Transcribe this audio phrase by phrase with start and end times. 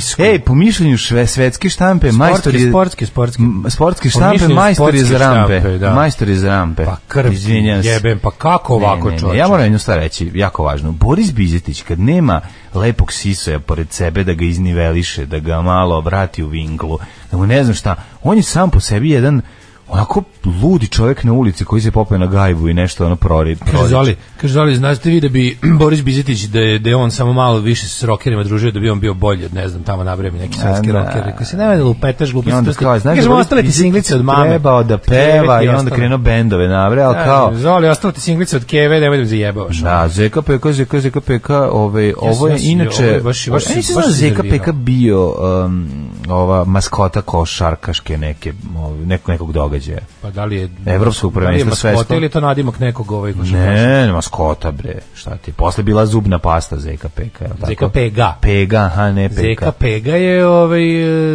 [0.00, 0.22] po spisku.
[0.22, 2.68] Ej, po mišljenju šve, svetske štampe, majstor je...
[2.68, 3.42] sportske, sportske.
[3.68, 5.58] Sportske Po štampe, majstor je za sportske rampe.
[5.60, 5.94] štampe, da.
[5.94, 6.84] Majstor je za rampe.
[6.84, 9.36] Pa krv, Izvinjam jebem, pa kako ovako, Ne, ne, ne?
[9.36, 10.92] Ja moram jednu stvar reći, jako važno.
[10.92, 12.40] Boris Bizetić, kad nema
[12.74, 16.98] lepog sisoja pored sebe da ga izniveliše, da ga malo vrati u vinklu,
[17.30, 19.42] da mu ne znam šta, on je sam po sebi jedan
[19.90, 20.22] onako
[20.62, 23.56] ludi čovjek na ulici koji se popeo na gajbu i nešto ono prori.
[23.70, 23.88] Kaže.
[23.88, 27.32] Zoli, kaže Zoli, znate vi da bi Boris Bizetić da je, da je on samo
[27.32, 30.30] malo više s rokerima družio, da bi on bio bolji od, ne znam, tamo nabrije
[30.30, 30.92] mi neki svetski da.
[30.92, 31.22] roker.
[31.24, 32.56] Rekao se, nemoj da lupetaš I gluposti.
[32.56, 34.48] onda kao, znaš, Kaže, da ostale ti singlice od mame.
[34.48, 37.54] Trebao da peva i onda krenuo bendove nabre, ali kao...
[37.54, 39.76] Zoli, ostale ti singlice od Keve, nemoj da zajebavaš.
[39.76, 44.72] Da, ZKPK, ZK, ZKPK, ovaj, ovo je inače, baš- baš ZKPK iznervirao.
[44.72, 45.34] bio
[45.64, 45.88] um,
[46.34, 50.00] ova maskota košarkaške neke, ovaj, nekog, nekog događaja.
[50.22, 50.68] Pa da li je...
[50.86, 52.14] Evropskog da je prvenstva maskota?
[52.14, 53.72] Ili je to nadimak nekog ovaj košarkaša?
[53.72, 57.66] Ne, ne, maskota bre, šta ti, posle bila zubna pasta ZKPK, je tako?
[57.66, 58.20] ZKPG.
[58.42, 59.34] Pega, aha, ne PK.
[59.34, 60.82] Zeka Pega je ovaj,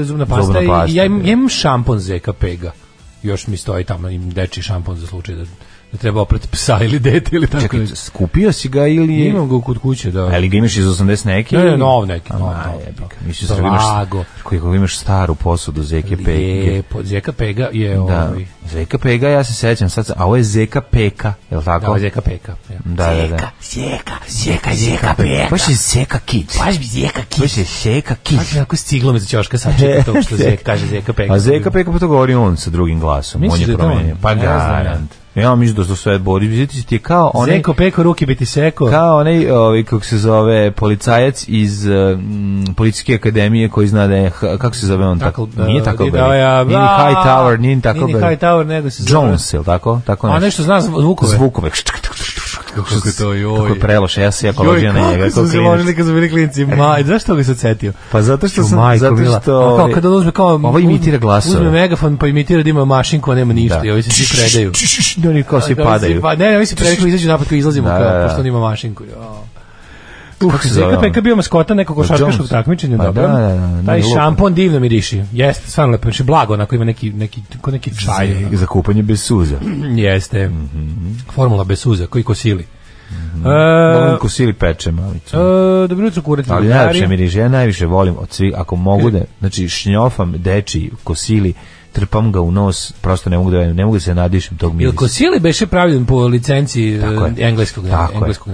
[0.04, 2.72] zubna pasta, Zubna i pasta, ja, im, ja imam šampon Zeka Pega.
[3.24, 5.44] Još mi stoji tamo im deči šampon za slučaj da,
[5.96, 7.96] da treba oprati psa ili dete ili tako Čekaj, nešto.
[7.96, 9.30] skupio si ga ili je...
[9.30, 10.24] Imam ga kod kuće, da.
[10.26, 11.58] Ali ga imaš iz 80 neki?
[11.58, 13.34] Ne, ne, nov neki, A, nov, nov, ga.
[13.34, 14.24] Sam da imaš, Blago.
[14.44, 16.28] koliko imaš staru posudu ZKPG.
[16.28, 18.46] Lijepo, Zeka Pega je Da, ovaj...
[18.66, 21.94] Zeka Pega, ja se sećam sad, a ovo je Zeka Peka, je li Da, tako?
[21.96, 22.56] je Zeka Pega.
[22.70, 22.78] Ja.
[22.86, 23.50] Da, da, da.
[23.64, 25.48] Zeka, Zeka, Zeka Pega.
[25.52, 26.46] Baš je Zeka Kid.
[26.60, 27.42] Baš bi Zeka Kid.
[27.42, 28.38] Baš je Zeka Kid.
[28.38, 31.34] Baš onako s ciglom iz ćoška sačeka to što Zeka kaže Zeka Pega.
[31.34, 33.42] A Zeka Peka pa to govori on sa drugim glasom.
[33.42, 33.92] Misliš on da je je to on?
[33.92, 34.16] promenio.
[34.22, 34.84] Pa Ne znam ja.
[34.84, 35.12] garant.
[35.36, 38.36] Ja mislim da su sve Boris Bizetić ti je kao onaj Zeko Peko, ruki bi
[38.36, 38.86] ti seko.
[38.86, 44.30] kao onaj ovaj kako se zove policajac iz mm, policijske akademije koji zna da je
[44.60, 47.82] kako se zove on tako nije da, tako da, ja, nije a, High Tower nije
[47.82, 50.02] tako Nije ni High Tower, nego se zove- Jones je li tako?
[50.06, 50.64] Tako A nešto.
[50.64, 51.32] zna zvukove.
[51.32, 51.70] zvukove
[52.76, 53.58] Kako je to, joj.
[53.58, 56.14] kako je preloše ja se jako ložio na njega kako kao se ložili kad su
[56.14, 56.66] bili klinci.
[56.66, 57.94] Ma, zašto ga se setio?
[58.12, 61.56] pa zato što sam majko zato što A kao kada uzme kao ovo imitira glasove
[61.56, 63.80] Uzme megafon pa imitira da ima mašinku, a nema ništa.
[63.80, 63.88] Da.
[63.88, 64.72] I ovi se svi predaju.
[65.18, 67.98] da oni kao svi padaju Pa ne, ovi se predaju izađu napad kao izlazimo Da,
[67.98, 68.26] kao da, da.
[68.28, 69.04] pošto on ima mašinku.
[70.42, 71.00] Uh, Zeka?
[71.02, 73.22] Peka bio maskota nekog košarkaškog takmičenja, Pa dobro.
[73.24, 74.20] da, da, da, Taj nije lupa.
[74.20, 75.24] šampon divno miriši.
[75.34, 78.28] Jeste, stvarno lepo, znači blago, onako ima neki, neki, ko neki čaj.
[78.44, 79.56] Za, za kupanje bez suza.
[79.98, 80.52] Jeste.
[81.32, 82.66] Formula bez suza, koji kosili.
[83.36, 85.38] Volim E, kosili peče malicu.
[85.38, 85.40] e,
[85.88, 86.52] dobro jutro, kurati.
[86.52, 91.54] Ali najlepše miriše, ja najviše volim od svih, ako mogu da, znači šnjofam deči kosili,
[91.92, 94.78] trpam ga u nos, prosto ne mogu da ne mogu da se nadišem tog Jel
[94.78, 94.96] mirisa.
[94.96, 96.40] kosili beše pravljen po e,
[97.40, 98.54] engleskog, Tako je, engleskog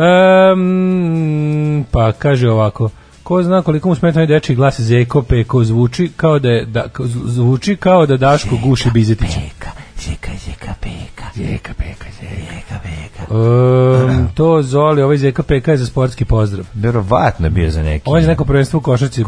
[0.00, 2.90] Em, pa kaže ovako,
[3.22, 6.86] ko zna koliko mu smeta dečiji glas Zeko Peko zvuči kao da, je, da
[7.24, 9.40] zvuči kao da Daško guši Bizetića.
[9.40, 9.70] Peka,
[10.00, 11.24] zeka, zeka, peka.
[11.34, 13.34] Zeka Peka, Peka, peka.
[13.34, 16.66] Um, to Zoli, ovaj Zeka Peka je za sportski pozdrav.
[16.74, 18.02] Verovatno je bio za neki.
[18.06, 19.24] Ovo je za neko prvenstvo u košarci.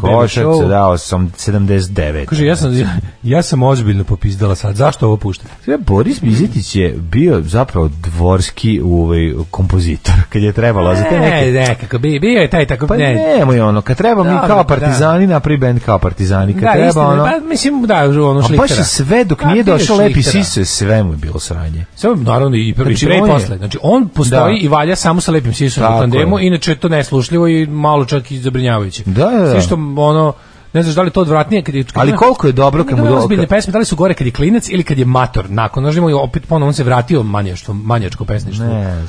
[0.61, 2.25] Se dao sam 79.
[2.25, 2.87] Kaže, ja sam, ja,
[3.23, 4.75] ja sam ozbiljno popizdala sad.
[4.75, 5.49] Zašto ovo puštate?
[5.63, 11.29] Sve, Boris Bizetić je bio zapravo dvorski ovaj, kompozitor, kad je trebalo za te Ne,
[11.29, 11.51] neke...
[11.51, 14.57] ne, kako bi, bio je taj tako, Pa ne, nemoj ono, kad treba mi kao
[14.57, 14.63] da.
[14.63, 17.23] partizani, napravi bend kao partizani, kad da, treba istina, ono...
[17.23, 18.79] pa, mislim, da, ono A baš šliktera.
[18.79, 20.62] je sve dok Pa, nije bio je došao Lepi šliktera.
[20.65, 21.85] Siso, sve mu je bilo sranje.
[21.95, 23.57] Samo naravno i prvi Znači, i posle.
[23.57, 24.65] Znači on postoji Da.
[24.65, 28.31] i valja samo sa lepim sisom u tandemu, inače je to neslušljivo i malo čak
[28.31, 29.03] i zabrinjavajuće.
[29.05, 29.51] Da, da, da.
[29.51, 30.33] Sve što ono
[30.73, 33.07] ne znaš da li to odvratnije kad je kad Ali koliko je dobro kad mu
[33.07, 35.49] do- ozbiljne pesme, da li su gore kad je klinac ili kad je mator.
[35.49, 38.65] Nakon da ima opet ponovo on se vratio manjačko manjačko pesništvo.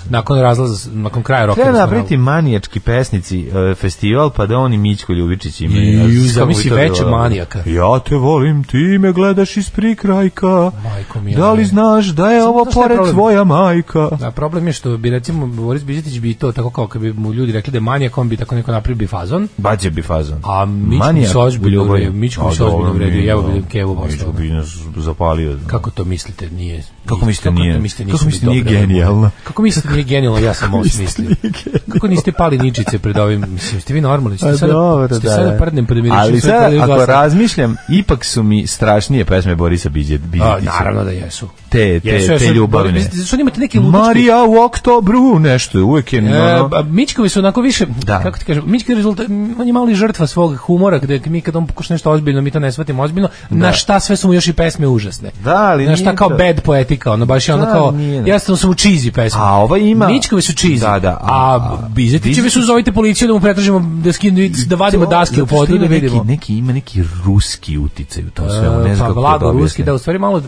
[0.08, 1.62] Nakon razlaza nakon kraja roka.
[1.62, 5.98] Treba napraviti manijački pesnici e, festival, pa da on i Mićko Ljubičić imaju.
[5.98, 7.58] Kako zamisli veće manijaka.
[7.58, 10.70] Ja te volim, ti me gledaš iz prikrajka.
[10.84, 14.08] Majko mila, Da li znaš da je ovo pored tvoja majka?
[14.10, 17.32] Da, problem je što bi recimo Boris Bizetić bi to tako kao kad bi mu
[17.32, 19.48] ljudi rekli da je manijak, on bi tako neko napravio bi fazon.
[19.56, 20.38] Bađe bi fazon.
[20.44, 21.90] A Mićko bi Manijak se ozbiljno u ljubavi.
[21.90, 23.52] uvredio, Mićko bi se ozbiljno uvredio, mi, da.
[23.54, 24.32] bi Kevu postao.
[24.32, 24.66] bi nas
[24.96, 25.58] zapalio.
[25.66, 26.82] Kako to mislite, nije?
[27.06, 27.78] Kako mislite nije?
[27.78, 29.30] mislite, Kako mislite mi nije genijalno?
[29.44, 31.30] Kako mislite nije genijalno, ja sam ovo smislio.
[31.88, 34.72] Kako niste pali ničice pred ovim, mislim, ste vi normalni, ste Pa sada,
[35.10, 35.58] ste da, sada da.
[35.58, 40.14] prdnem pred mirišem Ali sve sad, ako razmišljam, ipak su mi strašnije pesme Borisa Biđe-
[40.14, 40.72] A, Bizetića.
[40.72, 41.48] naravno da jesu.
[41.68, 42.92] Te, te, te ljubavne.
[42.92, 43.98] Bizetić, Što imate neki ludački...
[43.98, 46.18] Marija u oktobru, nešto, uvek je...
[46.20, 46.22] E,
[46.62, 48.22] ba- Mićkovi su onako više, Da.
[48.22, 49.26] kako ti kažem, Mićkovi rezultat,
[49.58, 52.58] on je mali žrtva svog humora, gde mi kad on pokuša nešto ozbiljno, mi to
[52.58, 55.30] ne shvatimo ozbiljno, na šta sve su mu još i pesme užasne.
[55.40, 58.22] Da, ali na šta kao to- bad poetika, ono baš je ono Da, kao, ne.
[58.26, 59.40] jasno su mu cheesy pesme.
[59.40, 60.80] A ova ima- Mićkovi su cheesy.
[60.82, 65.04] Da, da, a- A, Bizetićevi su zovite policiju da mu pretražimo, da, skinu, da vadimo
[65.04, 66.14] To- daske u podu da vidimo.
[66.14, 69.52] Neki, neki, ima neki ruski uticaj u tom svemu, ne znam pa kako to da
[69.52, 70.42] ruski, da u stvari malo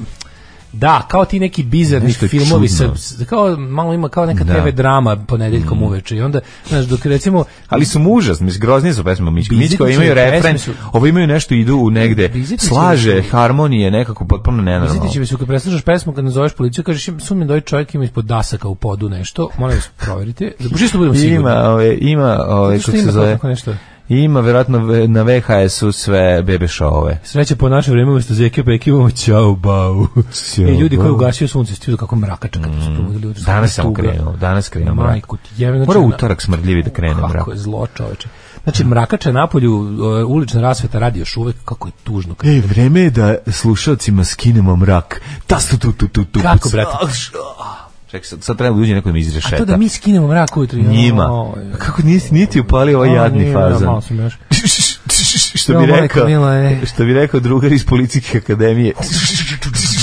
[0.77, 2.85] da, kao ti neki bizarni filmovi sa,
[3.27, 4.53] kao malo ima kao neka Da.
[4.53, 4.63] Mm.
[4.63, 8.95] TV drama ponedeljkom uveče i onda znaš dok recimo Ali su mu užasni, mislim, groznije
[8.95, 9.55] su pesme Mićko.
[9.55, 13.91] Mićko Bizetićeve imaju refren, su- ovo imaju nešto idu u negde, Bizetićeve slaže, su- harmonije,
[13.91, 14.95] nekako potpuno nenormalno.
[14.95, 18.25] Bizetićevi su kad preslušaš pesmu kad nazoveš policiju kažeš sumnjam da ovaj čovjek ima ispod
[18.25, 22.91] dasaka u podu nešto molim vas proverite da budemo sigurni Ima, ove, ima, ove, kako
[22.93, 23.75] se zove, nešto
[24.11, 27.19] ima verovatno ve- na VHS-u sve bebe šove.
[27.25, 30.07] Sreće po naše vreme umesto zeke peki imamo ćao bau.
[30.59, 33.41] I ljudi koji ugasio sunce, stižu kako mrakača kad su probudili ljudi.
[33.43, 35.25] Danas sam krenuo, danas krenuo mrak.
[35.29, 35.79] Ti jebe.
[35.79, 37.33] Mora utorak smrdljivi da krene mrak.
[37.33, 38.29] Kako je zlo čoveče.
[38.63, 39.89] Znači, mrakača na polju,
[40.21, 42.35] e, ulična rasveta radi još uvek, kako je tužno.
[42.45, 45.21] Ej, vreme je da slušalcima skinemo mrak.
[45.47, 46.41] Tas tu tu tu tu tu.
[46.43, 46.91] Kako, brate?
[48.11, 49.57] Čekaj, sad, sad treba da uđe neko da mi izrešeta.
[49.57, 50.79] A to da mi skinemo mrak ujutro.
[50.79, 50.89] joj.
[50.89, 51.53] Njima.
[51.79, 53.87] Kako nisi niti upalio ovaj jadni nije, da, fazan?
[53.87, 54.35] malo sam još.
[55.61, 56.29] što bi rekao,
[56.87, 58.93] što bi rekao drugar iz policijske akademije.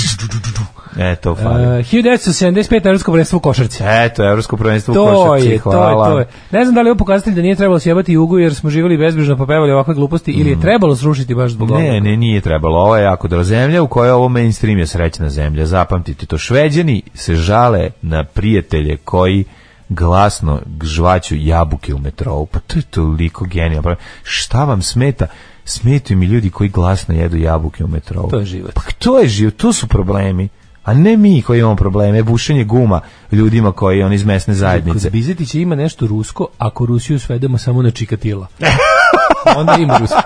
[0.98, 1.66] E, to fali.
[1.66, 2.86] Uh, 1975.
[2.86, 3.82] Evropsko prvenstvo u košarci.
[3.86, 6.10] Eto, evropsko prvenstvo u To košarci, je, to je, hvala.
[6.10, 6.26] to je.
[6.50, 8.96] Ne znam da li je ovo pokazatelj da nije trebalo sjebati jugu jer smo živjeli
[8.98, 11.72] bezbrižno pa pevali ovakve gluposti ili je trebalo srušiti baš zbog Mm.
[11.72, 12.00] Ne, ovoga?
[12.00, 12.78] ne, nije trebalo.
[12.78, 15.66] Ovo je jako dobra zemlja u kojoj ovo mainstream je srećna zemlja.
[15.66, 16.38] Zapamtite to.
[16.38, 19.44] Šveđani se žale na prijatelje koji
[19.88, 22.46] glasno žvaću jabuke u metrou.
[22.46, 23.96] Pa to je toliko genijalno.
[24.22, 25.26] Šta vam smeta?
[25.64, 28.28] Smetaju mi ljudi koji glasno jedu jabuke u metrou.
[28.30, 28.72] To je život.
[28.74, 30.48] Pa to je život, to su problemi.
[30.84, 33.00] A ne mi koji imamo probleme, bušenje guma
[33.32, 35.06] ljudima koji on iz mesne zajednice.
[35.06, 38.46] Kod Bizetića ima nešto rusko, ako Rusiju svedemo samo na čikatila.
[39.56, 40.22] Onda ima rusko.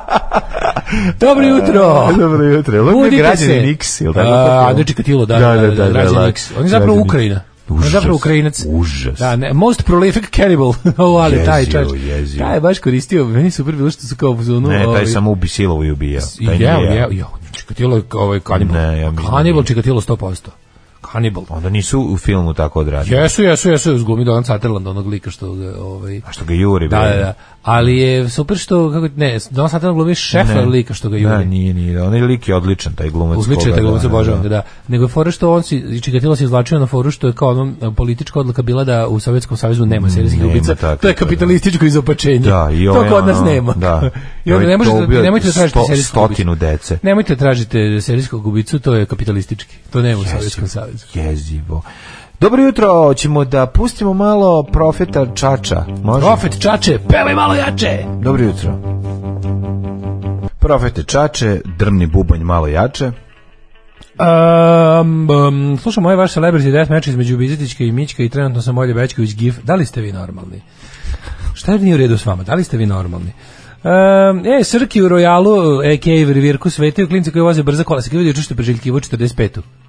[1.21, 2.09] Dobro jutro!
[2.19, 2.83] Dobro jutro.
[2.83, 3.55] Ovo je građani.
[3.55, 4.69] Nix, ili tako?
[4.69, 6.50] Andrej Čikatilo, da, Da, da, da, da, da, građani da, Nix.
[6.59, 7.35] On je zapravo Ukrajina.
[7.35, 8.65] Je zapravo Užas, Ukrajinac.
[8.69, 9.19] užas.
[9.19, 10.75] Da, ne, most prolific cannibal.
[10.97, 12.00] Ovo, ali taj Jezivo, čač.
[12.03, 12.45] jezivo.
[12.45, 14.69] Taj je baš koristio, meni super bilo što su kao u zonu...
[14.69, 16.21] Ne, taj ovaj, samo ubi silovo i ubija.
[16.47, 16.81] Taj jeo.
[16.81, 17.29] jeo, jeo.
[17.59, 18.77] Čikatilo je ovaj kanibal.
[18.77, 19.67] Ne, ja mislim da kanibal, nije.
[19.67, 20.49] Čikatilo 100%.
[21.00, 21.45] Kanibal.
[21.49, 23.17] Onda nisu u filmu tako odradili.
[23.17, 26.21] Jesu, jesu, jesu, zglumi Donald Sutherland, onog lika što ga, ovaj...
[26.27, 27.35] A što ga juri, Da, da, da.
[27.69, 30.67] Ali je super što, kako, ne, Don Santana glumi šefa Ne.
[30.67, 31.45] lika što ga Da, juri.
[31.45, 32.03] nije, nije.
[32.03, 33.39] Onaj lik je odličan, taj glumac.
[33.39, 34.49] Odličan taj glumac, da, obožavam da.
[34.49, 34.63] da.
[34.89, 37.49] Nego je fora što on si, i Čikatilo se izvlačio na foru što je kao
[37.49, 40.75] ono, politička odluka bila da u Sovjetskom savezu nema serijskih ubica.
[40.75, 41.15] To je da, da.
[41.15, 42.51] kapitalističko izopačenje.
[42.51, 43.73] Da, i to ovaj, kod nas nema.
[43.73, 44.11] Da.
[44.45, 46.31] I onda Ovaj ne možete, nemojte da tražite serijskog.
[46.31, 46.99] Stotinu dece.
[47.03, 49.77] Nemojte da tražite serijskog ubicu, to je kapitalistički.
[49.91, 51.07] To nema u Sovjetskom savezu.
[51.15, 51.83] Jezivo.
[52.40, 55.85] Dobro jutro, hoćemo da pustimo malo profeta Čača.
[56.04, 56.26] Može?
[56.26, 58.04] Profet Čače, pevaj malo jače!
[58.23, 58.78] Dobro jutro.
[60.59, 63.11] Profete Čače, drmni bubanj malo jače.
[65.00, 68.78] Um, um, slušam ovaj vaš celebrity death match između Bizetićka i Mićka i trenutno sam
[68.78, 69.59] Olje Bećković gif.
[69.62, 70.62] Da li ste vi normalni?
[71.54, 72.42] Šta je nije u redu s vama?
[72.42, 73.33] Da li ste vi normalni?
[73.85, 76.33] Um, e, Srki u Royalu, a.k.a.
[76.35, 78.02] Revirku, svetaju klinci koji voze brza kola.
[78.12, 79.88] Vidio što je preželjkivo 45 Šta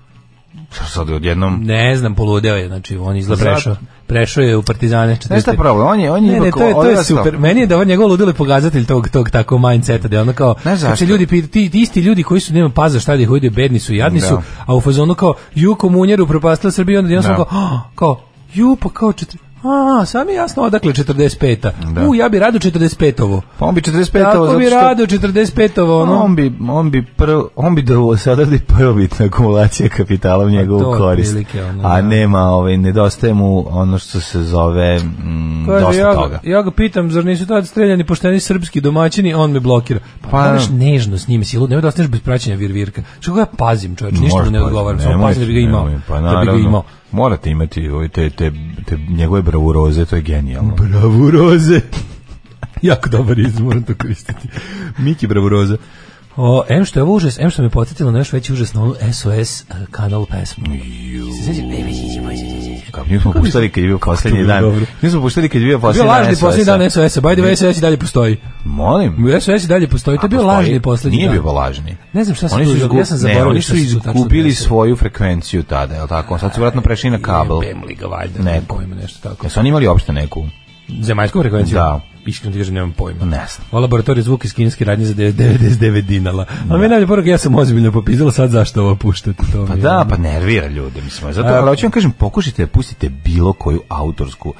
[0.71, 1.61] sad odjednom?
[1.63, 3.75] Ne znam, poludeo je, znači on izgleda prešao.
[4.07, 5.27] Prešao je u Partizane 45.
[5.27, 5.88] Znaš šta problem?
[5.88, 7.38] On je, on je Ne, ne, to je, to je super.
[7.38, 10.55] Meni je da on njegov ludilo je pokazatelj tog, tog tako mindseta, da ono kao,
[10.61, 11.05] Znaš zašto?
[11.05, 13.93] ljudi, ti, ti isti ljudi koji su, nema paza šta da ih ujde, bedni su,
[13.93, 14.41] jadni su, Da.
[14.65, 17.49] a u fazonu kao, ju komunjeru propastila Srbiju, onda jednostavno Da.
[17.49, 18.21] kao, "Ah", kao,
[18.53, 21.71] ju, pa kao četiri, a, sam je jasno odakle 45-a.
[21.91, 22.07] Da.
[22.07, 23.41] U, ja bi rado 45-ovo.
[23.59, 26.23] Pa on bi 45 Tako bi rado 45-ovo, ono.
[26.23, 30.81] On bi, on bi prvo, on bi da sada da prvobitna akumulacija kapitala u njegovu
[30.81, 31.35] to je korist.
[31.69, 32.07] ono, a da.
[32.07, 36.39] nema, ovaj, nedostaje mu ono što se zove mm, Kaže, dosta ja, toga.
[36.43, 39.99] ga- ja ga pitam, zar nisu tad streljani pošteni srpski domaćini, on me blokira.
[40.21, 43.01] Pa, Pa, moraš nežno s njime, silu, nemoj da ostaneš bez praćenja virvirka.
[43.19, 45.89] Što ja pazim, čovječ, ništa mu ne pa, odgovaram, samo pazim da bi ga imao.
[46.07, 46.83] Pa da bi ga imao.
[47.11, 48.51] Morate imati ovaj, te, te,
[48.85, 50.75] te njegove bravuroze, to je genijalno.
[50.75, 51.81] Bravuroze.
[52.81, 54.47] jako dobar izraz, moram to koristiti.
[54.97, 55.77] Miki Bravuroza.
[56.35, 58.83] O, em što je ovo užas, em što me podsjetilo na još veći užas na
[58.83, 60.65] onu SOS uh, kanal pesmu.
[61.45, 61.53] Se
[62.79, 62.91] ne.
[62.91, 64.62] Kako mi smo Kako bi- puštali kad je bio posljednji bilo dan.
[64.62, 64.86] dobro.
[65.01, 66.77] Mi smo puštali kad je bio Bio posljednji lažni dan posljednji SOS-a.
[66.77, 68.38] dan SOS-a, by the way, SOS i dalje postoji.
[68.65, 69.15] Molim?
[69.41, 71.41] SOS i dalje postoji, to je bio lažni posljednji Nije dan.
[71.41, 71.98] bio lažni.
[72.13, 75.95] Ne znam šta se tu ja sam zaboravio ne, oni su izgubili svoju frekvenciju tada,
[75.95, 76.38] je tako?
[76.38, 77.59] Sad su vratno prešli na kabel.
[78.00, 78.43] Ga valjda, Neku.
[78.45, 79.45] nemam pojma, nešto tako.
[79.45, 80.45] Jesu oni imali uopšte neku?
[81.01, 81.75] Zemaljsku frekvenciju?
[81.75, 82.01] Da.
[82.29, 83.25] Iskreno ti kažem, nemam pojma.
[83.25, 83.67] Ne znam.
[83.71, 86.45] O laboratoriju zvuk iz kineske radnje za 99 dinala.
[86.69, 89.43] Ali meni najbolje poruka, ja sam ozbiljno popizala, sad zašto ovo puštate?
[89.51, 91.33] To Pa mi da, pa nervira ljude, mislim.
[91.33, 94.53] Zato, A- ali hoću vam kažem, pokušajte da pustite bilo koju autorsku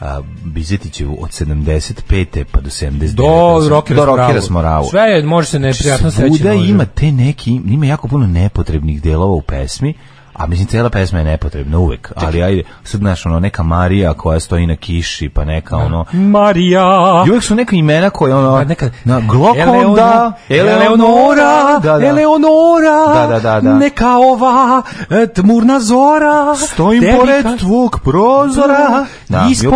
[0.00, 2.44] a, Bizetićevu od 75.
[2.52, 3.14] pa do 79.
[3.14, 4.06] Do Rokera do.
[4.06, 4.86] Rokera Smoravu.
[4.90, 6.36] Sve je, može se neprijatno steći.
[6.36, 9.94] Svuda ima te neki, ima jako puno nepotrebnih delova u pesmi,
[10.34, 14.40] a mislim cela pesma je nepotrebna uvek, ali ajde, sad znaš, ono, neka Marija koja
[14.40, 17.24] stoji na kiši, pa neka ono, Marija.
[17.26, 22.06] i uvek su neka imena koje ono, Pa neka- na Glokonda, Eleonora, Eleonora, da, da.
[22.06, 23.74] Eleonora, Da, da, da, da.
[23.74, 29.06] neka ova e, tmurna zora, Stojim tebi pored tvog prozora.
[29.28, 29.72] Da, ispod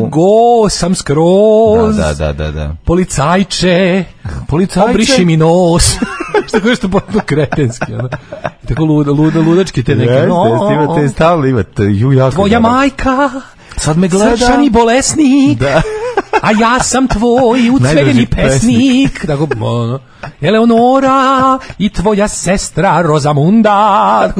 [0.00, 2.74] u- go sam skroz, Da, da, da, da.
[2.84, 4.04] policajče,
[4.48, 4.90] Policajče.
[4.90, 5.94] obriši mi nos.
[6.46, 8.08] što kaže što potpuno kretenski, ono.
[8.68, 12.30] Tako luda, luda, ludački te neke, Jeste, no, jeste, imate stalno imate ju jako.
[12.32, 13.30] tvoja majka,
[13.76, 14.36] Sad me gleda.
[14.36, 15.82] srčani bolesnik, Da.
[16.42, 19.26] a ja sam tvoj ucveljeni pesnik.
[19.26, 19.98] Tako, ono,
[20.40, 21.18] Eleonora
[21.78, 24.32] i tvoja sestra Rozamunda.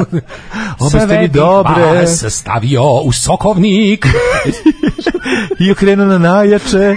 [0.78, 1.82] Obe ste mi dobre.
[1.84, 4.06] vas stavio u sokovnik.
[5.60, 6.96] I okrenu na najjače.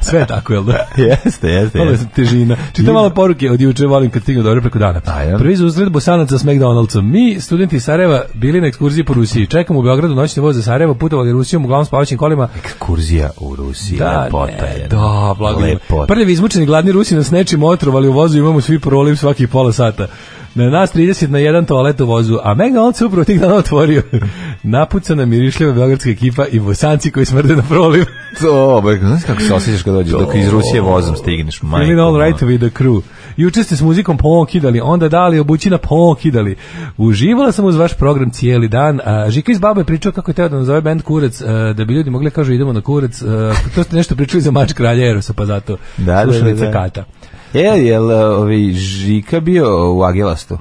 [0.00, 0.86] Sve je tako, jel da?
[0.96, 2.56] jeste, jeste, Malo je težina.
[2.72, 5.00] Čitam malo poruke od juče, volim kad stignu dobro preko dana.
[5.06, 5.38] Ajde.
[5.38, 7.02] Prvi za uzred Bosanaca s McDonald'som.
[7.02, 9.46] Mi, studenti Sarajeva, bili na ekskurziji po Rusiji.
[9.46, 12.48] Čekamo u Beogradu noćni voz za Sarajevo, putovali Rusijom, uglavnom spavaćim kolima.
[12.78, 14.88] Kurzija u Rusiji, Da, lepota je.
[14.88, 15.60] da, blago.
[15.60, 16.06] Lepota.
[16.06, 20.06] Prljavi izmučeni gladni Rusi nas nečim otrovali u vozu, imamo svi proliv svakih pola sata.
[20.54, 24.02] Na nas 30 na jedan toalet u vozu, a McDonald's se upravo tih dana otvorio.
[24.62, 28.04] Napucana mirišljiva beogradska ekipa i bosanci koji smrde na proliv.
[28.40, 31.78] To, ba, znaš kako se osjećaš kad dođeš, dok iz Rusije vozom stigneš, majko.
[31.86, 33.00] Feeling all right with the crew.
[33.36, 36.56] Juče ste s muzikom pokidali, onda dali obućina pokidali.
[36.96, 39.00] Uživala sam uz vaš program cijeli dan.
[39.04, 41.84] A, Žika iz Baba je pričao kako je teo da nazove band Kurac, a, da
[41.84, 43.22] bi ljudi mogli da kažu idemo na Kurac.
[43.22, 46.60] A, to ste nešto pričali za mač kralja Erosa, pa zato Da, da, slušali da,
[46.60, 46.66] da.
[46.66, 47.04] cekata.
[47.52, 50.58] Je, je li ovi Žika bio u Agelastu?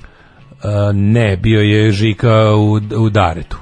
[0.63, 3.57] A, ne, bio je Žika u, u Daretu.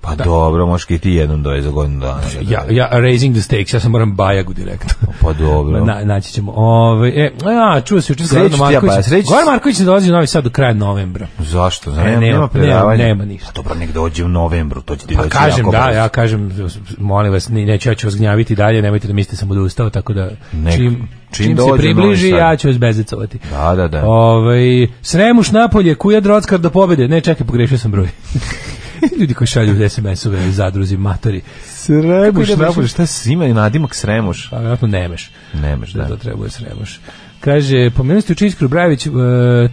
[0.00, 2.20] Pa dobro, možeš i ti jednom doje za godinu dana.
[2.34, 4.90] da Ja, ja, raising the stakes, ja sam moram Bajagu direktno.
[5.22, 5.84] Pa dobro.
[5.84, 6.52] Na, naći ćemo.
[6.52, 7.30] Ove, e,
[7.64, 8.96] a, čuo se juče Sreći Goranom ja, Markovićem.
[8.96, 11.26] pa, sreći- Goran Marković ne dolazi u Novi Sad do kraja novembra.
[11.38, 11.90] Zašto?
[11.92, 13.48] Nema, E, nema, nema- nema ništa.
[13.48, 15.98] A dobro, nek dođe u novembru, to će ti Pa doći kažem, da, brzo.
[15.98, 16.50] ja kažem,
[16.98, 20.30] molim vas, neću, ja ću vas gnjaviti dalje, nemojte da mislite sam odustao, tako da
[20.54, 23.38] Nek- čim, čim čim, se približi, ja ću vas bezecovati.
[23.50, 24.04] Da, da, da.
[24.04, 27.08] Ovaj Sremuš napolje, kuja Drockar do pobede.
[27.08, 28.08] Ne, čekaj, pogrešio sam broj.
[29.20, 31.40] Ljudi koji šalju SMS-ove zadruzi, matori.
[31.64, 34.50] Sremuš, napolje, šta si ima nadimak Sremuš?
[34.50, 35.30] Pa, nemeš.
[35.54, 36.08] Nemaš, Da, da.
[36.08, 37.00] to trebuje sremoš.
[37.40, 39.10] Kaže, pomenuli ste Čiskru Brajević, e,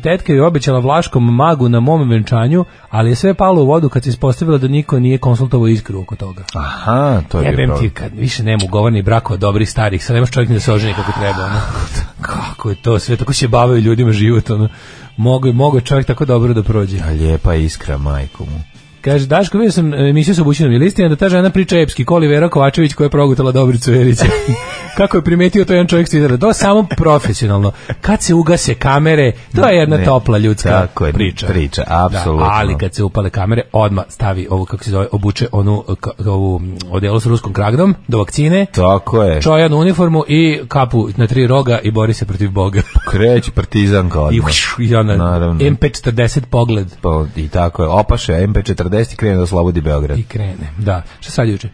[0.03, 4.03] tetka je obećala Vlaškom magu na mom venčanju, ali je sve palo u vodu kad
[4.03, 6.43] se ispostavilo da niko nije konsultovao iskru oko toga.
[6.53, 10.31] Aha, to je Jebem ti kad više nema ugovorni brak od dobrih starih, sad nemaš
[10.31, 11.59] čovjek ni da se oženi kako treba, ono.
[12.21, 14.69] Kako je to sve, tako se bavaju ljudima život, ono.
[15.17, 16.99] Mogu, mogu je čovjek tako dobro da prođe.
[16.99, 18.74] A lijepa je iskra, majku mu.
[19.05, 22.05] Kaže, Daško, vidio sam e, emisiju sa Bućinom i listina da ta žena priča epski
[22.05, 24.25] koli Vera Kovačević koja je progutala Dobricu Verića.
[24.97, 26.37] Kako je primetio to jedan čovjek stidara.
[26.37, 27.71] To je samo profesionalno.
[28.01, 31.47] Kad se ugase kamere, to je jedna Ne, topla ljudska tako je, priča.
[31.47, 32.45] priča, apsolutno.
[32.45, 35.83] Da, ali kad se upale kamere, odma stavi ovu, kako se zove, obuče onu,
[36.19, 39.41] ovu odelu sa ruskom kragnom do vakcine, Tako je.
[39.41, 42.81] čojan uniformu i kapu na tri roga i bori se protiv Boga.
[43.11, 44.53] Kreći partizanka I, odmah.
[44.79, 45.59] i ona Naravno.
[45.59, 46.87] MP40 pogled.
[47.01, 47.89] Pa, I tako je.
[47.89, 50.19] Opaše MP40 i krene da oslobodi Beograd.
[50.19, 50.73] I krene.
[50.77, 51.03] Da.
[51.19, 51.69] Šta sad juče?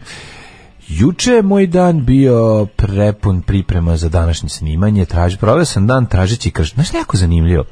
[0.88, 5.04] Juče je moj dan bio prepun priprema za današnje snimanje.
[5.04, 6.74] Traži, proveo sam dan tražeći krš.
[6.74, 7.64] Znaš jako zanimljivo?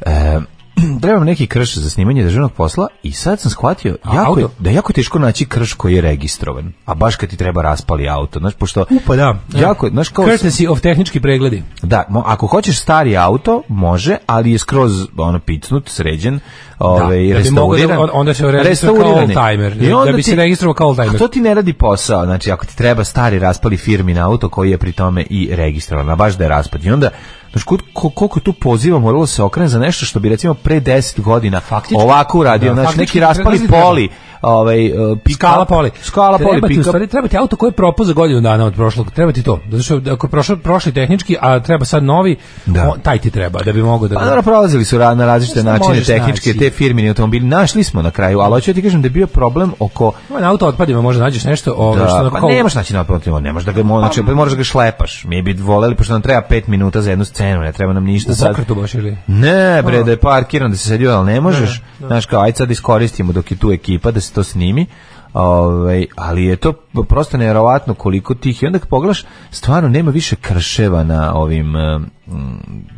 [0.00, 0.40] E,
[1.02, 4.70] trebam neki krš za snimanje državnog posla i sad sam shvatio A, jako je, da
[4.70, 6.72] je jako teško naći krš koji je registrovan.
[6.84, 8.38] A baš kad ti treba raspali auto.
[8.38, 8.84] Znaš, pošto...
[9.06, 9.36] Pa da.
[9.54, 10.24] Jako, znaš, kao...
[10.24, 11.62] Courtesy of tehnički pregledi.
[11.82, 16.40] Da, mo- ako hoćeš stari auto, može, ali je skroz ono picnut, sređen,
[16.78, 18.08] ovaj da bi mogao da- restauriran.
[18.12, 21.14] onda se registruje kao oldtimer, I da bi se ti- registrovao kao oldtimer.
[21.14, 24.70] A to ti ne radi posao, znači ako ti treba stari raspali firmin auto koji
[24.70, 26.84] je pri tome i registrovan, a baš da je raspad.
[26.84, 27.10] I onda
[27.52, 31.20] Znaš, koliko je tu poziva moralo se okrene za nešto što bi recimo pre 10
[31.20, 34.08] godina Faktički- ovako uradio, da, znači neki raspali poli,
[34.42, 35.90] ovaj, uh, pick-up- Skala poli.
[36.02, 36.82] skala poli, treba ti, u pick-up.
[36.82, 39.10] stvari, treba ti auto koji je propao za godinu dana od prošlog.
[39.10, 39.60] Treba ti to.
[39.70, 42.82] Zato što ako je prošao, prošli tehnički, a treba sad novi, Da.
[42.84, 44.14] on, taj ti treba da bi mogao da...
[44.14, 46.58] Pa dobro, prolazili su na različite načine tehničke, naći?
[46.58, 49.26] te firmini automobili, našli smo na kraju, ali hoću ja ti kažem da je bio
[49.26, 52.48] problem oko Ovaj, Na auto otpadima možda nađeš nešto, ovo, što Da, onako pa kao-
[52.48, 55.24] nemaš naći na automobilu, nemaš da ga mo, znači, opet moraš da ga šlepaš.
[55.24, 58.34] Mi bi voleli pošto nam treba 5 minuta za jednu scenu, ne treba nam ništa
[58.34, 58.56] sad.
[58.70, 59.16] baš ili...
[59.26, 61.82] Ne, bre, da je parkiran, da se sedio, ali ne možeš.
[62.00, 64.86] Znaš, kao, ajde sad iskoristimo dok je tu ekipa da se to snimi.
[65.32, 66.72] Ovaj, ali je to
[67.08, 71.72] prosto nevjerovatno koliko tih i onda kad pogledaš stvarno nema više krševa na ovim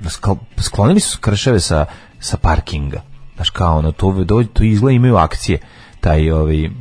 [0.04, 1.84] skl- sklonili su krševe sa,
[2.20, 3.00] sa parkinga
[3.34, 5.58] znaš kao ono to, to, izgleda imaju akcije
[6.00, 6.72] taj ovaj mm,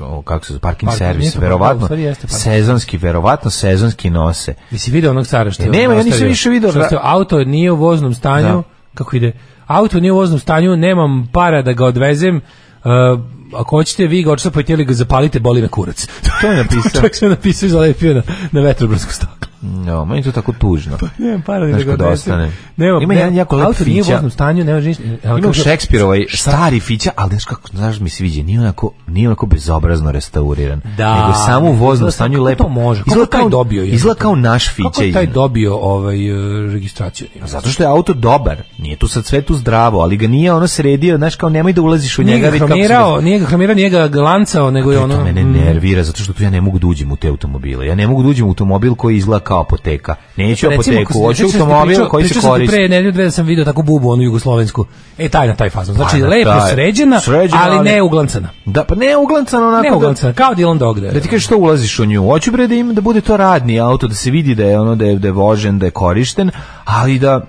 [0.00, 4.54] o, kako se parking Parking, servis, to verovatno stvari jeste sezonski, verovatno sezonski nose.
[4.70, 7.44] Jesi video onog cara što E, je nema, ja nisam više video Što ste- auto
[7.44, 8.62] nije u voznom stanju, Da.
[8.94, 9.32] kako ide?
[9.66, 12.40] Auto nije u voznom stanju, nemam para da ga odvezem,
[12.86, 13.20] uh,
[13.54, 16.06] ako hoćete vi ga odštapajte ili ga zapalite, boli me kurac.
[16.40, 16.90] To je napisao.
[17.00, 18.22] Čovjek sve napisao i zalepio na,
[18.52, 19.35] na vetrobransku staklu.
[19.60, 20.98] No, meni je to tako tužno.
[21.18, 22.50] Nemam para da ga ostane.
[22.76, 24.14] Nemam, Ima jedan jako lep Auto nije fića.
[24.14, 25.02] voznom stanju, nema ništa.
[25.38, 30.12] Ima Šekspirovoj stari fića, ali znaš kako, znaš mi sviđa, nije onako, nije onako bezobrazno
[30.12, 30.80] restauriran.
[30.96, 31.20] Da.
[31.20, 32.64] nego samo u voznom stanju lepo.
[32.64, 33.02] to može?
[33.06, 33.88] Izgleda kao, dobio je?
[33.88, 34.88] Izgleda kao naš fića.
[34.88, 37.28] Kako je taj dobio ovaj, uh, registraciju?
[37.44, 40.66] Zato što je auto dobar, nije tu sad sve tu zdravo, ali ga nije ono
[40.66, 42.46] sredio, znaš kao nemoj da ulaziš u Nije njega.
[42.46, 45.16] ga vidi kako se hromirao, nije ga hromirao, nije ga glancao, nego je To, ono...
[45.16, 47.86] to mene mm, nervira, zato što tu ja ne mogu da uđem u te automobile.
[47.86, 50.14] Ja ne mogu da uđem u automobil koji izgleda kao apoteka.
[50.36, 52.72] Neću Recimo, apoteku, hoću da automobil pričao- koji se koristi.
[52.72, 54.84] pre nedelju dve da sam video takvu bubu, onu jugoslovensku.
[55.18, 55.94] E, taj na taj fazon.
[55.94, 56.70] Znači, Pa, na lepo taj.
[56.70, 58.48] sređena, Sređena, ali ali- ne uglancana.
[58.66, 61.00] Da, pa ne uglancano onako Ne da- uglancana, kao Dylan Dog.
[61.00, 62.22] Da, Da ti kažeš što ulaziš u nju.
[62.22, 64.94] Hoću bre da im da bude to radni auto, da se vidi da je ono
[64.94, 66.50] da je, da je vožen, da je korišten,
[66.84, 67.40] ali da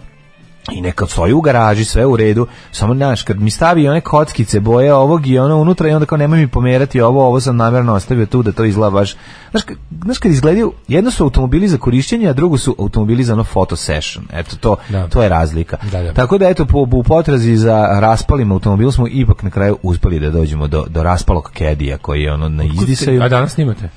[0.71, 4.59] i neka stoji u garaži, sve u redu, samo znaš, kad mi stavi one kockice
[4.59, 7.93] boje ovog i ono unutra i onda kao nemoj mi pomerati ovo, ovo sam namjerno
[7.93, 9.15] ostavio tu da to izgleda baš,
[9.51, 9.63] znaš,
[10.03, 13.75] znaš kad izgledaju, jedno su automobili za korišćenje, a drugo su automobili za ono photo
[13.75, 15.07] session, eto to, Da.
[15.07, 15.77] to je razlika.
[15.91, 16.13] Da, da.
[16.13, 20.29] Tako da eto, po, u potrazi za raspalim automobilom smo ipak na kraju uspeli da
[20.29, 23.23] dođemo do, do raspalog Kedija koji je ono na izdisaju.
[23.23, 23.89] A danas snimate?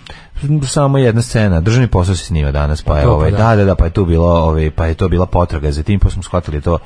[0.67, 3.37] Samo jedna scena, državni posao se snima danas, pa je pa ovaj da.
[3.37, 6.01] da da da pa je tu bilo ovaj pa je to bila potraga za tim,
[6.01, 6.79] pa smo shvatili to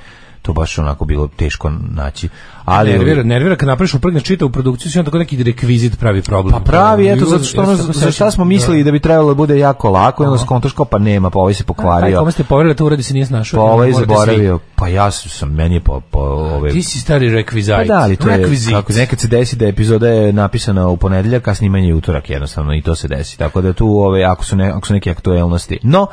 [0.45, 2.29] to baš onako bilo teško naći.
[2.65, 6.53] Ali nervira, nervira kad napraviš uprgneš čita u produkciju, on tako neki rekvizit pravi problem.
[6.53, 9.59] Pa pravi, eto, zato što ono, za šta smo mislili da bi trebalo da bude
[9.59, 12.45] jako lako, i onda skontaš kao, pa nema, pa ovaj se Taj pokvario, kome ste
[12.45, 13.59] poverili, to uradi se nije snašao.
[13.67, 16.71] pa ovaj zaboravio, pa ja sam, meni je po, po ove...
[16.71, 17.89] Ti si stari rekvizajt.
[17.89, 21.49] Pa da, ali to je, kako, nekad se desi da epizoda je napisana u ponedeljak,
[21.49, 23.39] a snimanje je utorak jednostavno i to se desi.
[23.39, 25.79] Tako da tu, ove, ako, su ne, ako su neke aktuelnosti.
[25.83, 26.07] No,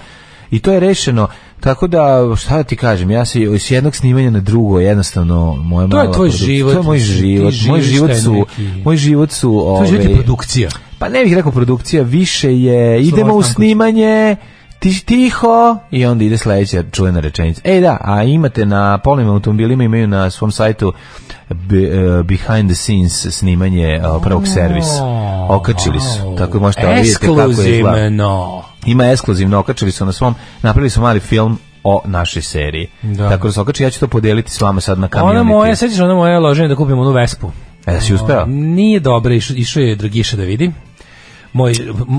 [0.52, 1.28] i to je rešeno,
[1.60, 2.02] tako da,
[2.38, 6.06] šta da ti kažem, ja se s jednog snimanja na drugo, jednostavno, moja To je
[6.06, 9.82] tvoj produkcija- život, To je moj život, moj život su, neki- moj život su, To
[9.82, 10.70] je život je ove, produkcija.
[11.00, 14.36] pa ne bih rekao produkcija, više je, idemo u snimanje,
[14.82, 17.62] ti, tiho i onda ide sledeća čuvena rečenica.
[17.64, 21.56] Ej da, a imate na polnim automobilima imaju na svom sajtu uh,
[22.26, 25.04] behind the scenes snimanje uh, prvog servisa.
[25.50, 27.50] Okačili su, tako da možete da vidite kako izgleda.
[27.50, 28.64] Ekskluzivno.
[28.86, 32.88] Ima ekskluzivno, okačili su na svom, napravili su mali film o našoj seriji.
[33.02, 33.30] Da.
[33.30, 35.40] Tako da se okači, ja ću to podeliti s vama sad na kamioniti.
[35.40, 37.52] Ona moja, sećaš ona moja loženja da kupim onu Vespu.
[37.86, 38.46] E, da si uspeo?
[38.46, 40.72] Nije dobro, išao je Dragiša da vidi.
[41.54, 41.74] Moj,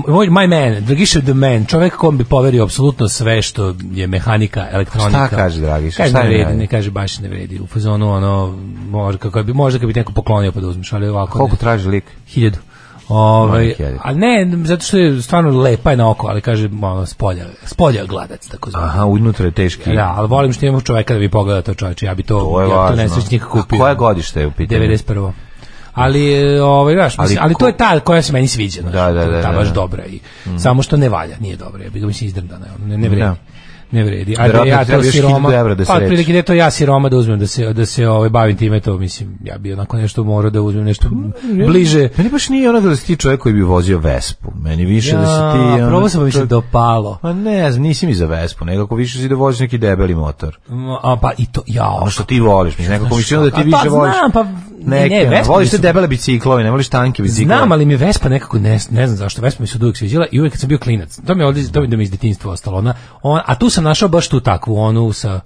[0.07, 4.67] moj, my man, Dragiša the man, čovek kom bi poverio apsolutno sve što je mehanika,
[4.71, 5.27] elektronika.
[5.27, 5.97] Šta kaže Dragiša?
[5.97, 7.59] Kaže Šta ne vredi, ne kaže baš ne vredi.
[7.59, 8.57] U fazonu ono,
[8.89, 11.59] možda, kako bi, možda kad bi neko poklonio pa da uzmeš, ali ovako Koliko ne.
[11.59, 12.03] traži lik?
[12.27, 12.57] Hiljadu.
[13.09, 17.45] Ovaj, a ne, zato što je stvarno lepa je na oko, ali kaže, ono, spolja,
[17.65, 18.85] spolja gladac, tako zvano.
[18.85, 19.93] Aha, unutra je teški.
[19.93, 22.61] Da, ali volim što imamo čoveka da bi pogledao to čoveče, ja bi to, To
[22.61, 22.95] ja to važno.
[23.03, 23.77] nesrećnika kupio.
[23.77, 24.81] A koje godište je u pitanju?
[24.81, 25.31] 91.
[25.93, 28.81] Ali, e, ovaj, znaš, Ali ali, ali ko- to je ta koja se meni sviđa,
[28.81, 29.73] znaš, Da, da, da, ta da, baš da.
[29.73, 30.19] dobra i
[30.59, 33.21] samo što ne valja, nije dobra, ja bih ga mislim ono, ne, ne vredi.
[33.21, 33.35] Da.
[33.91, 34.35] Ne vredi.
[34.39, 37.09] A Verovatno ja to siroma, 1000 evra da se pa otprilike da to ja siroma
[37.09, 40.23] da uzmem da se da se ovaj bavim time to mislim ja bi onako nešto
[40.23, 41.07] morao da uzmem nešto
[41.67, 42.09] bliže.
[42.17, 44.51] Meni baš nije ono da si ti čovjek koji bi vozio Vespu.
[44.61, 45.81] Meni više da si ti...
[45.81, 47.19] Ja, probao sam pa se čovjek- dopalo.
[47.23, 50.57] Ma ne nisi mi za Vespu, nekako više si da voziš neki debeli motor.
[51.03, 51.89] A pa i to ja.
[51.89, 54.13] Ono što ti voliš, mislim, nekako mi se čini da ti pa više voliš.
[54.17, 54.49] znam, pa ne,
[54.85, 57.57] Neke, ne, Vespa voliš te debele biciklove, ne voliš tanke biciklove.
[57.57, 60.39] Znam, ali mi Vespa nekako ne, ne znam zašto Vespa mi se uvijek sviđala i
[60.39, 61.19] uvijek kad sam bio klinac.
[61.27, 62.77] To mi je ovdje, to mi da mi iz detinjstva ostalo.
[62.77, 65.39] Ona, on, a tu sam našao baš tu takvu onu sa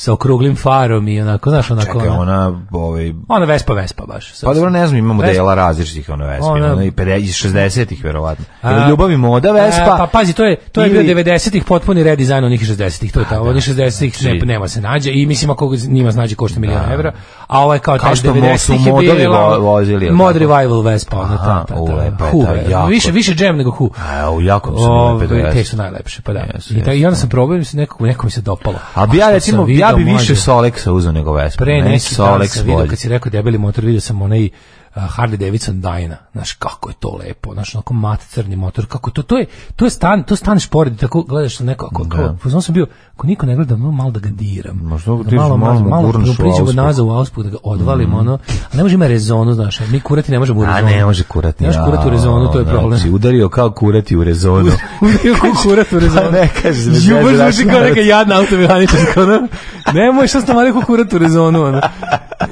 [0.00, 1.92] sa okruglim farom i onako, znaš, onako.
[1.92, 4.32] Čekaj, ona, ona, ovaj, ona Vespa Vespa baš.
[4.34, 7.34] Sa- Pa dobro, ne znam, ima modela različitih ono Vespa, Ona- ona, i 50 iz
[7.34, 8.44] 60-ih verovatno.
[8.62, 9.82] A- Ili ljubav i moda Vespa.
[9.84, 13.20] E, pa pazi, to je to je ili- bio 90-ih potpuni redizajn onih 60-ih, to
[13.20, 16.60] je ta, onih 60-ih ne, znači- nema se nađe i mislim ako njima nađe košta
[16.60, 17.12] milion evra,
[17.46, 20.36] a ovo je kao, Kao taj što 90-ih su je modovi bila vo- vozili, Mod?
[20.36, 21.74] Revival Vespa, ona ta, ta,
[22.18, 22.46] ta, Hu,
[22.86, 23.90] više, više džem nego hu.
[24.10, 26.44] A, u jako su lepe te su najlepše, pa da.
[26.70, 28.76] I, ta, I onda sam probao, mi se nekako, mi se dopalo.
[28.94, 31.64] A bi ja recimo, sam ja bi više Solexa uzeo nego Vespa.
[31.64, 32.88] Pre neki Solex sam bolji.
[32.88, 34.48] kad si rekao debeli motor, video sam onaj
[34.94, 36.16] Harley Davidson Dyna.
[36.32, 37.54] Znaš, kako je to lepo.
[37.54, 38.86] Znaš, onako mat crni motor.
[38.86, 42.08] Kako to, to je, to je stan, to staneš pored tako gledaš na neko, ako,
[42.08, 42.86] kao, pozvao sam bio,
[43.20, 44.80] ako niko ne gleda, malo, malo da ga diram.
[44.82, 48.38] Možda Da ti malo, malo, malo da priđemo nazad u auspuh, da ga odvalim, ono.
[48.64, 50.86] A ne može ima rezonu, znaš, a mi kurati ne možemo u A rezonu.
[50.88, 51.62] ne može kurati.
[51.64, 52.98] Ne može kurati u rezonu, to je Jao, problem.
[52.98, 54.70] Znači, udario kao kurati u rezonu.
[55.02, 56.22] Udario kao kurat u rezonu.
[56.22, 59.48] Pa ne kažeš, ne kažeš, zvuči kao neka jadna automehaničarska, ono.
[59.94, 61.80] Nemoj, šta sam rekao kurat u rezonu, ono.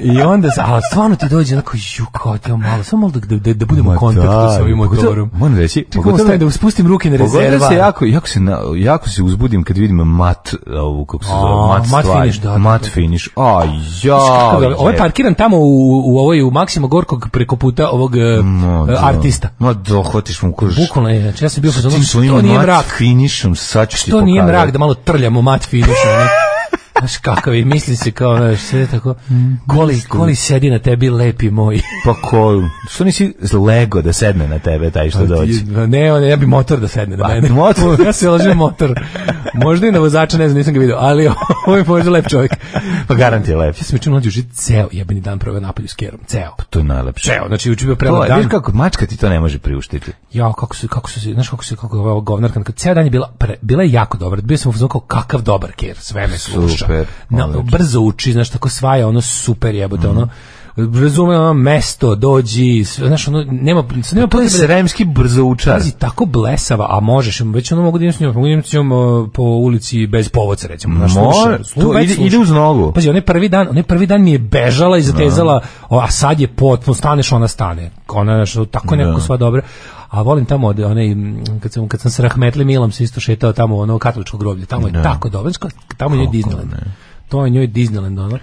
[0.00, 3.54] I onda, a stvarno ti dođe, onako, ju, kao te malo, samo malo da, da,
[3.54, 5.31] da budemo u Ma kontaktu da, sa ovim pogotovo- motorom.
[5.35, 7.68] Moram reći, pogotovo- ostaje da uspustim ruke na Pogotovo rezerva.
[7.68, 8.40] se jako, jako se,
[8.76, 12.83] jako se uzbudim kad vidim mat, ovu, kako se zove, mat, finish, da, da, Mat
[12.83, 12.88] da.
[12.88, 13.62] finish, a
[14.03, 14.16] ja.
[14.79, 18.87] Ovo je parkiran tamo u, u ovoj, u Maksimo Gorkog preko puta ovog e, Ma,
[18.88, 19.01] e, da.
[19.07, 19.49] artista.
[19.59, 20.77] Ma dohvatiš mu kuž.
[20.77, 24.21] Bukvalno je, znači ja sam bio Sa što nije mrak, finishom, sad ću ti što
[24.21, 24.57] nije pokazati.
[24.57, 26.47] mrak da malo trljamo mat finish, ono.
[26.98, 29.14] Znaš kakav je, misli se kao, znaš, sve tako,
[29.66, 31.80] koli, koli sedi na tebi lepi moj.
[32.04, 33.34] Pa ko, što nisi
[33.66, 35.64] Lego da sedne na tebe taj što dođe?
[35.87, 37.48] Ne, on, ja bi motor da sedne na Pa, mene.
[37.62, 38.00] motor?
[38.06, 39.00] ja se lažem motor.
[39.54, 41.28] Možda i na vozača, ne znam, nisam ga video, ali
[41.66, 42.52] ovo je možda lep čovjek.
[43.08, 43.76] Pa garant je lep.
[43.78, 46.50] Ja sam juče mlađi užit ceo jebeni dan proveo napolju s kerom, ceo.
[46.70, 47.30] To je najlepše.
[47.30, 48.38] Ceo, znači juče bio prelep dan.
[48.38, 50.12] viš kako, mačka ti to ne može priuštiti.
[50.32, 53.11] Ja, kako su, kako se- znaš kako se, kako je ova govnarka, ceo dan je
[53.11, 56.38] bila, pre, bila je jako dobra, bio sam u kao kakav dobar ker, sve me
[56.38, 56.87] sluša.
[56.88, 60.29] Super, Na, brzo uči, znaš, tako svaja, ono super jebote, ono, razume ono
[61.55, 65.75] mesto, dođi, znaš, ono, nema, nema To je potrebe da- sremski brzoučar.
[65.75, 68.62] Pazi, tako blesava, a možeš, već ono mogu da idem s njom, mogu da idem
[68.62, 68.91] s njom
[69.35, 70.97] po ulici bez povoca, recimo.
[70.99, 72.93] Znaš, Može, sluša, to ide- ide uz nogu.
[72.93, 76.41] Pazi, onaj prvi dan, onaj prvi dan mi je bežala i zatezala, o, a sad
[76.41, 77.91] je potpuno, staneš, ona stane.
[78.09, 79.62] Ona, znaš, tako je nekako sva dobra.
[80.09, 83.21] A volim tamo, od, onaj, m, kad sam, kad sam sa Rahmetli Milom se isto
[83.21, 85.53] šetao tamo, ono, katoličko groblje, tamo je tako dobro,
[85.97, 86.75] tamo je Disneyland.
[87.29, 88.38] To je njoj Disneyland, ono.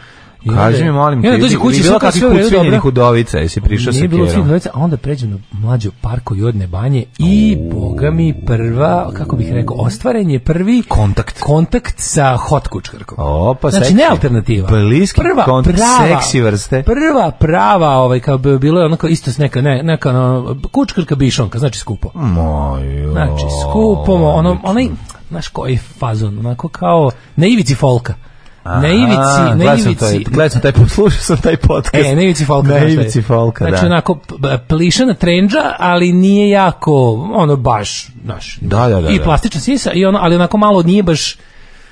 [0.46, 2.88] I Kaži mi, molim i te, dođe ili kući, bilo redu, kucvinjenih dobro.
[2.88, 4.60] udovica, jesi prišao sa Nije bilo kerom?
[4.74, 9.76] a onda pređem na mlađo parko jodne banje i boga mi prva, kako bih rekao,
[9.80, 11.40] ostvaren je prvi Kontakt.
[11.42, 13.18] kontakt sa hot kučkarkom.
[13.20, 13.98] Opa, znači seksi.
[13.98, 14.68] ne alternativa.
[14.68, 16.84] Bliski kontakt, seksi vrste.
[16.84, 21.16] Prva prava, ovaj kao bi bilo je onako isto s neka ne, neka ono, kučkarka
[21.16, 22.10] bišonka, znači skupo.
[22.14, 24.88] Moj, Znači skupo, ono onaj
[25.30, 28.14] znaš koji fazon, onako kao na ivici folka.
[28.66, 29.96] Na ivici, na ivici.
[29.96, 31.96] taj, gledao sam taj, slušao sam taj podcast.
[31.96, 32.68] E, na ivici folka.
[32.70, 33.88] Na ivici folka, znači, da.
[33.88, 34.20] onako
[34.68, 38.58] plišana trendža, ali nije jako, ono baš, znaš.
[38.62, 39.24] Da, da, da, I da.
[39.24, 41.36] plastična sisa, i ono, ali onako malo nije baš,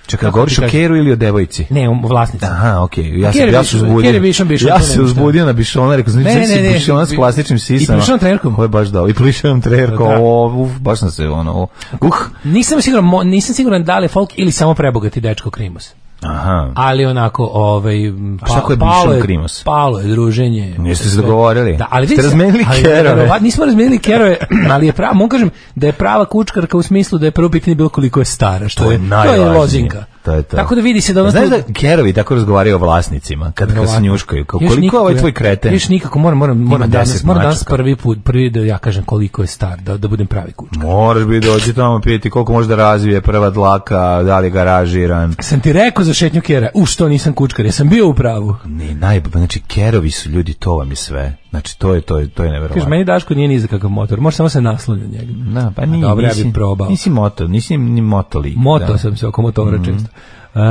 [0.08, 0.62] Čekaj, govoriš o?
[0.70, 1.66] Keru ili o devojci?
[1.70, 2.46] Ne, o vlasnici.
[2.46, 3.20] Aha, okej.
[3.20, 4.02] Ja A sam Kjer je ja se Bišon- uzbudio.
[4.02, 7.06] Kjer je Bišon, Bišon, ja se uzbudio na Bišona, rekao znači Ne, ne, ne, Bišona
[7.06, 7.98] s klasičnim sisama.
[7.98, 8.54] i plišanom trenerkom.
[8.54, 9.06] Ovo je baš da.
[9.10, 10.08] I plišanom trenerkom.
[10.10, 10.20] Da.
[10.56, 11.68] Uf, baš sam se ono.
[12.02, 12.16] Uh.
[12.44, 15.94] Nisam siguran, nisam siguran da li je folk ili samo prebogati dečko Krimos.
[16.26, 16.72] Aha.
[16.76, 19.64] Ali onako, ovaj m, A šta je palo je- Krimos?
[19.64, 20.76] Palo je druženje.
[20.80, 21.78] Jeste se dogovorili?
[21.78, 23.04] Da, ali Ste razmenili ali kerove?
[23.06, 24.38] verovatno Nismo razmenili kerove,
[24.72, 27.76] ali je prava, mogu kažem da je prava kučkarka u smislu da je prvo pitanje
[27.76, 30.06] bilo koliko je stara, što To je je, to je lozinka.
[30.24, 30.58] To je to.
[30.58, 33.70] Tako da vidi se da ona Znaš da kerovi tako razgovaraju o vlasnicima, kad, kad
[33.70, 34.06] se Verovatno.
[34.06, 35.74] njuškaju, kao koliko nikako, ovaj tvoj kreten?
[35.74, 39.04] Još nikako, moram, moram, moram, danas, 10 moram danas prvi put, prvi da ja kažem
[39.04, 40.84] koliko je star, da, da budem pravi kučkar.
[40.84, 45.36] Moraš bi doći tamo piti koliko može da razvije prva dlaka, da li garažiran.
[45.40, 48.56] Sam ti rekao za šetnju kjera, u što nisam kučkar, ja sam bio u pravu.
[48.66, 51.38] Ne, najbolje, znači kerovi su ljudi, to vam je sve.
[51.54, 52.90] Znači to je to je to je Kaže, neverovatno.
[52.90, 55.34] meni Daško nije ni za kakav motor, može samo se nasloniti na njega.
[55.54, 56.90] Da, pa nije, Dobro, ja bih probao.
[56.90, 58.54] Nisi moto, nisi ni motoli.
[58.58, 58.98] Moto da.
[58.98, 59.86] sam se oko motora Mhm.
[59.86, 60.10] često.
[60.56, 60.62] Uh,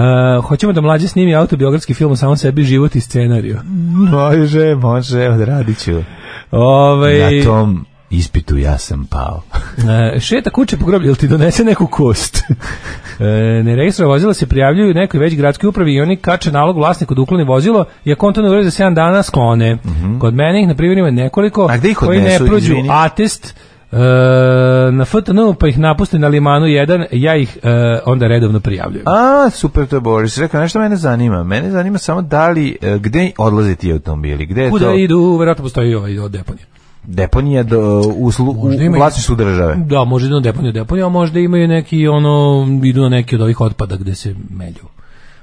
[0.44, 3.58] hoćemo da mlađe snimi autobiografski film o samom sebi, život i scenariju.
[4.10, 5.92] Može, može, odradit ću.
[6.50, 9.42] Ovaj, Na tom ispitu ja sam pao.
[10.16, 12.36] e, šeta kuće po groblju, ti donese neku kost?
[13.20, 13.24] e,
[13.64, 17.44] neregistrovano vozilo se prijavljuju nekoj već gradskoj upravi i oni kače nalog vlasniku da ukloni
[17.44, 19.78] vozilo i ako on to ne uredi za 7 dana sklone.
[20.20, 23.54] Kod mene ih na primjer ima nekoliko koji ne prođu atest
[23.92, 23.96] e,
[24.92, 29.04] na FTN pa ih napuste na limanu 1, ja ih e, onda redovno prijavljujem.
[29.08, 30.38] A, super, to je Boris.
[30.38, 31.44] Rekao, nešto mene zanima.
[31.44, 34.46] Mene zanima samo da li, e, gde odlaze ti automobili?
[34.46, 36.66] Gde je Kuda to idu, verovatno postoji ovaj od deponije.
[37.04, 39.76] Deponija do, u, u, vlasništvu države?
[39.76, 43.40] Da, može idu na deponiju, deponiju, a možda imaju neki, ono, idu na neki od
[43.40, 44.86] ovih otpada gde se melju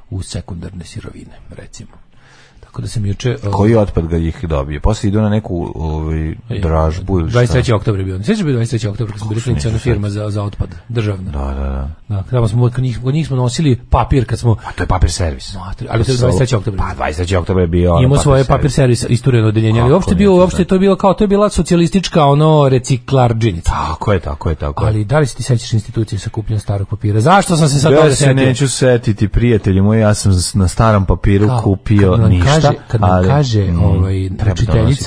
[0.09, 1.91] u sekundarne sirovine, recimo.
[2.79, 3.37] Tako da sam juče...
[3.47, 4.79] o, Koji otpad ga ih dobije?
[4.79, 7.39] Posle idu na neku ovaj, dražbu ili šta?
[7.39, 7.73] 23.
[7.73, 8.23] oktober je bio.
[8.23, 8.89] Sveća bio 23.
[8.89, 11.31] oktober kad smo bili klinicijona firma za, za otpad, državna.
[11.31, 11.89] Da, da, da.
[12.09, 14.51] Da, tamo smo, kod njih, kod njih smo nosili papir kad smo...
[14.65, 15.55] A to je papir servis.
[15.55, 16.55] Matri, ali to je 23.
[16.55, 16.79] oktober.
[16.79, 17.37] Pa 23.
[17.37, 20.79] oktober je bio Imao svoje papir servis istureno odeljenje, ali uopšte bio, uopšte to je
[20.79, 23.71] bilo kao, to je bila socijalistička ono reciklarđinica.
[23.71, 24.87] Tako je, tako je, tako je.
[24.87, 27.19] Ali da li se ti sećaš institucije sa kupljenjem starog papira?
[27.19, 28.33] Zašto sam se sad ja toga se setio?
[28.33, 32.68] neću setiti, prijatelji moji, ja sam na starom papiru kupio ništa.
[32.71, 34.29] Kaže, kad nam ali, kaže mm, ovaj,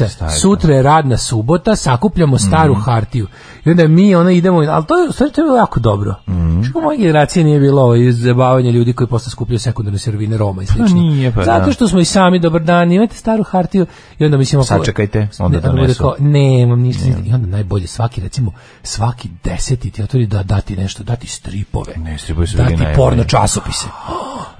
[0.09, 0.33] stare.
[0.33, 3.27] sutra je radna subota, sakupljamo staru hartiju.
[3.65, 6.15] I onda mi ona idemo, ali to je, stvari to je bilo jako dobro.
[6.29, 6.63] Mm.
[6.63, 10.67] Što moje generacije nije bilo ovo izbavanje ljudi koji posle skupljaju sekundarne sirovine Roma i
[10.67, 10.97] slično.
[10.97, 11.73] nije, pa Zato da.
[11.73, 13.87] što smo i sami, dobar dan, imate staru hartiju
[14.19, 14.65] i onda mislimo...
[14.65, 16.03] Sačekajte, onda ne, bude donesu.
[16.03, 17.05] Kao, ne, imam ništa.
[17.25, 21.93] I onda najbolje svaki, recimo, svaki deseti ti otvori da dati nešto, dati stripove.
[21.97, 22.97] Ne, stripovi su Dati najbolji.
[22.97, 23.87] porno časopise.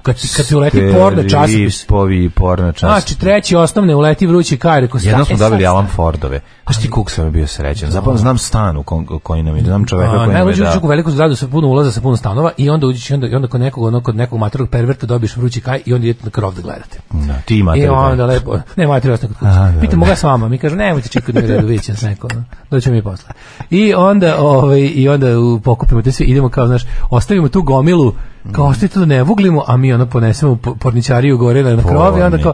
[0.01, 3.03] Kad, ti- kad ti uleti porno časopis, Stripovi i porno časopis.
[3.03, 6.39] Znači, treći osnovne uleti vrući kaj, rekao Jednom smo e, dobili Alan Fordove.
[6.63, 7.91] Znaš ti kuk sam bio srećan.
[7.91, 8.83] Zapravo znam stan u
[9.23, 10.83] koji nam je, znam čoveka koji nam je najluđe uđeš dao.
[10.83, 13.35] u veliku zgradu sa puno ulaza, sa puno stanova i onda uđeš i onda, i
[13.35, 16.31] onda kod nekog, ono, kod nekog materog perverta dobiješ vrući kaj i onda idete na
[16.31, 16.99] krov da gledate.
[17.11, 17.79] Da, ti imate.
[17.79, 19.37] I onda lepo, ne, mater vas nekod.
[19.41, 19.81] Aha, dobro.
[19.81, 20.47] Pitam, mogu ja s vama?
[20.47, 22.27] Mi kažu, nemojte čekati redu, vidjet će nas neko,
[22.71, 23.29] doćemo mi posle.
[23.69, 25.27] I onda, ovaj, i onda
[25.63, 28.13] pokupimo te sve, idemo kao, znaš, ostavimo tu gomilu,
[28.51, 31.83] kao ostavite da ne vuglimo, a mi ono ponesemo u po- porničariju gore na, na
[31.83, 32.53] krov i onda kao,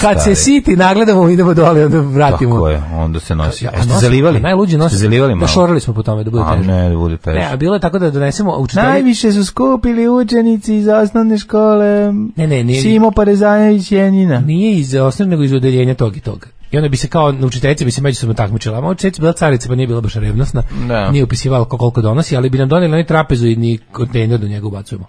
[0.00, 2.54] kad se siti, nagledamo, idemo dole, onda vratimo.
[2.54, 3.64] Tako je, onda se nosi.
[3.64, 4.40] Ja, Jeste zalivali?
[4.40, 4.98] Najluđe nosim.
[4.98, 5.40] Ste zalivali malo?
[5.40, 6.68] Da šorali smo po tome da bude A teže.
[6.68, 7.38] ne, da bude teže.
[7.38, 8.86] Ne, a bilo je tako da donesemo učitelji...
[8.86, 12.12] Najviše su skupili učenici iz osnovne škole.
[12.36, 14.40] Ne, ne, nije- Simo Parezanović Jenina.
[14.40, 16.46] Nije iz osnovne, nego iz odeljenja tog i tog.
[16.70, 18.78] I onda bi se kao učiteljica bi se međusobno takmičila.
[18.78, 20.62] A učiteljica bila carica, pa nije bila baš revnosna.
[20.88, 21.10] Da.
[21.10, 24.48] Nije upisivala ko koliko donosi, ali bi nam doneli onaj trapezu i ni kontejner do
[24.48, 25.06] njega ubacujemo.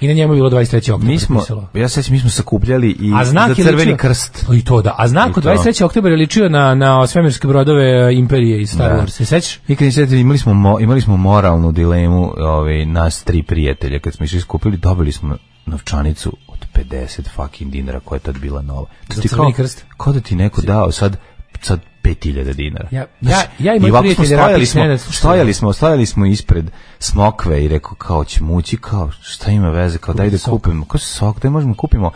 [0.00, 0.76] I na njemu je bilo 23.
[0.78, 1.68] oktober Mi smo, pisalo.
[1.74, 4.46] ja se sećam, mi smo sakupljali i A znak za crveni ličio- krst.
[4.54, 4.94] I to da.
[4.98, 5.50] A znak I od to.
[5.50, 5.84] 23.
[5.84, 8.96] oktober je ličio na, na svemirske brodove e, Imperije iz Star Da.
[8.96, 9.08] Wars.
[9.08, 9.58] Se sećaš?
[9.68, 14.14] Nikad ni setili, imali smo, mo, imali smo moralnu dilemu, ovaj, nas tri prijatelja, kad
[14.14, 15.36] smo išli skupili, dobili smo
[15.66, 18.86] novčanicu od 50 fucking dinara, koja je tad bila nova.
[19.08, 19.84] To Za ti crveni kao, krst?
[19.96, 21.16] Kao da ti neko dao sad,
[21.60, 22.88] sad 5000 dinara.
[22.90, 24.66] Ja- ja- ja i moj i ovako smo prijatelj stojali
[24.98, 29.70] smo, stojali smo, stojali smo ispred smokve i rekao kao ćemo ući, kao šta ima
[29.70, 32.10] veze, kao daj da kupimo, kao sok, daj možemo kupimo,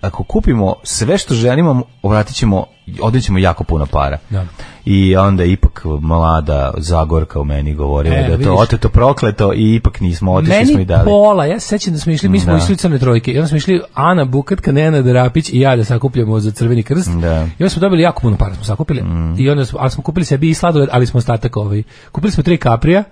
[0.00, 2.66] ako kupimo sve što želimo, vratit ćemo,
[3.00, 4.18] odnećemo jako puno para.
[4.30, 4.44] Da.
[4.86, 9.74] I onda ipak mlada Zagorka u meni govorila E, da je to oteto prokleto i
[9.74, 11.04] ipak nismo otišli smo i Meni dali.
[11.04, 12.58] pola, ja se sećam da smo išli, mi smo Da.
[12.58, 15.84] išli u crne trojke, i onda smo išli Ana Bukatka, Nenad Rapić i ja da
[15.84, 17.10] sakupljamo za crveni krst.
[17.10, 17.36] Da.
[17.36, 19.02] I onda smo dobili jako puno para, smo sakupili.
[19.38, 21.82] I onda smo, ali smo kupili sebi i sladoled, ali smo ostatak ovaj.
[22.12, 23.04] Kupili smo tri kaprija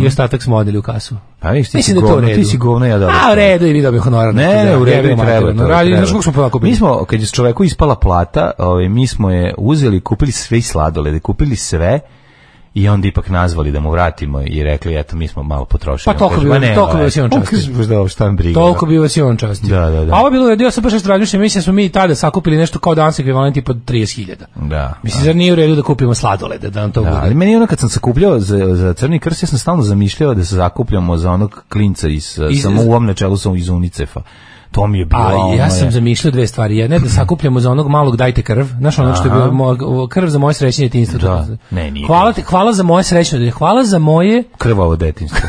[0.00, 1.16] i ostatak smo odeli u kasu.
[1.40, 3.14] Pa vidiš, ti si da je to govno, ti si govno, ja dobro.
[3.14, 4.34] A, u redu, i vi dobio honorar.
[4.34, 5.52] Ne, neki ne, u redu i treba.
[5.52, 6.70] to Radi, znaš kako smo pa kupili?
[6.70, 10.62] Mi smo, kad je čoveku ispala plata, ovaj, mi smo je uzeli, kupili sve i
[10.62, 12.00] sladolede, kupili sve
[12.74, 16.14] i onda ipak nazvali da mu vratimo i rekli eto mi smo malo potrošili.
[16.14, 17.50] Pa toliko bi- "Ma ne, toliko bi ovaj." vas i on častio.
[17.50, 18.54] kaže, "Možda ovo šta briga.
[18.54, 19.68] Toliko bi vas i on častio.
[19.70, 20.14] Da, da, da.
[20.14, 22.14] A ovo je bilo, ja sam baš nešto razmišljam, mislim da smo mi i tada
[22.14, 24.34] sakupili nešto kao danas ekvivalent tipa 30.000.
[24.58, 24.94] Da.
[25.02, 27.20] Mislim, zar nije u redu da kupimo sladolede, da nam to Da, bude?
[27.22, 30.44] ali meni ono kad sam sakupljao za, za Crni krst, ja sam stalno zamišljao da
[30.44, 34.20] se zakupljamo za onog klinca iz, Iz- samo u načelu sam iz Unicefa.
[34.70, 36.76] To mi je bilo A ono ja sam je- zamišljao dve stvari.
[36.76, 38.64] Jedna je da sakupljamo za onog malog dajte krv.
[38.78, 41.18] Znaš ono što je bilo mo- krv za moje srećnje djetinjstvo.
[41.18, 41.46] Da.
[41.70, 43.50] Ne, nije hvala, ti, hvala za moje srećno.
[43.50, 44.44] Hvala za moje...
[44.58, 45.40] krvavo detinjstvo.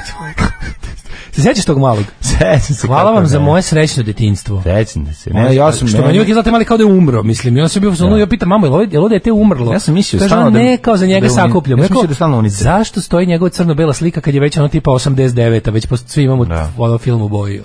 [1.31, 2.03] Se sjećaš tog malog?
[2.21, 3.45] Sećam se Hvala vam za ne.
[3.45, 4.62] moje srećno djetinjstvo.
[4.63, 5.29] Sećam se.
[5.29, 7.57] Ne, ja sam što meni uvijek izgleda mali kao da je umro, mislim.
[7.57, 9.73] I on se bio u ja pitam mamu, jel ovo, dete umrlo?
[9.73, 11.84] Ja sam mislio stalno da- ne, kao za njega da sakupljamo.
[11.84, 12.60] ja sam mislio da stalno unicef.
[12.60, 16.23] Zašto stoji njegova crno-bela slika kad je već ono tipa 89, a već posto svi
[16.23, 16.71] imamo Da.
[16.77, 17.62] ono film u boji.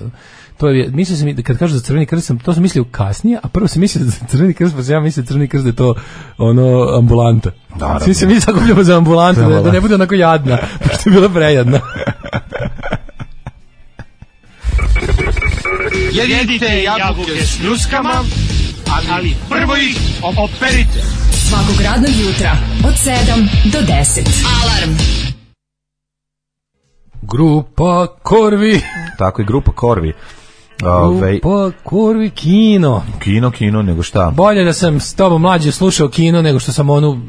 [0.57, 3.49] To je, mislio sam, kad kažu za crveni krst, sam, to sam mislio kasnije, a
[3.49, 5.77] prvo sam mislio za crveni krst, pa sam ja mislio da crveni krst da je
[5.77, 5.95] to
[6.39, 7.51] ono ambulanta.
[7.77, 8.01] Naravno.
[8.01, 11.29] Svi se mi sakupljamo za ambulantu, da, da ne bude onako jadna, pošto je bila
[11.29, 11.81] prejadna.
[16.13, 18.25] Jedite jabuke s ljuskama,
[19.11, 21.03] ali prvo ih operite.
[21.49, 24.47] Svakog radnog jutra od 7 do 10.
[24.63, 24.97] Alarm.
[27.23, 28.81] Grupa Korvi.
[29.19, 30.13] Tako je grupa Korvi.
[30.85, 33.03] Ove, Grupa Korvi kino.
[33.19, 34.33] kino, kino, nego šta?
[34.37, 37.21] Bolje da sam s tobom mlađe slušao kino nego što sam onu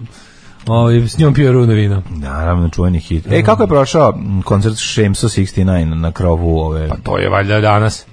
[0.67, 2.01] ovaj, s njom pio runo vino.
[2.09, 3.27] Naravno, čuveni hit.
[3.31, 6.87] E, kako je prošao koncert Šemso 69 na krovu ove...
[6.89, 8.05] Pa to je valjda danas.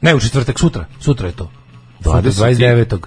[0.00, 0.84] Ne, u četvrtak, sutra.
[1.00, 1.50] Sutra je to.
[2.02, 2.56] Sutra, 20.
[2.56, 2.98] 29.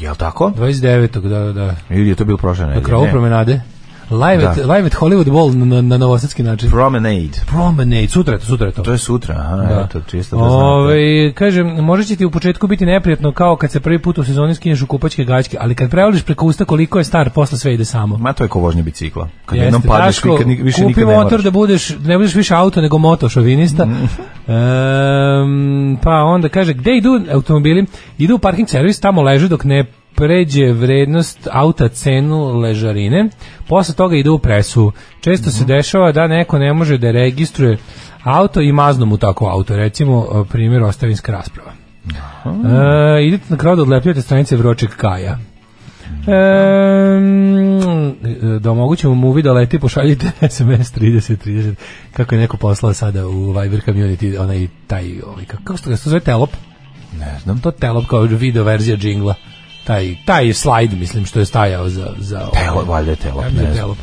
[0.00, 0.52] Jel tako?
[0.56, 1.20] 29.
[1.28, 1.76] da, da, da.
[1.90, 2.84] Ili je to bilo prošle Na nedelje?
[2.84, 3.10] krovu Ne.
[3.10, 3.60] promenade.
[4.12, 4.62] Live, at, Da.
[4.66, 6.70] live at Hollywood Bowl na, na novosadski način.
[6.70, 7.30] Promenade.
[7.46, 8.82] Promenade, sutra je to, sutra je to.
[8.82, 9.80] To je sutra, aha, Da.
[9.82, 10.42] eto, čisto da.
[10.44, 10.96] Ove,
[11.32, 14.54] kažem, može će ti u početku biti neprijatno kao kad se prvi put u sezoni
[14.54, 17.84] skinješ u kupačke gaćke, ali kad prevališ preko usta koliko je star, posle sve ide
[17.84, 18.18] samo.
[18.18, 19.28] Ma to je ko vožnje bicikla.
[19.46, 21.44] Kad Jeste, jednom padneš, Daško, nikad, ni- više kupi nikad ne motor moraš.
[21.44, 23.84] da budeš, ne budeš više auto nego moto šovinista.
[23.84, 24.08] Mm.
[24.48, 27.86] Ehm, pa onda kaže, gde idu automobili?
[28.18, 29.84] Idu u parking servis, tamo leže dok ne
[30.16, 33.28] pređe vrednost auta cenu ležarine.
[33.68, 34.92] Posle toga idu u presu.
[35.20, 35.56] Često Mhm.
[35.58, 37.78] se dešava da neko ne može da registruje
[38.24, 39.76] auto i maznu mu tako auto.
[39.76, 41.72] Recimo, primjer, ostavinska rasprava.
[42.44, 45.38] E, idete na kraju da odlepljujete stranice Vroček Kaja.
[46.26, 46.32] E,
[48.60, 51.74] da omogućimo mu uvid da leti, pošaljite SMS 30 30.
[52.12, 56.20] Kako je neko poslao sada u Viber community, onaj taj, ovaj, kako, se to zove
[56.20, 56.50] telop?
[57.18, 57.60] Ne znam.
[57.60, 59.34] To telop kao video verzija džingla.
[59.84, 62.14] Taj, taj slajd, mislim, što je stajao za...
[62.18, 63.84] za Telo, ovaj, valjda je telop, ja mislim da ne je znam.
[63.84, 63.98] telop.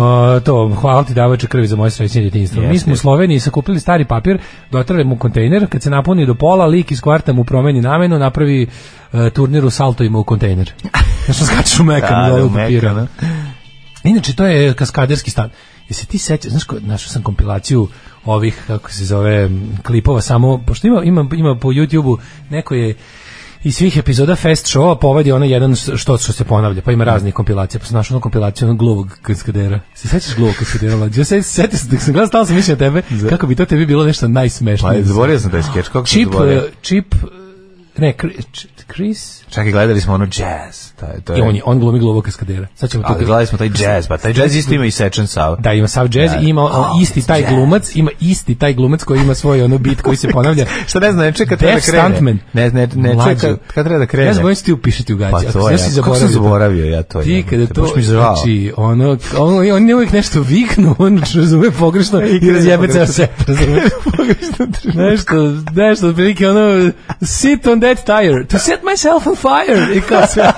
[0.00, 2.62] O, to, hvala ti davače krvi za moje srećnje djetinjstvo.
[2.62, 4.38] Mi smo u Sloveniji sakupili stari papir,
[4.70, 8.66] dotrali mu kontejner, kad se napuni do pola, lik iz kvarta mu promeni namenu, napravi
[9.12, 10.72] e, turnir u saltojima u kontejner.
[11.34, 12.92] Što skačeš u mekan Da, dole da, papira.
[12.92, 13.08] mekan,
[14.04, 15.50] Inače, to je kaskaderski stan.
[15.88, 17.88] Jesi ti sećaš, znaš, našao sam kompilaciju
[18.24, 19.50] ovih, kako se zove,
[19.82, 22.18] klipova samo, pošto ima, ima, ima po YouTube-u,
[22.50, 22.94] neko je
[23.64, 27.34] iz svih epizoda Fest Showa povedi onaj jedan što što se ponavlja, pa ima raznih
[27.34, 29.80] kompilacija, pa sam našao onu kompilaciju onog gluvog kaskadera.
[29.94, 31.08] Se sećaš gluvog kaskadera?
[31.16, 33.86] Ja se sećam se, dok sam gledao, stalno sam mislio tebe, kako bi to tebi
[33.86, 35.02] bilo nešto Pa, najsmešnije.
[35.02, 37.14] zaboravio sam taj skeč, kako uh, Chip,
[38.00, 38.12] ne,
[38.86, 40.92] Chris, Čekaj, gledali smo ono jazz.
[40.92, 42.66] Taj, to i on, je, on glumi gluvog kaskadera.
[42.74, 45.26] Sad ćemo to Ali gledali smo taj jazz, pa taj jazz isto ima i sečen
[45.26, 45.56] sav.
[45.58, 46.38] Da, ima sav jazz Da.
[46.38, 47.50] i ima on, Oh, isti taj jazz.
[47.50, 50.66] glumac, ima isti taj glumac koji ima svoj ono bit koji se ponavlja.
[50.86, 52.02] Šta ne znam, ne čeka treba da krene.
[52.04, 52.38] Stuntman.
[52.52, 54.26] Ne, ne, ne čeka kad treba da krene.
[54.26, 55.32] Ja zaboravim se ti upišiti u gaće.
[55.46, 56.28] Pa to je, ja kako sam zaboravio.
[56.28, 57.22] zaboravio ja to.
[57.22, 58.34] Ti kada to, baš mi žao.
[58.36, 63.06] znači, ono, on, on je uvijek nešto viknu, on razume pogrešno i razjebe ceo pogrešno.
[63.14, 63.82] set, razume.
[64.94, 65.34] nešto,
[65.74, 66.90] nešto, otprilike ono,
[67.22, 70.42] sit on that tire, to set myself on fire, i kao sve,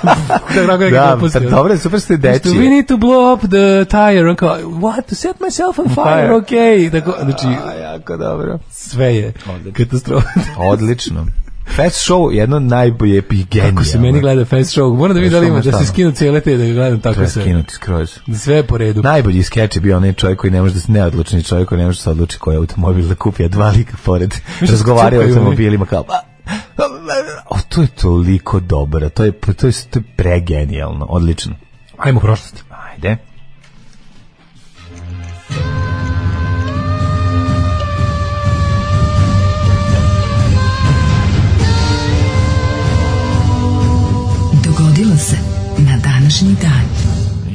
[0.91, 2.49] da, pa dobro, super ste deči.
[2.49, 6.05] we need to blow up the tire, on kao, what, to set myself on fire,
[6.05, 6.35] fire.
[6.35, 8.59] okay, tako, znači, A, jako dobro.
[8.71, 9.33] sve je
[9.73, 10.29] katastrofa.
[10.73, 11.27] Odlično.
[11.67, 13.77] Fest show jedno najbolje i genijalno.
[13.77, 16.13] Kako se meni gleda fest show, moram da vidim da li ima, da se skinu
[16.13, 17.43] cijele te da ga gledam tako Treba sve.
[17.43, 18.19] skinuti skroz.
[18.27, 19.03] Da sve je po redu.
[19.03, 21.87] Najbolji skeč je bio onaj čovjek koji ne može da se neodlučni čovjek koji ne
[21.87, 25.87] može da se odluči koji automobil da kupi, a dva lika pored razgovaraju o automobilima
[25.87, 26.21] kao "Pa,
[27.49, 31.55] O, to je toliko dobro, to je, to je, to je pregenijalno, odlično.
[31.99, 32.65] Ajmo u prošlost.
[32.71, 33.17] Ajde.
[44.65, 45.37] Dogodilo se
[45.79, 46.72] na današnji dan.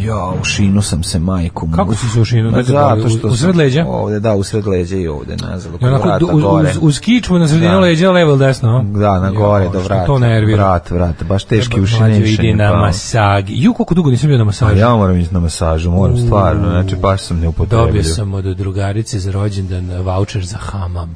[0.07, 1.69] Jo, ušinu sam se majku.
[1.69, 2.43] Kako si se ušinu?
[2.43, 3.85] Ma Gde te zato što U- u sred leđa?
[3.85, 5.71] Ovde, da, u sred leđa i ovde nazad.
[5.81, 6.69] I onako uz, gore.
[6.69, 7.79] uz, uz kičmu na sredinu Da.
[7.79, 8.77] leđa, levo ili desno?
[8.77, 8.99] a?
[8.99, 10.05] Da, na gore Jo, do vrata.
[10.05, 10.63] To nervira.
[10.63, 12.19] Vrat, vrat, baš teški ušine.
[12.19, 13.53] ide na masagi.
[13.55, 14.75] Ju, koliko dugo nisam bio na A masažu.
[14.75, 17.87] ja moram ići na masažu, moram stvarno, znači baš sam neupotrebljiv.
[17.87, 21.15] Dobio sam od drugarice za rođendan voucher za hamam.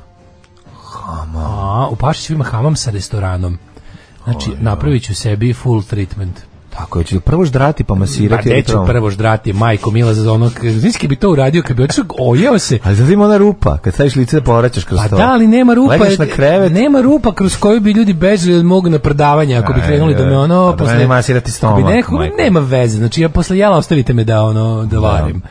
[0.84, 1.44] Hamam?
[1.46, 3.58] A, u Pašiću ima hamam sa restoranom.
[4.24, 6.51] Znači, napravit ću sebi full treatment.
[6.78, 8.50] Tako je, ću prvo ždrati pa Pa masirati.
[8.50, 10.52] ili neću prvo- ždrati, majko Mila, za ono,
[11.00, 14.16] kad bi to uradio, kad bi otišao, ojeo se, Ali ima ona rupa, kad staviš
[14.16, 15.16] lice da povraćaš kroz Pa to.
[15.18, 15.92] da, ali nema rupa.
[15.94, 16.72] Legneš na krevet.
[16.72, 20.38] Nema rupa kroz koju bi ljudi bežali od mog napredavanja ako bi krenuli da me
[20.38, 22.98] ono pa da ne masirati stomak, bi neko, nema veze.
[22.98, 25.42] Znači ja posle jela ostavite me da ono da varim.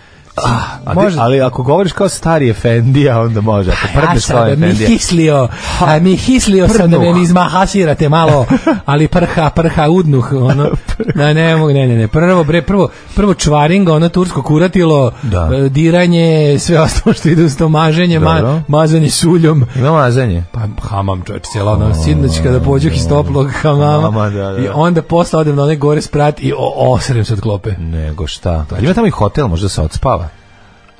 [0.84, 3.70] A ti- Može- ali ako govoriš kao stari efendija, onda može.
[3.70, 4.88] Ako Ja prdneš kao sam mi efendija.
[4.88, 5.48] hislio,
[5.80, 8.46] a mi hislio sam da me izmahasirate malo,
[8.84, 10.68] ali prha, prha, udnuh, ono.
[11.14, 15.50] Da, ne, ne, ne, ne, prvo, bre, prvo, prvo čvaring, ono tursko kuratilo, Da.
[15.54, 19.66] e, diranje, sve ostalo što ide uz to maženje, ma, mazanje suljom.
[19.76, 20.44] Ima mazanje.
[20.52, 24.58] Pa hamam čovječ, cijela ono, sinoć kada pođu iz toplog hamama da, da.
[24.58, 27.70] i onda posle odem na onaj gore sprat i o, osrem se od klope.
[27.78, 28.64] Nego šta.
[28.82, 30.28] Ima tamo i hotel, možda se odspava.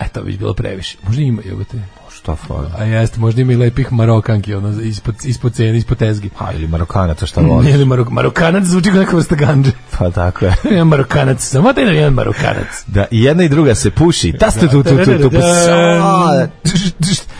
[0.00, 0.96] E, to bi bilo previše.
[1.06, 1.76] Možda ima, jebote.
[2.12, 2.66] Šta fali?
[2.78, 6.30] A jeste, možda ima i lepih marokanki, ono, ispod, ispod cene, ispod tezgi.
[6.38, 7.74] Pa, ili marokanaca, šta voliš?
[7.74, 9.70] Ili marok, marokanac zvuči kao neka vrsta ganđe.
[9.98, 10.54] Pa tako je.
[10.64, 12.84] Jedan marokanac, samo da jedan marokanac.
[12.86, 14.32] Da, i jedna i druga se puši.
[14.32, 15.38] Ta ste tu, tu, tu, tu, pa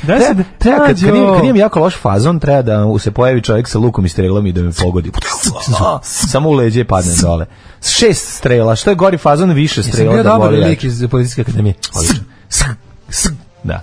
[0.03, 3.43] Da se- treba, kad, kad, imam, kad imam jako loš fazon, treba da se pojavi
[3.43, 5.11] čovjek sa lukom i strelom i da me pogodi.
[6.03, 7.47] Samo u leđe padne dole.
[7.83, 11.41] Šest strela, što je gori fazon, više Jesam strela bio da dobar lik iz policijske
[11.41, 11.75] akademije.
[11.95, 12.25] Odlično.
[13.65, 13.83] Da.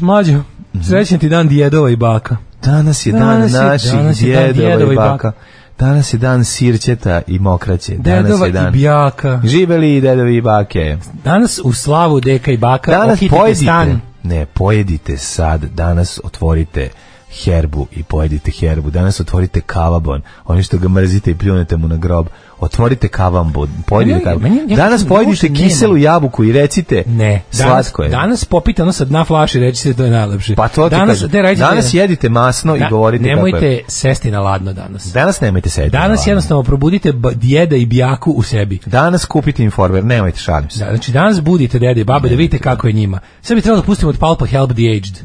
[0.00, 0.42] Mlađo,
[0.88, 2.36] srećan ti dan djedova i baka.
[2.62, 4.24] Danas je dan naših
[4.54, 5.32] djedova i baka.
[5.78, 7.94] Danas je dan sirćeta i mokraće.
[7.98, 8.68] Danas Dedova je dan.
[8.68, 9.40] i bjaka.
[9.44, 10.96] Živeli i dedovi i bake.
[11.24, 13.62] Danas u slavu deka i baka Danas pojedite.
[13.62, 14.00] stan.
[14.22, 15.64] Ne, pojedite sad.
[15.64, 16.88] Danas otvorite
[17.44, 18.90] herbu i pojedite herbu.
[18.90, 20.22] Danas otvorite kavabon.
[20.44, 22.26] Oni što ga mrzite i pljunete mu na grob.
[22.58, 23.68] Otvorite kavambon.
[23.86, 24.42] Pojedite Meni- kavabon.
[24.44, 26.04] meni- ja Danas pojedite kiselu nema.
[26.04, 28.08] jabuku i recite Ne, slatko je.
[28.08, 30.54] danas popite ono sa dna flaše i reći se to je najlepše.
[30.54, 33.82] pa to danas, ne, radite- Danas jedite masno i Da, govorite kako Nemojte je.
[33.88, 35.12] sesti na ladno danas.
[35.12, 35.92] Danas nemojte sediti.
[35.92, 38.78] Danas na jednostavno probudite djeda i bjaku u sebi.
[38.86, 40.78] Danas kupite informer, nemojte, šalim se.
[40.78, 43.18] Da, znači danas budite dede i babe da vidite kako je njima.
[43.42, 45.18] Sve bi trebalo da pustimo od Palpa Help the Aged.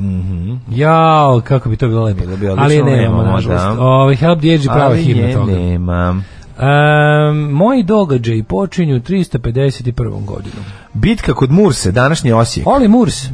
[0.70, 2.26] Jao, kako bi to bilo lepo.
[2.28, 3.64] Bi Ali nemamo, nažalost.
[3.66, 3.72] da.
[3.80, 5.52] Ovaj, Help the Aged je prava himna toga.
[5.52, 6.26] nemam.
[6.62, 10.26] Um, moji događaji počinju 351.
[10.26, 10.64] godinom.
[10.94, 12.68] Bitka kod Murse, današnji Osijek.
[12.68, 13.26] Oli Murs.
[13.26, 13.30] E,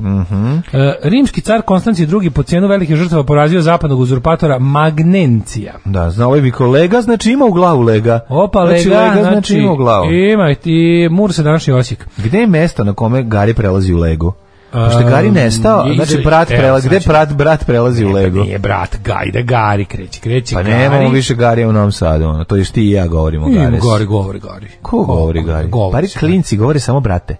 [1.03, 5.73] rimski car Konstancije II po cijenu velikih žrtava porazio zapadnog uzurpatora Magnencija.
[5.85, 8.19] Da, zna ovaj bi kolega, znači ima u glavu lega.
[8.29, 10.11] Opa, znači, lega, lega, znači, znači ima u glavu.
[10.11, 12.07] ima i Murs je današnji Osijek.
[12.17, 14.33] Gde je mesto na kome Gari prelazi u legu?
[14.71, 18.11] Pošto je Gari Um, nestao, je znači brat prelazi, gde ću- brat, brat prelazi u
[18.11, 18.39] legu?
[18.39, 20.75] Nije brat, gajde, Gari kreće, kreće Pa Gari.
[20.75, 23.79] nemamo više Garija u Novom Sadu, ono, to još ti i ja govorimo o Gari.
[23.81, 24.67] Gari, govori Gari.
[24.81, 25.67] Ko govori Gari?
[25.67, 26.19] Govori se.
[26.19, 27.35] klinci govore samo brate.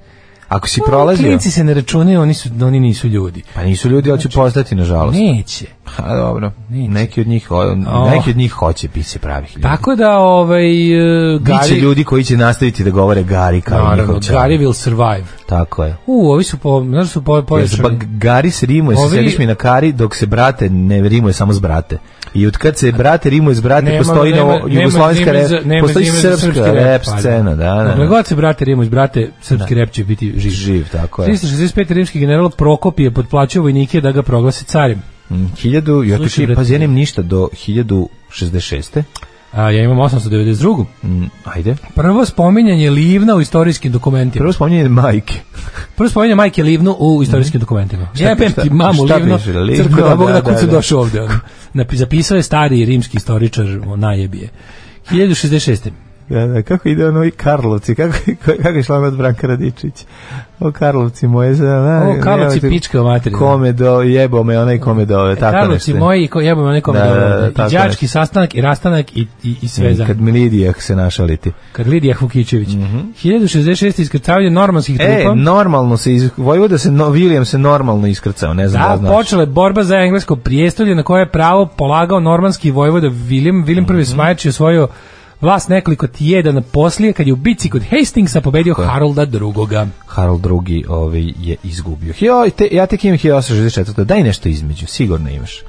[0.48, 3.44] Ako si prolazio, Klinci se ne računaju, oni, su, oni nisu ljudi.
[3.56, 5.20] pa nisu ljudi, ali će postati, nažalost.
[5.20, 5.66] Neće.
[5.98, 6.92] A dobro, Neće.
[6.92, 8.12] neki od njih, Oh.
[8.12, 9.62] neki od njih hoće biti pravih ljudi.
[9.62, 10.62] Tako da, ovaj,
[11.40, 11.76] Biće Gari...
[11.76, 14.32] ljudi koji će nastaviti da govore Gari kao Naravno, njihov.
[14.32, 15.24] Gari will survive.
[15.46, 15.96] Tako je.
[16.06, 17.84] U, ovi su po, znaš su po, se pojačani.
[17.84, 21.34] ba- Gari se rimuje, se Ovi- sediš mi na kari, dok se brate ne rimuje
[21.34, 21.98] samo s brate.
[22.34, 25.48] I od kad se brate rimuje s brate, Nema- postoji nema- novo nema jugoslovenska zime
[25.50, 27.18] rep, nema postoji srpska rep, rep, pa da.
[27.20, 27.84] scena, da, da.
[27.84, 28.06] Dokle da.
[28.06, 30.52] god se brate Rimu iz brate, srpski rep će biti živ.
[30.52, 31.28] Živ, tako je.
[31.30, 31.92] 365.
[31.92, 35.02] rimski general Prokopije potplaćao vojnike da ga proglase carem.
[35.30, 39.04] Mm, Hiljadu, ja Slušaj, ti pazi, ja ništa do 1066.
[39.52, 40.86] A ja imam 892.
[41.04, 41.76] Mm, ajde.
[41.96, 44.42] Prvo spominjanje Livna u istorijskim dokumentima.
[44.44, 45.34] Prvo spominje majke.
[45.96, 48.08] Prvo spominje majke Livnu u istorijskim dokumentima.
[48.14, 49.40] Šta- Jebem šta- ti mamu Livno?
[49.62, 50.72] Livno, crkva da Bog da, da kud da.
[50.72, 51.22] došao ovde.
[51.22, 51.40] ono.
[51.92, 54.50] Zapisao je stari rimski istoričar, o, najebije.
[55.12, 55.92] 1066.
[56.30, 58.14] Da, da, kako ide ono i Karlovci, kako,
[58.64, 60.06] kako je šla od Branka Radičić?
[60.60, 63.40] O Karlovci moje, za, na, O, Karlovci nemojte- pička u materinu.
[63.40, 66.06] Kome do, jebo me onaj kome do, tako Karlovci nešto.
[66.06, 69.56] moji, ko jebamo nekome Da, da, da, da, I đački sastanak i rastanak i, i,
[69.62, 70.06] i sve I za.
[70.06, 71.52] Kad mi Lidija se našaliti.
[71.72, 72.70] Kad Lidija Hukićević.
[72.70, 74.02] 1066.
[74.02, 74.98] iskrcavanje normanskih.
[75.00, 75.36] E, trupa.
[75.36, 79.12] normalno se, iz, Vojvoda se, no, William se normalno iskrcao, ne znam da, Da, znaš.
[79.12, 83.66] počela je borba za englesko prijestolje na koje je pravo polagao normanski vojvoda William.
[83.66, 84.88] William prvi Smajač je osvojio
[85.42, 88.88] vlast nekoliko tjedana poslije kad je u bici kod Hastingsa pobedio je.
[88.88, 89.88] Harolda II.
[90.06, 92.14] Harold II ovaj je izgubio.
[92.20, 94.04] Jo, te, ja tek imam 1864.
[94.04, 95.62] Daj nešto između, sigurno imaš.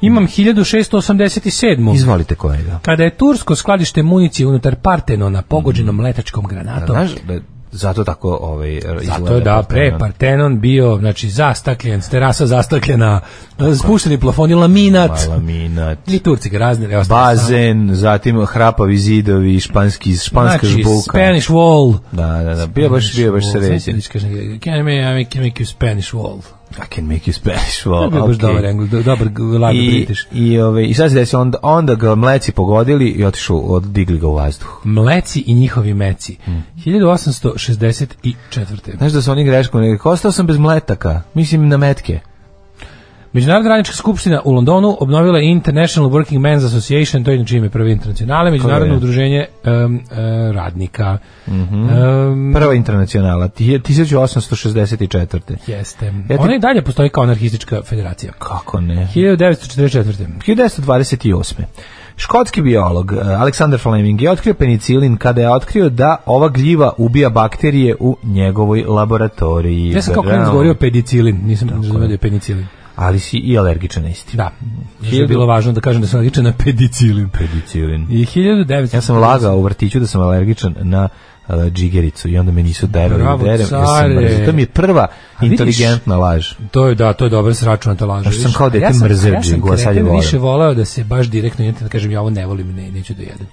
[0.00, 1.94] Imam 1687.
[1.94, 2.78] Izvolite kolega.
[2.82, 7.40] Kada je tursko skladište municije unutar Partenona pogođeno letačkom granatom, Znaš da
[7.76, 9.00] zato tako ovaj izgleda.
[9.18, 10.60] Zato je da pre Partenon.
[10.60, 13.20] Bio znači zastakljen, terasa zastakljena,
[13.82, 15.28] spušteni plafoni, laminat.
[15.28, 15.98] Laminat.
[16.08, 21.10] I Turci ga razni ne ostalo Bazen, zatim hrapavi zidovi, španski, španska Znači, žbuka.
[21.10, 21.98] Spanish wall.
[22.12, 23.44] Da, da, da, bio baš, bio baš
[24.02, 26.55] ću kažem, Can I make you Spanish wall.
[26.70, 28.40] I can make you Spanish To je bio baš okay.
[28.40, 29.28] dobar engl, do- dobar
[29.60, 30.20] lago I, British.
[30.32, 34.26] i, ove, I sad se desi, onda, onda ga mleci pogodili i otišao, odigli ga
[34.26, 34.80] u vazduh.
[34.84, 36.36] Mleci i njihovi meci.
[36.44, 36.64] Hmm.
[36.84, 38.96] 1864.
[38.96, 42.20] Znaš da su oni greškom, rekao, ostao sam bez mletaka, mislim na metke.
[43.32, 47.92] Međunarodna radnička skupština u Londonu obnovila International Working Men's Association, to je inače ime prve
[47.92, 48.96] internacionale, međunarodno je?
[48.96, 50.00] udruženje um, e,
[50.52, 51.18] radnika.
[51.46, 55.56] Um, Prva internacionala, ti- 1864.
[55.66, 56.06] jeste.
[56.06, 58.32] Ja ti- Ona i dalje postoji kao anarhistička federacija.
[58.32, 59.08] Kako ne?
[59.14, 60.26] 1944.
[60.46, 61.62] 1928.
[62.16, 67.30] Škotski biolog eh, Alexander Fleming je otkrio penicilin kada je otkrio da ova gljiva ubija
[67.30, 69.90] bakterije u njegovoj laboratoriji.
[69.90, 72.66] Ja sam kao klinac govorio pedicilin, nisam da je penicilin.
[72.96, 74.36] Ali si i alergičan na isti.
[74.36, 74.50] Da,
[75.06, 77.28] što je bilo važno da kažem da sam alergičan na pedicilin.
[77.28, 78.06] Penicilin.
[78.10, 78.94] I 1900...
[78.94, 81.08] Ja sam lagao u vrtiću da sam alergičan na
[81.48, 83.22] uh, džigericu i onda me nisu derali.
[83.22, 84.46] Bravo, derem, sam mrzio.
[84.46, 85.06] To mi je prva
[85.40, 86.52] vidiš, inteligentna laž.
[86.70, 88.22] To je da, to je dobro sračunata laž.
[88.22, 90.20] Znaš, sam kao dete ja sam, mrzeo ja sam džigu, a sad je kreten volim.
[90.20, 93.14] više voleo da se baš direktno idete da kažem ja ovo ne volim, ne, neću
[93.14, 93.46] da jedem.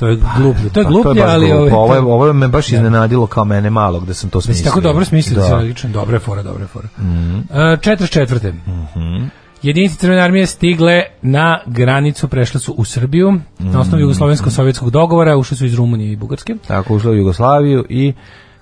[0.00, 2.48] Pa, pa to je gluplje, to je gluplje, pa, ali ovo je, ovo je me
[2.48, 2.76] baš da.
[2.76, 4.64] iznenadilo kao mene malog da sam to smislio.
[4.64, 5.56] Da tako dobro smislio, da.
[5.56, 6.88] logično, dobre fora, dobre fora.
[6.98, 7.38] Mm -hmm.
[7.38, 8.52] uh, 44.
[8.52, 9.30] Mm.
[9.62, 13.72] Jedinice Crvene armije stigle na granicu, prešle su u Srbiju, mm -hmm.
[13.72, 14.02] na osnovu mhm.
[14.02, 16.54] Jugoslovensko-sovjetskog dogovora, ušle su iz Rumunije i Bugarske.
[16.66, 18.12] Tako, ušle u Jugoslaviju i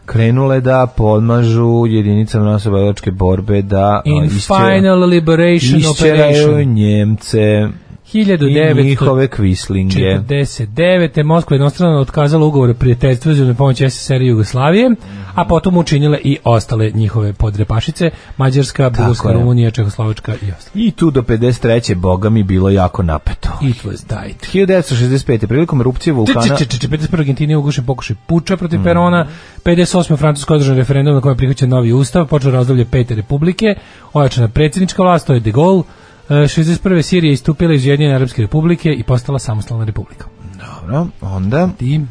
[0.07, 7.69] krenule da podmažu jedinicama nasobavačke borbe da In isčera, final liberation isčeraju Njemce
[8.15, 9.95] 1900, I njihove kvislinge.
[9.95, 11.25] 49.
[11.25, 15.25] Moskva jednostrano otkazala ugovor o prijateljstvu uzemne pomoći SSR i Jugoslavije, mm -hmm.
[15.35, 20.85] a potom učinile i ostale njihove podrepašice, Mađarska, Bugarska, Rumunija, Čehoslovačka i ostale.
[20.85, 21.95] I tu do 53.
[21.95, 23.49] boga mi bilo jako napeto.
[23.63, 24.55] It was tight.
[24.55, 25.47] 1965.
[25.47, 26.41] prilikom erupcije vulkana...
[26.41, 27.19] 51.
[27.19, 28.85] Argentina ugušen pokušaj puča protiv mm.
[28.85, 29.27] Perona,
[29.65, 30.17] 58.
[30.17, 33.67] Francusko održan referendum na kojem je prihvaćen novi ustav, počeo razdoblje pete republike,
[34.13, 35.83] ojačana predsjednička vlast, to je De Gaulle,
[36.29, 37.03] 61.
[37.03, 40.27] Sirija je istupila iz Ujedinjene Arabske republike i postala samostalna republika.
[40.61, 41.67] Dobro, onda...
[41.67, 42.07] Mm,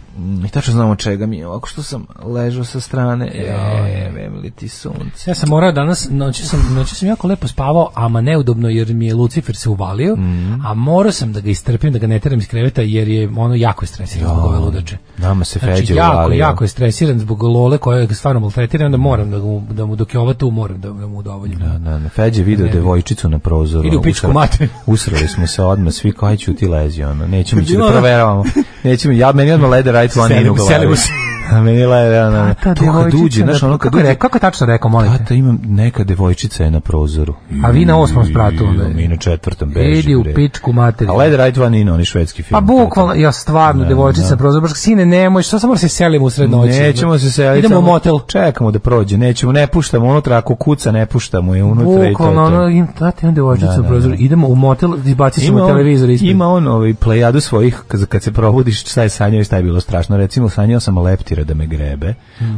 [0.46, 3.28] I tačno znamo čega mi je ovako što sam ležao sa strane.
[3.28, 5.32] E, li ti sunce.
[5.32, 9.06] Ja sam morao danas, noći sam, noći sam jako lepo spavao, ama neudobno jer mi
[9.08, 10.18] je Lucifer se uvalio,
[10.66, 13.56] a morao sam da ga istrpim, da ga ne teram iz kreveta jer je ono
[13.56, 14.98] jako je stresiran zbog ove ludače.
[15.18, 16.38] Nama se Znači, Feđe jako, uvalio.
[16.38, 19.96] jako je stresiran zbog lole koja ga stvarno maltretira, onda moram da, mu, da mu
[19.96, 21.60] dok je ova tu, moram da, da mu udovoljim.
[21.60, 22.10] Da, da, da.
[22.10, 23.88] Feđe video devojčicu na prozoru.
[23.88, 24.74] Ide u pičku Usra- materinu.
[24.86, 27.28] Usrali smo se odmah, svi kao ću ti lezi, ono.
[27.28, 28.44] Nećemo ići da proveravamo.
[28.84, 31.33] Nećemo, ja, meni odmah lede one Selimo- in u glavi.
[31.44, 31.56] Selimo se.
[31.56, 34.42] A meni lede, ono, Ta to kad uđe, znaš, ono, kad je, uđe, kako je
[34.42, 35.18] tačno rekao, molim te?
[35.18, 37.34] tata, imam, neka devojčica je na prozoru.
[37.64, 38.84] A vi na osmom spratu onda.
[38.86, 40.00] Mi na četvrtom beži.
[40.00, 41.12] Idi u pičku materiju.
[41.12, 42.58] A Led Right One In, oni švedski film.
[42.58, 44.32] Pa bukvalno, ja stvarno, Da, devojčica da.
[44.32, 46.70] na prozor, baš sine, nemoj, što sam mora se selimo u sred noći.
[46.72, 47.60] Nećemo se seliti.
[47.60, 48.20] Idemo u samo motel.
[48.22, 49.18] Čekamo da prođe.
[49.18, 52.56] Nećemo, ne puštamo unutra, ako kuca ne puštamo je unutra i to je Bukvalno, to.
[52.56, 54.24] ono, im, date imam devojčicu Da, da, u prozoru, da.
[54.24, 56.32] idemo u motel, izbaci ćemo on- televizor ispred.
[56.32, 59.64] Ima on ovaj plejadu svojih kad, kad se probudiš šta je sanjao i šta je
[59.64, 60.18] bilo strašno.
[60.18, 60.98] Recimo sanjao sam
[61.34, 62.14] leptira da me grebe.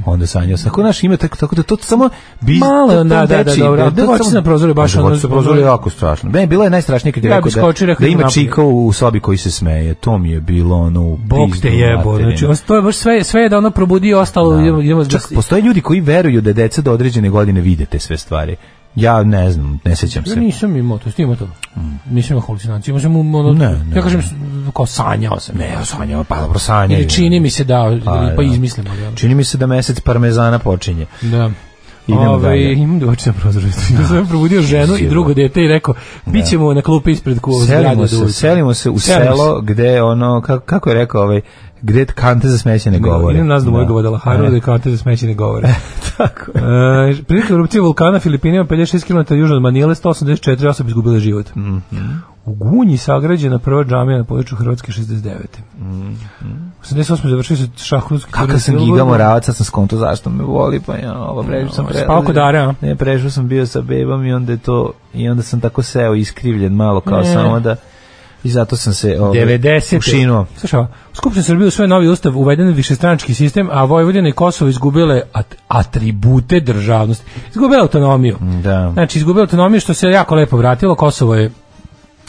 [0.05, 0.65] Onda sanjao sam.
[0.65, 2.09] Tako naš ima tako, tako da to samo
[2.41, 3.89] bi Malo, da, da, da, dobro.
[3.89, 6.29] Devojčica samo- na prozoru baš ono- na prozoru je jako strašno.
[6.29, 9.51] Ne, bilo je najstrašnije kad je rekao da, da ima čika u sobi koji se
[9.51, 9.93] smeje.
[9.93, 13.49] To mi je bilo ono Bog te jebo, znači, to je baš sve, sve je
[13.49, 16.81] da ono probudi i ostalo, idemo, idemo da Čak postoje ljudi koji veruju da deca
[16.81, 18.55] do određene godine vide te sve stvari.
[18.95, 20.39] Ja ne znam, ne sećam Ja se.
[20.39, 21.47] nisam imao to, ima to.
[22.09, 24.21] Nisam imao halucinacije, imao sam ono, Ne, ne, ja kažem,
[24.73, 25.57] kao sanjao sam.
[25.57, 27.01] Ne, sanjao, pa dobro sanjaju.
[27.01, 28.43] Ili čini mi se da, Pa, pa da.
[28.43, 29.17] izmislim, ali.
[29.17, 31.05] Čini mi se da mesec parmezana počinje.
[31.21, 31.51] Da.
[32.07, 32.73] Idemo Ove, dalje.
[32.73, 33.67] imam na prozoru.
[33.67, 35.93] Ja sam probudio ženu i drugo dete i rekao,
[36.25, 40.01] bit ćemo na klupi ispred ku zgrade Selimo se, selimo se u Selimo selo gde
[40.01, 41.41] ono, kako, kako je rekao ovaj,
[41.81, 43.35] gde kante za smeće ne govore.
[43.35, 45.67] Idem nas do mojeg vodala Haru E, da kante za smeće ne govore.
[46.17, 46.51] Tako.
[46.57, 51.55] E, prilike erupcije vulkana Filipinima 56 km južno od Manile 184 osobe izgubile život.
[51.55, 51.77] Mhm.
[52.45, 55.35] U Gunji sagrađena prva džamija na području Hrvatske 69.
[56.83, 57.29] 88.
[57.29, 61.19] završili su šahrutski Kakav sam giga moravac, sad sam skonto zašto me voli, pa ja,
[61.19, 61.99] ovo prešao sam pre...
[61.99, 62.73] Spao kod Are, a?
[62.81, 66.15] Ne, prešao sam bio sa bebom i onda je to, i onda sam tako seo
[66.15, 67.33] iskrivljen malo, kao Ne.
[67.33, 67.75] samo da,
[68.45, 69.97] i zato sam se ovaj, 90.
[69.97, 70.45] ušinuo.
[70.57, 75.21] Slušaj, Skupštini Srbije u svoj novi ustav uveden višestranački sistem, a Vojvodina i Kosovo izgubile
[75.33, 77.25] at atribute državnosti.
[77.49, 78.37] Izgubile autonomiju.
[78.63, 78.91] Da.
[78.93, 80.95] Znači, izgubile autonomiju što se jako lepo vratilo.
[80.95, 81.51] Kosovo je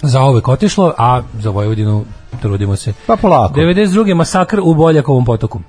[0.02, 2.04] za uvek otišlo, a za Vojvodinu
[2.42, 2.92] trudimo se.
[3.06, 3.60] Pa polako.
[3.60, 4.14] 92.
[4.14, 5.60] masakr u Boljakovom potoku.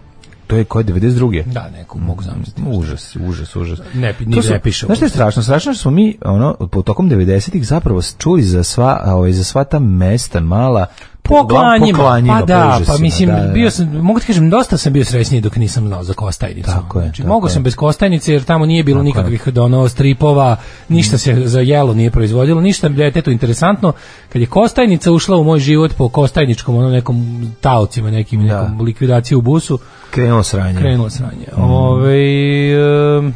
[0.48, 1.44] To je koji 92.
[1.46, 2.62] Da, neko mogu zamisliti.
[2.68, 3.80] Užas, užas, užas.
[3.94, 5.44] Ne, su- ne piše Znaš što je strašno?
[5.44, 9.64] Strašno što smo mi ono, po tokom 90-ih zapravo čuli za sva, ovaj, za sva
[9.64, 10.86] ta mesta mala
[11.28, 13.48] Po klanjima, klanjima, pa da, pa mislim, da, da.
[13.48, 16.70] bio sam, mogu ti kažem, dosta sam bio srećniji dok nisam znao za Kostajnicu.
[16.72, 17.52] Tako je, Znači, tako mogao je.
[17.52, 20.56] sam bez Kostajnice, jer tamo nije bilo Tako nikakvih dono, stripova,
[20.90, 21.20] ništa Mm.
[21.20, 23.94] se za jelo nije proizvodilo, ništa detetu interesantno.
[24.30, 27.18] Kad je Kostajnica ušla u moj život po Kostajničkom, ono nekom
[27.62, 28.62] taocima, nekim, Da.
[28.62, 29.80] nekom likvidaciji u busu,
[30.12, 30.80] Krenuo sranje.
[30.80, 31.46] krenulo sranje.
[31.58, 32.18] Ove,
[33.20, 33.34] um,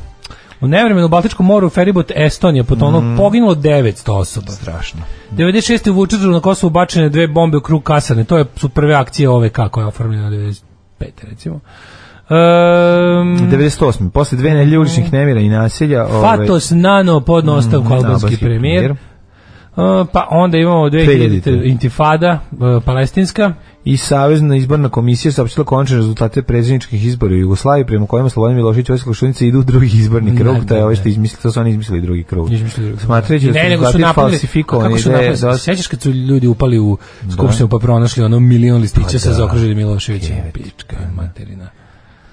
[0.62, 3.18] u nevremenu u Baltičkom moru feribot Estonija potonuo, Mm.
[3.18, 4.52] poginulo 900 osoba.
[4.52, 5.00] Strašno.
[5.32, 5.90] 96.
[5.90, 8.24] u Vučedru na Kosovu bačene dve bombe u krug kasarne.
[8.24, 10.62] To je, su prve akcije ove kako je oformljena 95.
[11.22, 11.60] recimo.
[12.30, 12.38] Um,
[13.42, 14.10] 98.
[14.10, 16.06] Posle dve nedelje uličnih nemira i nasilja...
[16.08, 18.80] ovaj, Fatos Nano podno ostavku mm, albanski premijer.
[18.84, 18.96] premijer.
[19.72, 21.42] Uh, pa onda imamo 2000.
[21.42, 21.66] 2000.
[21.66, 23.54] intifada uh, palestinska.
[23.86, 28.90] I Savezna izborna komisija saopštila konačne rezultate predsjedničkih izbora u Jugoslaviji prema kojima Slobodan Milošević
[28.90, 31.60] i Vojislav Koštunica idu u drugi izborni krug, to je ovaj što izmislili, to su
[31.60, 32.52] oni izmislili drugi krug.
[32.52, 33.04] Izmišljali drugi.
[33.04, 35.00] Smatrajući da ne, su rezultati falsifikovani.
[35.00, 36.98] su da za- sećaš kad su ljudi upali u
[37.34, 40.36] skupštinu pa pronašli ono milion listića sa zaokruženim Miloševićem.
[40.54, 41.70] Pička materina.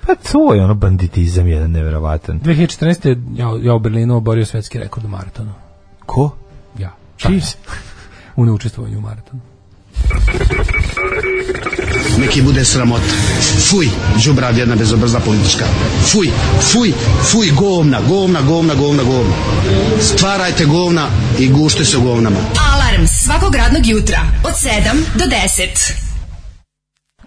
[0.06, 2.40] Pa to je ono banditizam jedan neverovatan.
[2.40, 3.16] 2014.
[3.36, 5.52] ja, ja u Berlinu oborio svetski rekord u maratonu.
[6.06, 6.30] Ko?
[7.18, 7.42] Čiji?
[8.36, 9.40] U neučestvovanju u maratonu.
[12.18, 13.04] Neki bude sramota.
[13.70, 13.88] Fuj,
[14.18, 15.64] džubrad jedna bezobrazna politička.
[16.12, 16.28] Fuj,
[16.72, 16.92] fuj,
[17.22, 19.34] fuj, govna, govna, govna, govna, govna.
[20.00, 21.06] Stvarajte govna
[21.38, 22.36] i gušte se u govnama.
[22.74, 25.92] Alarm svakog radnog jutra od 7 do 10.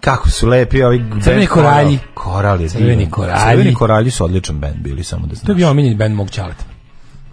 [0.00, 1.98] Kako su lepi ovi Crveni koralji.
[2.14, 3.52] Koral, koral je Crveni koralji.
[3.52, 5.46] Crveni koralji su odličan band bili, samo da znaš.
[5.46, 6.64] To je bio omiljeni band mog čaleta.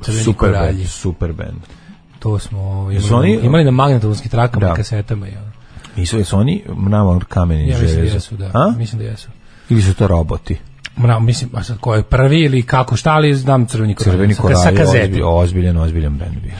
[0.01, 0.77] Crveni super koralji.
[0.77, 1.78] band, super band.
[2.19, 4.73] To smo ovaj, imali, oni- imali na magnetonskim trakama Da.
[4.73, 5.25] i kasetama.
[5.25, 5.51] Ono.
[5.95, 8.51] Nisu, jesu oni mramor kameni Ja mislim da jesu, da.
[8.53, 8.73] A?
[8.77, 9.29] Mislim da jesu.
[9.69, 10.57] Ili su to roboti?
[10.97, 14.13] Mra, mislim, a sad ko je prvi ili kako, šta ali znam crveni koralj.
[14.13, 15.23] Crveni sa, koralji, sa ozbiljan, kazete.
[15.23, 16.53] ozbiljan, ozbiljan band bio.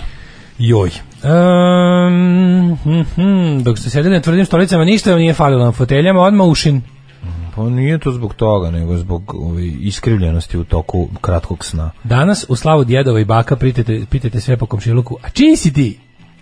[0.58, 0.90] Joj.
[1.24, 6.22] Um, hm, hm, dok ste sedeli na tvrdim stolicama, ništa vam nije falilo na foteljama,
[6.22, 6.82] odmah ušin.
[7.60, 11.92] Pa nije to zbog toga, nego zbog ove, iskrivljenosti u toku kratkog sna.
[12.04, 16.00] Danas u slavu djedova i baka pitate, pitate sve po komšiluku, a čiji si ti?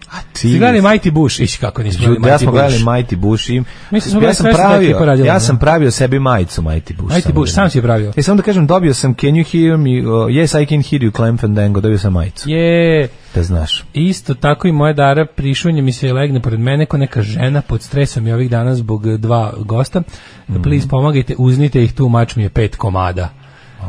[0.10, 1.40] A Si gledali Mighty Bush?
[1.40, 2.62] Iš kako nismo gledali ja Mighty smo Bush.
[2.62, 5.40] gledali Mighty Bush i Mislim, smo ja sam pravio, radila, ja da.
[5.40, 7.16] sam pravio sebi majicu Mighty Bush.
[7.16, 8.14] Mighty Bush, sam si je pravio.
[8.18, 9.90] E, samo da kažem, dobio sam Can you hear me?
[10.02, 12.50] Uh, yes, I can hear you, Clem Fandango, dobio sam majicu.
[12.50, 13.84] Je, Da znaš.
[13.94, 17.82] isto tako i moja Dara prišunje mi se legne pored mene ko neka žena pod
[17.82, 20.02] stresom i ovih dana zbog eh, dva gosta.
[20.50, 20.62] Mhm.
[20.62, 23.30] Please pomagajte, uznite ih tu, mač mi je pet komada.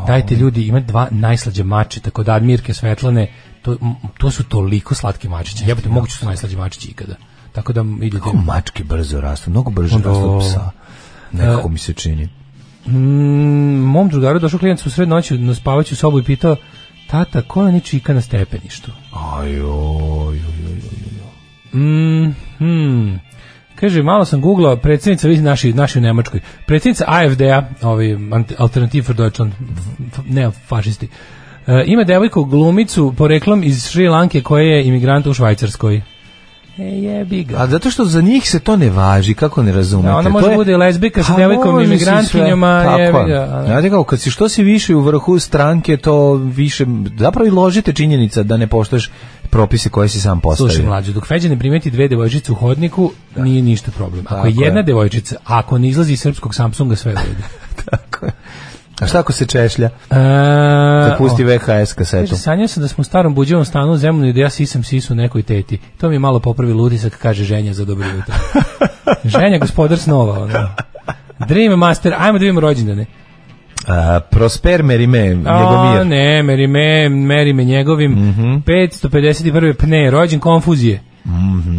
[0.06, 3.26] Dajte ljudi, ima dva najslađe mače, tako da Admirke Svetlane,
[3.62, 3.76] to,
[4.18, 5.64] to su toliko slatki mačići.
[5.66, 7.14] Jebote, moguće su najslađi mačići ikada.
[7.52, 8.16] Tako da idete.
[8.16, 10.09] Kako mačke brzo rastu, mnogo brže Da.
[10.09, 10.70] rastu od psa.
[11.32, 12.28] Nekako mi se čini.
[12.86, 12.92] Mm,
[13.82, 16.56] mom drugaru došao klijent u sred noći na spavaću sobu i pitao
[17.06, 18.90] tata, ko je ni čika na stepeništu?
[19.32, 20.38] Ajoj,
[21.72, 23.20] Mm, hmm.
[23.74, 29.16] Kaže, malo sam googlao, predsjednica, vidi naši, naši u Nemačkoj, predsjednica AFD-a, Ant- Alternative for
[29.16, 29.52] Deutschland,
[30.26, 31.09] ne, fašisti,
[31.68, 36.02] e, ima devojku glumicu poreklom iz Šri Lanke koja je imigrant u Švajcarskoj.
[36.78, 37.56] E, jebi ga.
[37.56, 40.08] A zato što za njih se to ne važi, kako ne razumete?
[40.08, 42.92] Da, ona To može je- bude lezbijka sa Pa devojkom može si imigrantkinjom, a sve,
[42.94, 43.46] jebi tako je.
[43.66, 46.86] Znate kako, kad si što si više u vrhu stranke, to više,
[47.18, 49.10] zapravo i ložite činjenica da ne poštoješ
[49.50, 50.70] propise koje si sam postavio.
[50.70, 54.24] Slušaj mlađo, dok Feđa ne primeti dve devojčice u hodniku, nije ništa problem.
[54.26, 54.84] Ako Tako je jedna je.
[54.84, 57.42] devojčica, ako ne izlazi iz srpskog Samsunga, sve je u.
[57.90, 58.32] Tako je.
[59.01, 59.90] A šta ako se češlja?
[60.11, 62.22] E, pusti o, VHS kasetu.
[62.22, 64.82] Kaže, sanjao sam da smo u starom buđevom stanu u Zemunu i da ja sisam
[64.82, 65.78] sisu nekoj teti.
[65.99, 68.34] To mi je malo popravi lutisak, kaže ženja za dobro jutro.
[69.38, 70.38] ženja, gospodar snova.
[70.38, 70.68] Ono.
[71.40, 73.07] Dream Master, ajmo da vidimo rođendane.
[73.86, 76.07] A, Prosper Merime, A, Njegomir.
[76.07, 78.12] ne, meri me, meri me njegovim.
[78.12, 78.55] Mhm.
[78.57, 79.72] 551.
[79.74, 81.01] pne, rođen konfuzije.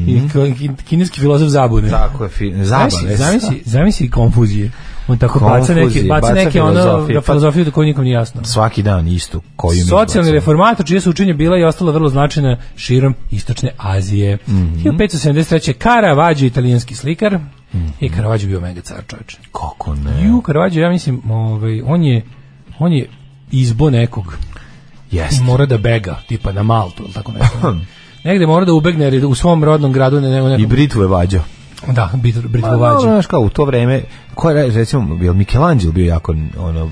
[0.08, 1.90] I ko- ki- kineski filozof zabune.
[1.90, 3.16] Tako je, zabave.
[3.16, 4.72] zamisli, zamisli konfuzije.
[5.10, 8.44] On tako baca Konfuzije, baca neke ono, pa- filozofiju da koju nikom nije jasno.
[8.44, 9.42] Svaki dan istu.
[9.56, 14.38] Koju Socijalni reformator čije su učenje bila i ostala vrlo značajna širom istočne Azije.
[14.48, 14.90] Mhm.
[14.90, 15.74] 1573.
[15.84, 17.40] Caravaggio, italijanski slikar.
[18.00, 19.36] I Caravaggio bio mega car čovječ.
[19.52, 20.24] Kako ne?
[20.28, 22.22] Ju, Caravaggio, ja mislim, ovaj, on je
[22.80, 23.10] on je
[23.52, 24.38] izbo nekog
[25.12, 25.44] Jeste.
[25.44, 27.76] mora da bega, tipa na Maltu, ili tako nešto.
[28.24, 31.08] Negde mora da ubegne jer je u svom rodnom gradu ne, ne, I Britvu je
[31.08, 31.42] vađao.
[31.88, 32.80] Da, Pa, Britvovađe.
[32.96, 34.02] dobro, znaš kao, u to vreme,
[34.36, 36.92] ko je, recimo, je Michelangelo bio jako, ono,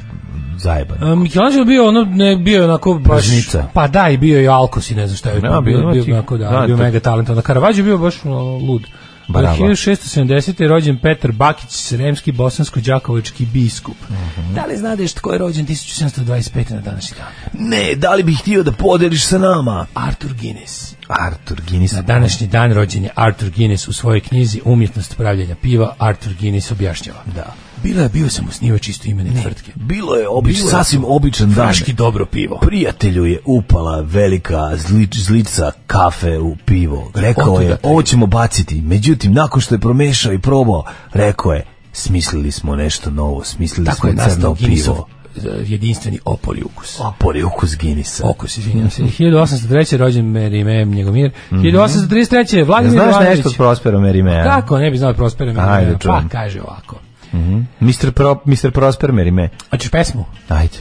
[0.58, 1.12] zajebano.
[1.12, 3.66] A, Michelangelo bio ono ne bio onako baš Pržnica.
[3.74, 5.92] pa da i bio je i Alkos i ne znam šta je Da, bio bio
[5.92, 8.88] bio, bio onako da, da, bio to- mega talentovan Caravaggio bio baš ono, lud
[9.28, 9.58] Bravo.
[9.58, 10.62] 1670.
[10.62, 13.98] je rođen Petar Bakić, sremski bosansko-đakovački biskup.
[14.10, 14.54] Mhm.
[14.54, 16.74] Da li znadeš tko je rođen 1725.
[16.74, 17.68] na današnji dan?
[17.70, 19.86] Ne, da li bih htio da podeliš sa nama?
[19.94, 20.96] Arthur Guinness.
[21.08, 21.94] Artur Guinness.
[21.94, 25.96] Na današnji dan rođen je Arthur Guinness u svojoj knjizi Umjetnost pravljenja piva.
[25.98, 27.20] Arthur Guinness objašnjava.
[27.36, 27.54] Da.
[27.88, 29.72] Bila bio sam osnivač isto imene tvrtke.
[29.76, 31.56] Bilo je obič, Bilo sasvim običan dan.
[31.56, 32.58] Fraški dobro pivo.
[32.58, 37.12] Prijatelju je upala velika zlič, zlica kafe u pivo.
[37.16, 38.82] Rekao je, ovo ćemo baciti.
[38.82, 40.84] Međutim, nakon što je promešao i probao,
[41.14, 41.64] rekao je,
[41.94, 45.08] smislili smo nešto novo, smislili Tako smo je crno pivo.
[45.38, 47.00] e, jedinstveni opoli ukus.
[47.00, 48.28] Opori ukus Guinnessa.
[48.28, 49.04] Okus, izvinjam se.
[49.04, 49.98] 1803.
[49.98, 51.32] rođen Mary Mem Njegomir.
[51.52, 52.64] 1833.
[52.64, 52.98] Vladimir Mhm.
[53.00, 53.30] Znaš Jovanović.
[53.30, 54.44] nešto od Prospera Merimea?
[54.46, 55.98] Kako ne bi znao Prospera Ajde, Merimea?
[55.98, 56.24] čujem.
[56.24, 56.96] Pa kaže ovako.
[57.80, 58.12] Mr.
[58.12, 58.72] Pro, Mr.
[58.72, 59.50] Prosper Merime.
[59.72, 60.26] Hoćeš pesmu?
[60.50, 60.78] Ajde.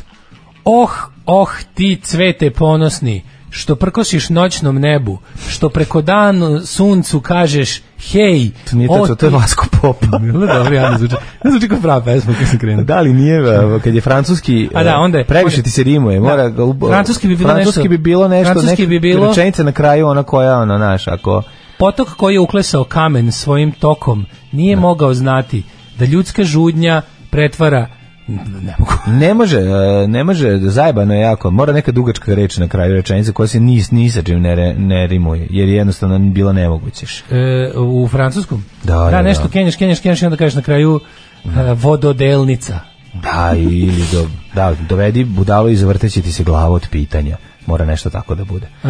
[0.65, 0.91] Oh,
[1.27, 8.77] oh, ti cvete ponosni, što prkosiš noćnom nebu, što preko danu suncu kažeš, hej, To
[8.77, 10.19] nije o tačno, to je Vasko Popa.
[10.23, 11.15] Bilo dobro, ja ne zvuči.
[11.45, 12.85] Ne zvuči kao prava pesma kad sam krenuo.
[12.85, 15.83] Da li nije, a, kad je francuski, A da, onda je- previše onda- ti se
[15.83, 19.01] rimuje, mora ga u- Francuski bi bilo francuski nešto- bi bilo nešto, francuski neka bi
[19.01, 21.43] bilo- rečenica na kraju, ona koja, ono, naš, ako,
[21.79, 25.63] Potok koji je uklesao kamen svojim tokom nije mogao znati
[25.99, 27.87] da ljudska žudnja pretvara
[28.29, 28.93] ne mogu.
[29.07, 33.33] ne može, e, ne može, zajebano je jako, mora neka dugačka reč na kraju rečenice
[33.33, 37.07] koja se ni, ni sa čim ne, ne rimuje, jer je jednostavno bilo nemoguće.
[37.31, 38.65] E, u francuskom?
[38.85, 39.49] Da, da, da nešto da.
[39.49, 41.01] kenjaš, kenjaš, kenjaš i onda kažeš na kraju
[41.45, 42.81] e, vododelnica.
[43.23, 47.37] Da, ili do, da, dovedi budalo i zavrteći ti se glavu od pitanja.
[47.67, 48.67] Mora nešto tako da bude.
[48.85, 48.89] E,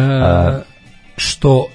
[1.17, 1.67] što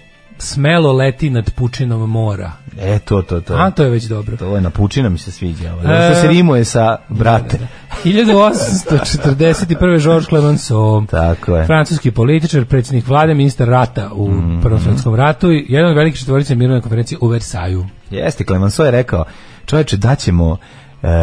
[0.43, 2.53] smelo leti nad pučinom mora.
[2.80, 3.55] e, to, to, to.
[3.55, 4.36] A, to je već dobro.
[4.36, 5.72] To je napučina mi se sviđa.
[5.74, 5.93] ovo.
[5.93, 7.59] E, se rimuje sa brate.
[8.05, 9.68] 1841.
[9.99, 11.07] Georges Clemenceau.
[11.07, 11.66] Tako je.
[11.66, 14.61] Francuski političar, predsjednik vlade, ministar rata u Mhm.
[14.61, 17.86] Prvom svjetskom ratu i jedan od velikih četvorica mirovne konferencije u Versaju.
[18.11, 19.24] Jeste, Clemenceau je rekao,
[19.66, 20.57] čovječe, daćemo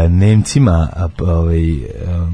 [0.09, 1.85] Nemcima, a, p- ovaj, e,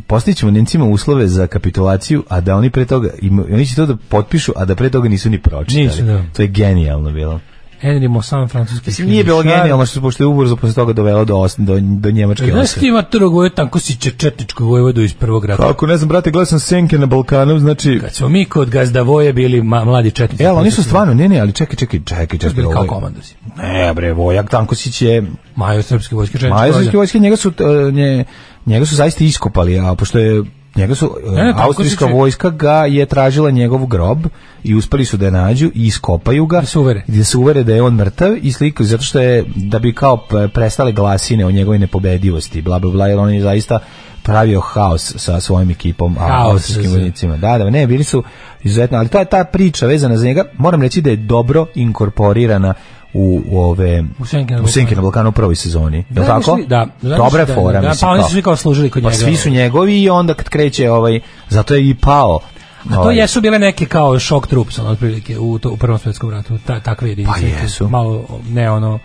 [0.08, 3.10] postićemo Nemcima uslove za kapitulaciju, a da oni pre toga,
[3.54, 5.86] oni će to da potpišu, a da pre toga nisu ni pročitali.
[5.88, 6.24] Nisu, da.
[6.36, 7.40] To je genijalno bilo.
[7.86, 11.38] Henry Mosan, francuski Mislim, nije bilo genijalno što, pošto je ubrzo posle toga dovelo do,
[11.38, 12.80] os, do, do njemačke Znaš osve.
[12.80, 15.68] ti ima trog voje Tankosića četničkog vojvodu iz prvog rata?
[15.68, 18.00] Kako, ne znam, brate, gledao sam Senke na Balkanu, znači...
[18.02, 20.46] Kad smo mi kod gazdavoje bili ma, mladi četnici.
[20.46, 22.50] Ali oni su stvarno, ne, ne, ali čekaj, čekaj, čekaj, čekaj.
[22.50, 23.36] bili kao ovaj- komandosi.
[23.58, 25.24] Ne, bre, Vojak Tankosić je
[25.56, 28.26] Major srpske vojske četničkog Majorske vojske njega su e, nje,
[28.66, 30.44] njega su zaista iskopali, a pošto je
[30.76, 31.66] njega su e, Ne, ne, austrijska
[31.98, 34.26] Tankosić je- vojska ga je tražila njegov grob
[34.64, 37.04] i uspeli su da je nađu i iskopaju ga Da se uvere.
[37.08, 40.18] da se uvere da je on mrtav i slikaju zato što je da bi kao
[40.50, 43.80] prestale glasine o njegovoj nepobedivosti bla bla bla jer on je zaista
[44.26, 48.24] pravio haos sa svojim ekipom austrijskim za- vojnicima da da ne bili su
[48.64, 52.74] izuzetno ali to je ta priča vezana za njega moram reći da je dobro inkorporirana
[53.14, 55.02] u, u ove U Senke na na Balkanu.
[55.02, 55.98] Balkanu u prvoj sezoni.
[56.00, 56.56] Je li Znaš tako?
[56.56, 58.08] li- da, znaš Dobra je da- fora, da, mislim.
[58.08, 59.18] pa oni su svi kao služili kod Pa njega.
[59.18, 61.20] svi su njegovi i onda kad kreće ovaj,
[61.50, 62.40] zato je i pao.
[62.86, 66.00] A to ovaj, jesu bile neke kao šok troops, ono, otprilike, u, to, u Prvom
[66.00, 67.34] svjetskom ratu, ta, takve jedinice.
[67.34, 67.90] Pa jesu.
[67.90, 69.00] Malo, ne ono,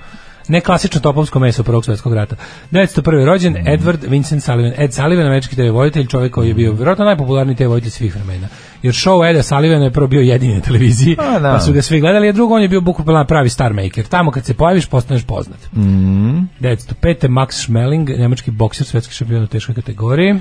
[0.50, 2.36] ne klasično topovsko meso Prvog svjetskog rata.
[2.70, 3.24] 901.
[3.24, 3.66] rođen Mm.
[3.66, 4.72] Edward Vincent Sullivan.
[4.76, 8.48] Ed Sullivan, američki TV voditelj, čovjek koji je bio vjerojatno najpopularniji TV voditelj svih vremena.
[8.82, 11.52] Jer show Eda Sullivana je prvo bio jedini na televiziji, A, da.
[11.52, 14.06] pa su ga svi gledali, a drugo on je bio bukvalno pravi star maker.
[14.06, 15.58] Tamo kad se pojaviš, postaneš poznat.
[15.72, 16.38] Mm.
[16.60, 17.28] 905.
[17.28, 20.34] Max Schmeling, njemački bokser, svetski šampion u teškoj kategoriji.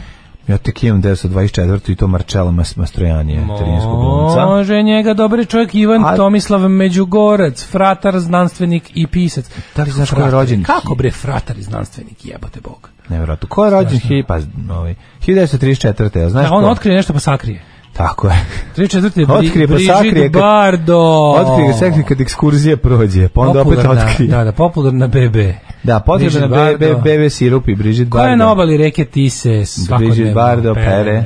[0.49, 1.91] Ja tek imam 924.
[1.91, 4.45] i to Marčela Mas Mastrojanije, italijanskog glumca.
[4.45, 9.45] Može njega dobri čovjek Ivan A- Tomislav Međugorac, fratar, znanstvenik i pisac.
[9.75, 10.63] Da li znaš ko je rođen?
[10.63, 12.89] Kako bre fratar i znanstvenik, jebote Bog.
[13.09, 13.49] Nevjerojatno.
[13.49, 13.99] Ko je rođen?
[13.99, 14.37] Hi, pa,
[14.71, 16.19] ovaj, 1934.
[16.19, 16.69] a Znaš Da, on ko?
[16.69, 17.61] otkrije nešto pa sakrije.
[17.93, 18.45] Tako je.
[18.75, 19.25] 34.
[19.29, 20.99] Otkrije pa sakrije kad- Bardo.
[21.31, 24.29] Otkrije sekli kad ekskurzija prođe, pa onda opet otkrije.
[24.29, 25.37] Da, da, popularna BB.
[25.83, 28.31] Da, potrebno na BB, sirup i Brigitte Koja Bardo.
[28.33, 31.23] je na obali reke Tise svakodnevno Brigitte Bardo, pere.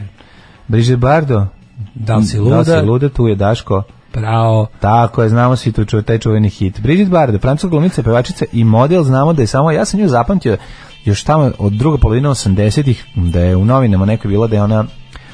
[0.68, 1.48] Brigitte Bardo?
[1.96, 2.82] Da li si Da li si luda?
[2.82, 3.84] luda, tu je Daško.
[4.12, 4.68] Pravo.
[4.80, 6.80] Tako je, znamo svi tu čuo taj čuveni hit.
[6.82, 10.58] Brigitte Bardot, francuska glumica, pevačica i model, znamo da je samo, ja sam nju zapamtio
[11.06, 14.86] još tamo od druga polovina 80-ih, da je u novinama neko bilo da je ona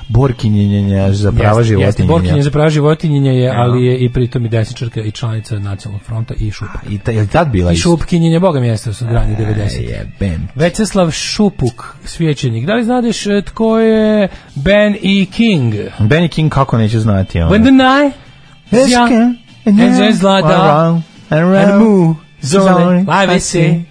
[0.10, 2.43] borkinjenja za prava Jeste, jeste, Borkinje životinjenja.
[2.43, 6.51] za prava životinjenja je, ali je i pritom i desničarka i članica nacionalnog fronta i
[6.51, 6.80] šupa.
[6.89, 7.89] I ta, je li tad bila I isto?
[7.89, 9.82] šupkinjenje, boga mjesta su grani 90.
[9.82, 10.47] Jebem.
[10.55, 12.66] Večeslav Šupuk, svećenik.
[12.66, 15.26] Da li znadeš e, tko je Ben E.
[15.26, 15.74] King?
[15.99, 17.41] Benny King kako neću znati.
[17.41, 17.51] ono.
[17.51, 18.16] When the night
[18.72, 19.36] is young
[19.66, 23.82] and zlada and move zone live say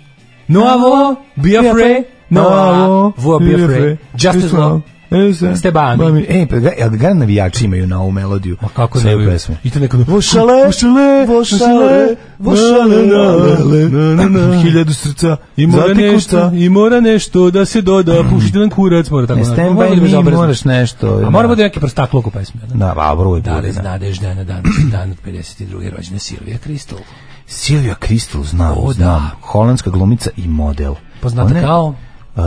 [0.48, 6.04] no avo be afraid no avo be afraid just as long E, Stebami.
[6.04, 6.56] Mami, E, pa
[6.88, 8.56] ga, navijači imaju na ovu melodiju?
[8.62, 9.56] Ma kako ne pesme.
[9.64, 9.96] I to neko...
[9.98, 17.50] Vošale, vošale, vošale, vošale, na, na, na, hiljadu srca, I mora nešto, i mora nešto
[17.50, 19.40] da se doda, pušite nam kurac, mora tako.
[19.40, 19.54] Ne, onako.
[19.56, 20.40] stand by da bezobrazno.
[20.40, 21.22] moraš nešto.
[21.26, 22.60] A mora bude neki prostakluk u pesmi.
[22.62, 23.98] Da, Da, ba, broj da da.
[23.98, 25.90] da je na dan, dan od 52.
[25.90, 26.98] rođene Silvija Kristal?
[27.46, 28.92] Silvia Kristal, znam, O, da.
[28.92, 29.30] znam.
[29.42, 30.94] Holandska glumica i model.
[31.20, 31.94] Poznata Ona je- kao
[32.36, 32.40] E,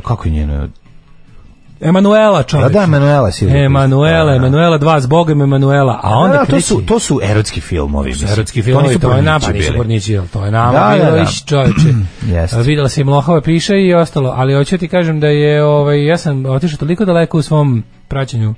[0.00, 0.68] kako je njeno?
[1.80, 2.72] Emanuela, Da, čovječ.
[2.72, 4.36] da, Emanuela Silvia Emanuela, da, da.
[4.36, 8.08] Emanuela, dva s Bogom Emanuela, a onda da, to kreće- su to su erotski filmovi,
[8.08, 8.30] mislim.
[8.30, 11.10] Erotski To filmovi, nisu to je nama, nisu pornići, to je nama Da, bilo da,
[11.12, 11.22] da.
[11.22, 11.88] iš čoveče.
[12.28, 12.62] Jeste.
[12.62, 16.18] Videla se i Mlohova piše i ostalo, ali hoću ti kažem da je, ovaj, ja
[16.18, 18.54] sam otišao toliko daleko u svom praćenju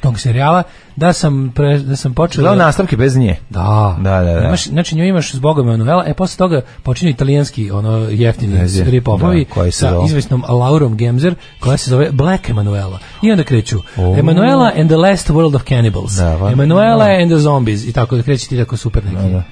[0.00, 0.62] tog serijala,
[0.96, 2.42] da sam, pre, da sam počeo...
[2.42, 3.36] Gledao nastavke bez nje.
[3.50, 3.96] Da.
[4.00, 4.46] Da, da, da.
[4.46, 9.46] Imaš, znači nju imaš s Bogom Emanuela, e posle toga počinju italijanski ono jeftini rip-offovi
[9.64, 10.06] Da, sa zove?
[10.06, 12.98] izvesnom Laurom Gemzer koja se zove Black Emanuela.
[13.22, 14.16] I onda kreću O.
[14.18, 16.12] Emanuela and the Last World of Cannibals.
[16.12, 17.12] Da, Emanuela da.
[17.12, 17.84] and the Zombies.
[17.84, 19.32] I tako da kreće ti tako super neki.
[19.32, 19.42] da.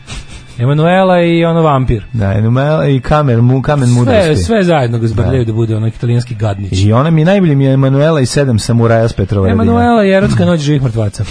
[0.58, 2.04] Emanuela i ono vampir.
[2.12, 4.44] Da, Emanuela i kamen, mu, kamen Sve, mudrosti.
[4.44, 5.52] sve zajedno ga zbrljaju da.
[5.52, 6.84] bude ono italijanski gadnić.
[6.84, 10.44] I ona mi najbolje mi je Emanuela i sedam samuraja s Petrova Emanuela i erotska
[10.44, 11.24] noć živih mrtvaca.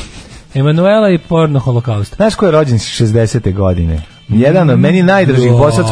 [0.54, 2.16] Emanuela i porno holokaust.
[2.16, 3.54] Znaš ko je rođen 60.
[3.54, 4.02] godine?
[4.30, 5.86] Jedan od meni najdražih Jugoslav,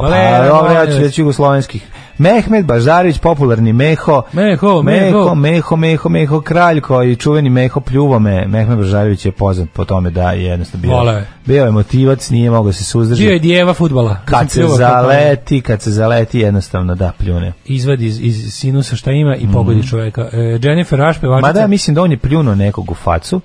[0.00, 1.82] fudbalera, molim reći jugoslovenskih.
[2.18, 4.22] Mehmed Bažarević, popularni Meho.
[4.32, 5.76] Meho, Meho, Meho.
[5.76, 8.46] Meho, Meho, kralj koji čuveni Meho pljuvome.
[8.46, 11.26] Mehmed Bažarević je poznat po tome da je jednostavno bio, Voleo je.
[11.46, 13.26] bio je motivac, nije mogao se suzdržati.
[13.26, 14.16] Bio je djeva futbala.
[14.24, 17.52] Kad se zaleti, kad se zaleti, jednostavno da pljune.
[17.64, 20.28] izvadi iz, iz sinusa šta ima i pogodi čovjeka.
[20.32, 21.46] E, Jennifer Rush, pevačica.
[21.46, 23.40] Mada ja mislim da on je pljunuo nekog u facu,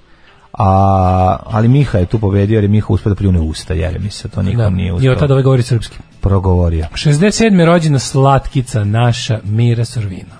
[0.53, 4.11] a, ali Miha je tu pobedio jer je Miha uspio da pljune usta, jer mi
[4.11, 5.97] se to nikom da, nije I uspio od tada ovaj govori srpski.
[6.21, 6.85] Progovorio.
[6.93, 7.65] 67.
[7.65, 10.35] rođena slatkica naša Mira Sorvino.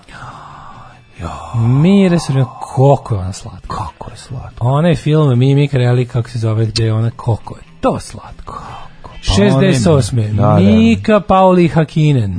[1.56, 3.68] Mira Sorvino, koliko je ona slatka.
[3.68, 4.68] Kako je slatko.
[4.68, 8.64] Onaj film Mimik Reli, kako se zove, gde je ona, koliko je to slatko.
[9.02, 9.10] Pa
[9.44, 10.34] 68.
[10.36, 10.56] Da, da.
[10.56, 12.36] Mika Pauli Hakinen.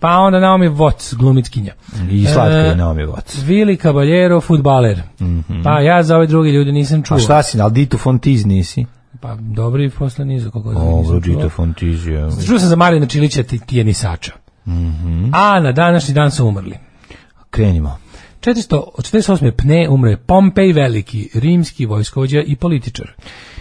[0.00, 1.72] Pa onda Naomi Watts, glumitkinja.
[2.10, 3.44] I slatka je E, Naomi Watts.
[3.44, 5.02] Vili Caballero, futbaler.
[5.64, 7.16] Pa ja za ove druge ljude nisam čuo.
[7.16, 8.86] A šta si, ali Dito Fontiz nisi?
[9.20, 11.34] Pa dobri posle nizu kako da Ovo, nisam čuo.
[11.36, 12.28] Dito Fontiz je...
[12.46, 14.32] Čuo sam za Marina Čilića ti- tijenisača.
[15.32, 16.76] A na današnji dan su umrli.
[17.50, 17.98] Krenimo.
[18.40, 19.50] 400, od 48.
[19.50, 23.12] pne umro je Pompej Veliki, rimski vojskovođa i političar.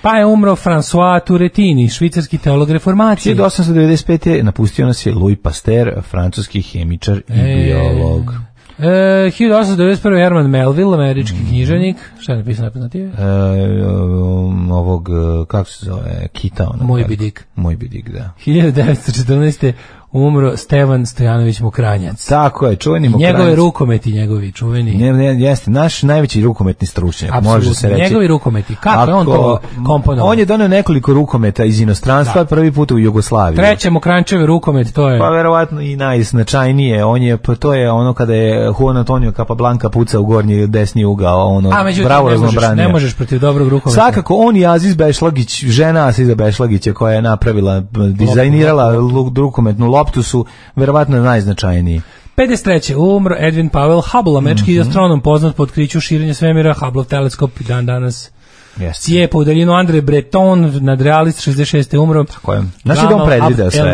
[0.02, 3.36] Pa je umro François Turetini, švicarski teolog reformacije.
[3.36, 4.42] 1895.
[4.44, 7.64] napustio nas je Louis Pasteur, francuski hemičar i E.
[7.66, 8.34] biolog.
[8.80, 10.18] E, 1891.
[10.24, 11.98] Herman Melville, američki književnik.
[12.20, 13.06] Šta je napisano najpoznatije?
[13.06, 16.72] E, um, ovog, e, kako se zove, kita.
[16.82, 17.48] Moj bidik.
[17.56, 18.32] Moj bidik, da.
[18.46, 19.74] 1914.
[20.12, 22.28] umro Stevan Stojanović Mokranjac.
[22.28, 24.94] Tako je, čuveni I njegove rukometi, njegovi čuveni.
[24.96, 28.02] Ne, ne, jeste, naš najveći rukometni stručnjak, može se reći.
[28.02, 30.32] Njegovi rukometi, kako je on to komponovao?
[30.32, 33.58] On je donio nekoliko rukometa iz inostranstva, prvi put u Jugoslaviji.
[33.58, 35.20] Treće Mokrančeve rukomet, to je...
[35.20, 39.90] Pa verovatno i najznačajnije, on je, pa to je ono kada je Juan Antonio Capablanca
[39.90, 43.68] puca u gornji desni ugao, ono, A međutim, bravo ne možeš, ne možeš protiv dobrog
[43.68, 44.02] rukometa.
[44.02, 47.84] Svakako, on i Aziz Bešlagić, žena Aziza Bešlagića koja je napravila,
[48.14, 50.46] dizajnirala lu- rukometnu loptu su
[50.76, 52.02] verovatno najznačajniji.
[52.38, 52.96] 53.
[52.96, 54.82] umro Edwin Powell Hubble, američki Mhm.
[54.82, 58.32] astronom poznat po otkriću širenja svemira, Hubble teleskop i dan danas
[58.78, 59.02] Jeste.
[59.04, 61.98] cijepa u daljinu Andre Breton, nadrealist 66.
[61.98, 62.24] umro.
[62.24, 62.64] Tako je.
[62.84, 63.94] Znaš da on predvideo sve?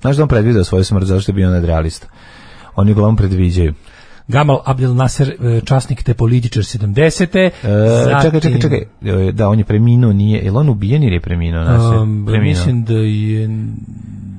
[0.00, 2.06] Znaš da on predvideo svoju smrt, zato što je bio nadrealista.
[2.76, 3.74] Oni uglavnom predviđaju.
[4.30, 7.36] Gamal Abdel Nasser, e, časnik te političar 70.
[7.36, 7.50] E,
[8.22, 8.78] čekaj, čekaj, čekaj.
[9.28, 10.40] E, Da, on je preminuo, nije.
[10.40, 11.64] Je on ubijen ili je preminuo?
[11.64, 13.48] Nas je Um, mislim da je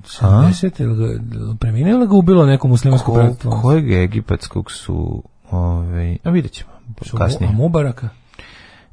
[0.04, 0.82] 70.
[0.82, 1.20] ili
[1.58, 3.52] preminuo ili ga ubilo neko muslimansko Ko, bratstvo?
[3.52, 5.24] kojeg egipatskog su...
[5.52, 6.72] Ovaj, a vidjet ćemo
[7.18, 7.52] kasnije.
[7.52, 8.10] Mu- Mubaraka.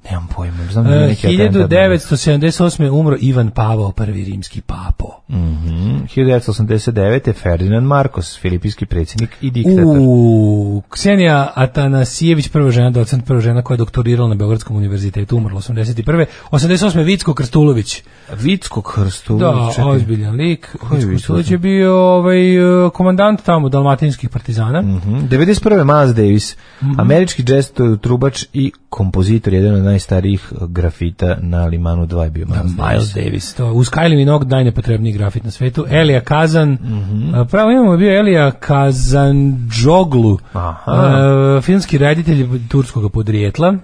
[0.04, 1.70] Nemam pojma, znam da je E, neki atentat.
[1.70, 2.90] 1978.
[2.90, 5.06] umro Ivan Pavao, prvi rimski papo.
[5.28, 5.96] Mhm.
[6.06, 7.32] 1989.
[7.32, 9.96] Ferdinand Marcos, filipinski predsjednik i diktator.
[10.00, 15.60] U Ksenija Atanasijević, prva žena, docent, prva žena koja je doktorirala na Beogradskom univerzitetu, umrla
[15.60, 16.24] 81.
[16.50, 17.04] 88.
[17.04, 18.02] Vicko Krstulović.
[18.34, 19.38] Vicko Krstu.
[19.38, 20.76] Da, ozbiljan lik.
[20.80, 24.82] Ko je Vicko Krstulović je bio ovaj, e, komandant tamo dalmatinskih partizana.
[24.82, 25.16] Mhm.
[25.28, 25.84] 91.
[25.84, 27.00] Miles Davis, Mhm.
[27.00, 27.66] američki jazz
[28.00, 33.54] trubač i kompozitor, jedan od najstarijih grafita na Limanu 2 je bio Miles, Miles Davis,
[33.54, 35.86] to uz Kylie Minogue najnepotrebniji grafit na svetu.
[35.90, 37.34] Elija Kazan, Mhm.
[37.34, 41.60] a, pravo imamo bio Elija Kazan Džoglu, Aha.
[41.62, 43.74] filmski reditelj turskog podrijetla.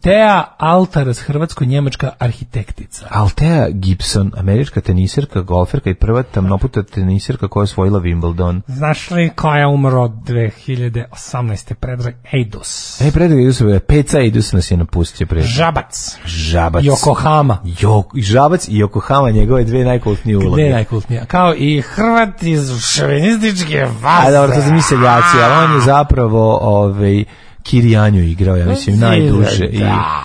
[0.00, 3.06] Tea Altaras, hrvatsko-njemačka arhitektica.
[3.10, 8.60] Altea Gibson, američka tenisirka, golferka i prva tamnoputa tenisirka koja je osvojila Wimbledon.
[8.66, 11.74] Znaš li ko je umro od 2018.
[11.74, 13.00] Predrag Eidus?
[13.00, 15.42] E, predrag Idus, Peca Idus nas je napustio pre.
[15.42, 16.18] Žabac.
[16.24, 16.84] Žabac.
[16.84, 17.56] Yokohama.
[17.80, 20.52] Jo, Žabac i Yokohama, njegove dve najkultnije uloge.
[20.52, 21.24] Gde je najkultnija?
[21.24, 24.28] Kao i Hrvat iz šovinističke vaze.
[24.28, 27.24] A dobro, to su mi seljaci, ali on je zapravo ovaj,
[27.68, 29.66] Kirijanju igrao, ja mislim, najduže.
[29.66, 30.24] I, Da.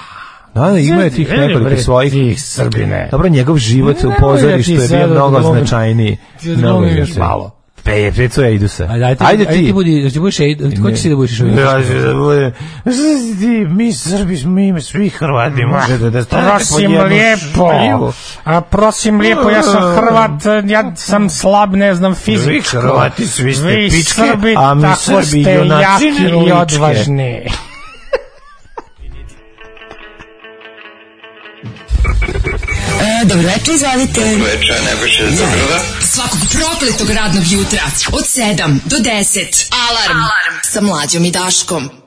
[0.53, 2.13] da, da, ima je tih nekoliko svojih...
[2.13, 3.07] Ti Srbine.
[3.11, 6.17] Dobro, njegov život u Nemoj pozorištu da je sada bio mnogo da značajniji.
[6.43, 7.62] Da Mnogo još malo.
[7.83, 8.83] Pe, Peco je idu se.
[8.83, 9.73] Ajde, ajde, Ajde ajde ti ti.
[9.73, 10.37] budi, da ti budeš
[10.83, 11.93] ko će si da budeš šovinistički?
[11.93, 18.13] ću da budem, šta ti, mi Srbi ime svi Hrvati, možete da pod Prosim lijepo,
[18.43, 22.77] a prosim lijepo, ja sam Hrvat, ja sam slab, ne znam fizičko.
[22.77, 24.21] Vi Hrvati svi ste pičke,
[24.57, 25.41] a mi Srbi
[25.81, 27.45] jaki i odvažni.
[33.25, 34.21] Dobro večer, izvolite.
[34.21, 35.79] Dobro Večer, Nebojša iz Zagrada.
[36.01, 39.67] Svakog prokletog radnog jutra od 7 do 10.
[39.89, 40.59] Alarm, Alarm.
[40.63, 42.02] sa mlađom i Daškom.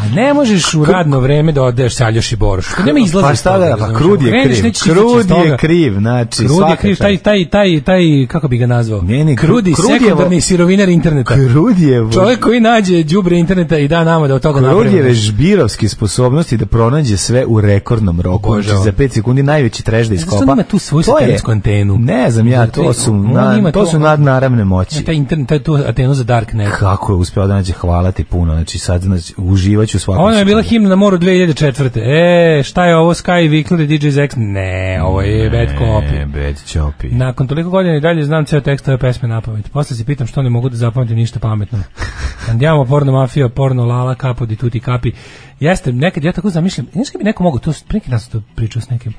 [0.00, 2.66] A ne možeš u radno vreme da odeš Saljoš i Boruš.
[2.68, 4.72] Kad nema izlaza Pa šta da, pa krud je kriv.
[4.92, 9.02] Krud je kriv, znači Krud je kriv, taj, taj, taj, taj, kako bi ga nazvao?
[9.02, 11.34] Ne, Krudi, krud je sekundarni sirovinar interneta.
[11.34, 14.82] Krud je Čovjek koji nađe đubre interneta i da nama da od toga napravimo.
[14.82, 18.62] Krudjeve žbirovske sposobnosti da pronađe sve u rekordnom roku.
[18.62, 20.36] Znači za 5 sekundi najveći treš da iskopa.
[20.36, 21.98] on ima tu svoju To je- satelitsku antenu?
[21.98, 25.04] Ne znam ja, to su, na, to to- su nadnaravne moći.
[25.04, 26.68] Taj internet, taj tu antenu za Darknet.
[26.78, 30.44] Kako je uspeo da nađe hvala ti puno, znači sad znači, uživaću svakom Ona je
[30.44, 32.58] bila himna na moru 2004.
[32.58, 34.34] E, šta je ovo Sky i DJ Zex?
[34.36, 36.26] Ne, ovo je Bad Ne, Copy.
[36.26, 37.12] bad copy.
[37.12, 39.72] Nakon toliko godina i dalje znam ceo tekst ove pesme na pamet.
[39.72, 41.78] Posle se pitam što ne mogu da zapamtim ništa pametno.
[42.50, 45.12] Andiamo, porno mafija, porno lala, kapo di tuti kapi.
[45.60, 48.82] Jeste, nekad ja tako zamišljam, znaš kad bi neko mogu, to neki sam to pričao
[48.82, 49.14] s nekim,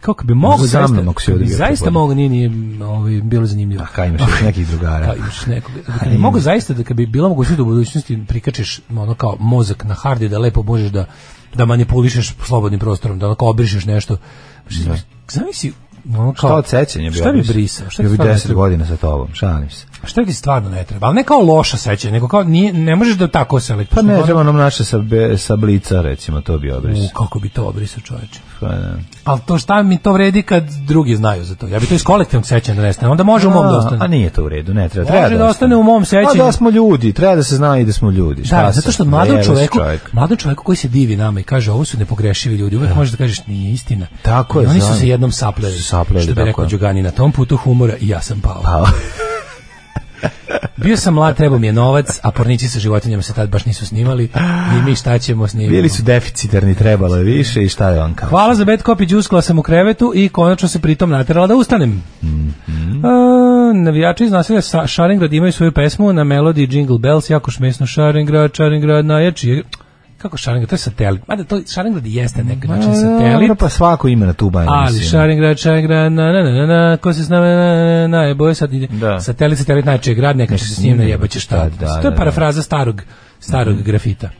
[0.00, 2.50] kako kad bi mogu Možda sa zaista, mnom, ako si bi zaista mogu, nije, nije
[2.84, 3.82] ovaj, bilo zanimljivo.
[3.82, 5.06] A kaj imaš još nekih drugara?
[5.06, 5.72] Pa još nekog.
[5.98, 9.36] Kad bi mogu zaista da kad bi bilo mogućnost da u budućnosti prikačiš ono kao
[9.40, 11.06] mozak na hardi da lepo možeš da
[11.54, 14.16] da manipulišeš slobodnim prostorom, da onako obrišeš nešto.
[15.28, 15.72] Zamisli
[16.16, 17.90] ono kao Šta od sećanja bi Šta bi brisao?
[17.90, 18.62] Šta bi stvarno 10 ne treba?
[18.62, 19.86] godina sa tobom, šalim se.
[20.04, 21.06] Šta ti stvarno ne treba?
[21.06, 23.94] Ali ne kao loša sećanja, nego kao nije, ne možeš da tako selektiš.
[23.94, 27.04] Pa ne, treba nam naše sa, be- sa blica, recimo, to bi obrisao.
[27.04, 28.40] U, kako bi to obrisao čoveče.
[28.60, 28.92] Pa ne.
[29.24, 31.68] Ali to šta mi to vredi kad drugi znaju za to?
[31.68, 33.10] Ja bi to iz kolektivnog sećanja da nestane.
[33.10, 34.04] Onda može u mom da A, ostane.
[34.04, 35.10] A nije to u redu, ne treba.
[35.10, 36.38] Može treba da ostane u mom sećanju.
[36.38, 38.44] Pa da smo ljudi, treba da se zna i da smo ljudi.
[38.44, 40.12] Šta Da, zato što mladom čoveku, čovjek.
[40.12, 43.16] mladom čoveku koji se divi nama i kaže ovo su nepogrešivi ljudi, uvek možeš da
[43.16, 44.06] kažeš nije istina.
[44.22, 45.78] Tako I je, oni su se jednom sapleli.
[45.78, 46.68] Sapleli, što bi rekao je.
[46.68, 48.60] Đugani, na tom putu humora i ja sam pao.
[48.62, 48.86] Pa,
[50.76, 53.86] Bio sam mlad, trebao mi je novac, a pornici sa životinjama se tad baš nisu
[53.86, 54.24] snimali
[54.78, 55.76] i mi šta ćemo snimati.
[55.76, 58.28] bili su deficitarni, trebalo je više i šta je on kao?
[58.28, 62.02] Hvala za bad copy, džuskala sam u krevetu i konačno se pritom naterala da ustanem.
[62.22, 63.04] Mhm.
[63.04, 68.54] A, navijači iz naselja Šarengrad imaju svoju pesmu na melodiji Jingle Bells, jako šmesno Šarengrad,
[68.54, 69.62] Šarengrad najjači.
[70.22, 70.68] Kako Šarengrad?
[70.68, 71.28] To je satelit.
[71.28, 73.40] Mada to Šarengrad jeste neki način satelit.
[73.40, 74.72] Dobro, pa svako ima na tu bajnu.
[74.74, 75.00] Ali.
[75.00, 78.22] Šarengrad, Šarengrad, na, na, na, na, na, ko se s nama, na, na, na, na,
[78.22, 78.86] je boje sad ide.
[78.86, 79.20] Da.
[79.20, 81.56] Satelit, satelit, najče grad, neka će se s njim najebaće šta.
[81.56, 82.16] Da, da, to je da, da.
[82.16, 83.02] parafraza starog,
[83.40, 84.30] starog grafita.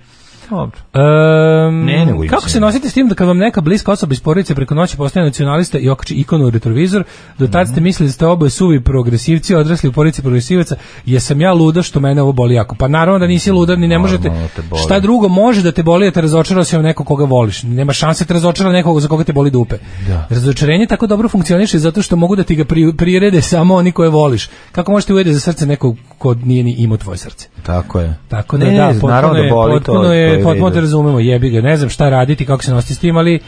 [0.53, 2.49] Um, Ne, ne kako se.
[2.49, 5.27] se nosite s tim da kad vam neka bliska osoba iz porodice preko noći postane
[5.27, 7.05] nacionalista i okači ikonu u retrovizor,
[7.39, 7.73] do tad Mhm.
[7.73, 10.77] ste mislili da ste oboje suvi progresivci, odrasli u porodici progresivaca,
[11.07, 12.75] jesam ja luda što mene ovo boli jako.
[12.75, 14.31] Pa naravno da nisi luda, ni ne možete.
[14.71, 14.83] Boli.
[14.83, 17.63] Šta drugo može da te boli, da te razočara si neko koga voliš.
[17.63, 19.77] Nema šanse da te razočara nekog za koga te boli dupe.
[20.09, 20.27] Da.
[20.31, 24.09] Razočarenje tako dobro funkcioniše zato što mogu da ti ga pri, prirede samo oni koje
[24.09, 24.49] voliš.
[24.73, 27.49] Kako možete uvede za srce nekog ko nije ni imao tvoje srce?
[27.63, 28.15] Tako je.
[28.29, 30.45] Tako da Ne, da, ne, potpuno naravno da je, boli to, potpuno to je, je
[30.45, 33.41] potpuno te razumemo, jebi ga, ne znam šta raditi, kako se nositi s tim, ali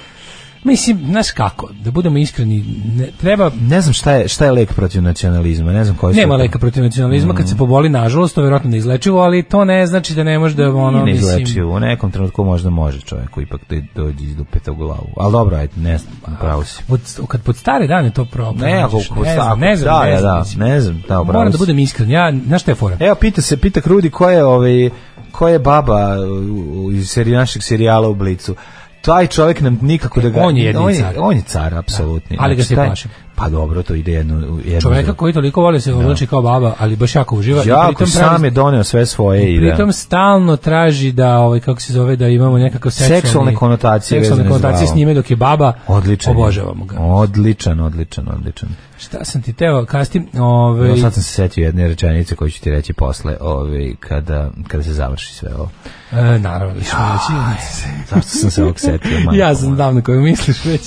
[0.64, 2.64] mislim, znaš kako, da budemo iskreni,
[2.96, 6.36] ne, treba, Ne znam šta je, šta je lek protiv nacionalizma, ne znam koji nema
[6.36, 10.14] leka protiv nacionalizma, kad se poboli, nažalost, to je vjerojatno neizlečivo, ali to ne znači
[10.14, 11.74] da ne može da ono, Nije mislim, neizlečivo.
[11.74, 15.08] U nekom trenutku možda može čovjeku ipak da dođe iz dupeta u glavu.
[15.16, 16.82] Ali dobro, ajde, ne znam, pravo si.
[16.88, 18.70] pod, kad pod stare dane to problem.
[18.70, 20.68] Ne, ako ne, znam, ne znam, da, ne znam, da, mislim.
[20.68, 22.96] ne znam, da, Moram da budem iskren, ja, znaš šta je fora?
[23.00, 24.90] Evo, pita se, pita Krudi ko je, ovaj,
[25.34, 28.54] ko je baba u- u- iz seri, našeg serijala u Blicu.
[29.00, 30.40] Taj čovjek nam nikako da ga...
[30.40, 31.14] On je on car.
[31.18, 32.36] On je car, apsolutni.
[32.40, 33.10] Ali ga Znači, se plašim.
[33.36, 34.58] Pa dobro, to ide jedno...
[34.64, 37.62] jedno Čoveka koji toliko voli se oblači kao baba, ali baš jako uživa.
[37.64, 39.66] i Jako pritom sam pravi- je doneo sve svoje i da...
[39.66, 44.48] Pritom stalno traži da ovaj kako se zove da imamo nekakav seksualni, Seksualne konotacije seksualne
[44.48, 45.72] konotacije s njime dok je baba.
[45.86, 46.32] Odličan.
[46.32, 46.98] Obožavamo ga.
[46.98, 48.68] Odličan, odličan, odličan.
[48.98, 52.60] Šta sam ti teo kastim, ovaj Evo sad sam se setio jedne rečenice koju ću
[52.60, 55.70] ti reći posle, ovaj, kada, kada se završi sve ovo.
[56.12, 57.88] e, naravno, da ću reći.
[58.10, 59.18] Zašto sam se ovog setio?
[59.32, 60.80] Ja sam na koju misliš već.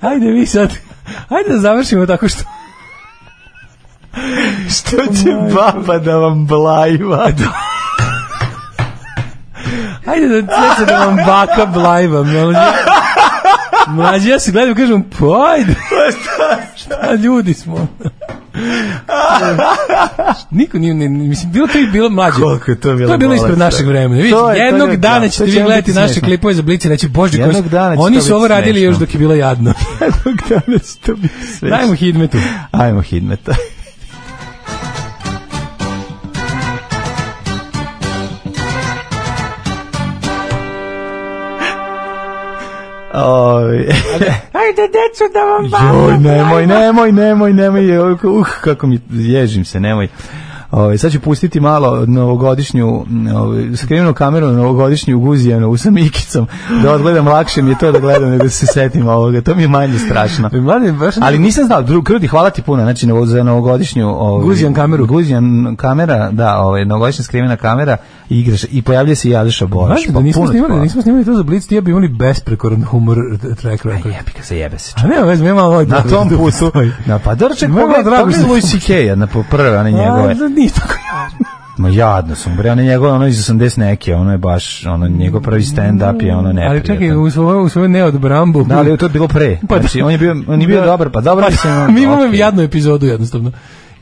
[0.00, 0.70] Ajde vi sad.
[1.28, 2.42] Ajde da završimo tako što
[4.70, 7.30] Što će baba da vam blajva?
[10.06, 12.58] Ajde da sveće da vam baka blajva, mlađe.
[13.86, 15.74] Mlađe, ja se gledam i kažem, pa ajde.
[16.76, 17.88] šta, ljudi smo.
[20.50, 22.36] Niko nije, ne, mislim, bilo to i bilo mlađe.
[22.36, 23.64] Koliko je to bilo To je bilo ispred bolesno.
[23.66, 24.14] našeg vremena.
[24.14, 26.26] Vidite, je- to je- jednog da, dana ćete će vi gledati naše smešno.
[26.28, 27.64] klipove za blici i reći, bože, koji Jednog
[27.98, 28.86] oni su ovo radili smešno.
[28.86, 29.74] još dok je bilo jadno.
[30.00, 31.70] Jednog dana će to biti sve.
[31.70, 32.38] Dajmo hidmetu.
[32.70, 33.54] Ajmo hidmeta.
[44.62, 45.64] Ajde, decu, da vam
[45.94, 50.08] Joj, nemoj, nemoj, nemoj, nemoj, uh, kako mi, ježim se, nemoj.
[50.70, 53.04] Ove, sad ću pustiti malo novogodišnju
[53.36, 56.46] ove, skrivenu kameru novogodišnju guzijanu sa Mikicom
[56.82, 59.62] da odgledam lakše mi je to da gledam nego da se setim ovoga to mi
[59.62, 60.50] je manje strašno
[60.92, 64.08] baš ali nisam znao, drug, krudi, hvala ti puno, znači za novogodišnju...
[64.08, 65.06] Ovaj, Guzijan kameru.
[65.06, 67.96] Guzijan kamera, da, ovaj, novogodišnja skrivena kamera
[68.30, 69.98] igraš, i pojavlja se i Jadiša Boraš.
[69.98, 72.08] Znaš pa da nismo snimali, da nismo snimali to za Blitz, ti ja bi imali
[72.08, 73.18] besprekoran humor
[73.60, 74.06] track record.
[74.06, 74.94] Jebi ga se jebe se.
[74.96, 76.90] A ne, već mi imamo ovaj Na tom da putu, postoji.
[77.06, 79.16] na pa drček, pogledaj, pogledaj Louis C.K.
[79.16, 80.30] na prve, one njegove.
[80.30, 81.46] A, da nije tako jadno.
[81.78, 85.40] Ma jadno sam, bre, one njegove, ono iz 80 neke, ono je baš, ono, njegov
[85.40, 86.96] prvi stand-up je ono Ali neprijatan.
[86.96, 88.64] čekaj, u svojoj u svojoj ne od Brambu.
[88.64, 89.58] Da, ali to je bilo pre.
[89.68, 89.80] Pa da.
[89.80, 90.86] Znači, on je bio, on je bio Da.
[90.86, 93.52] dobar, pa dobro, Pa, mi imamo jadnu epizodu jednostavno.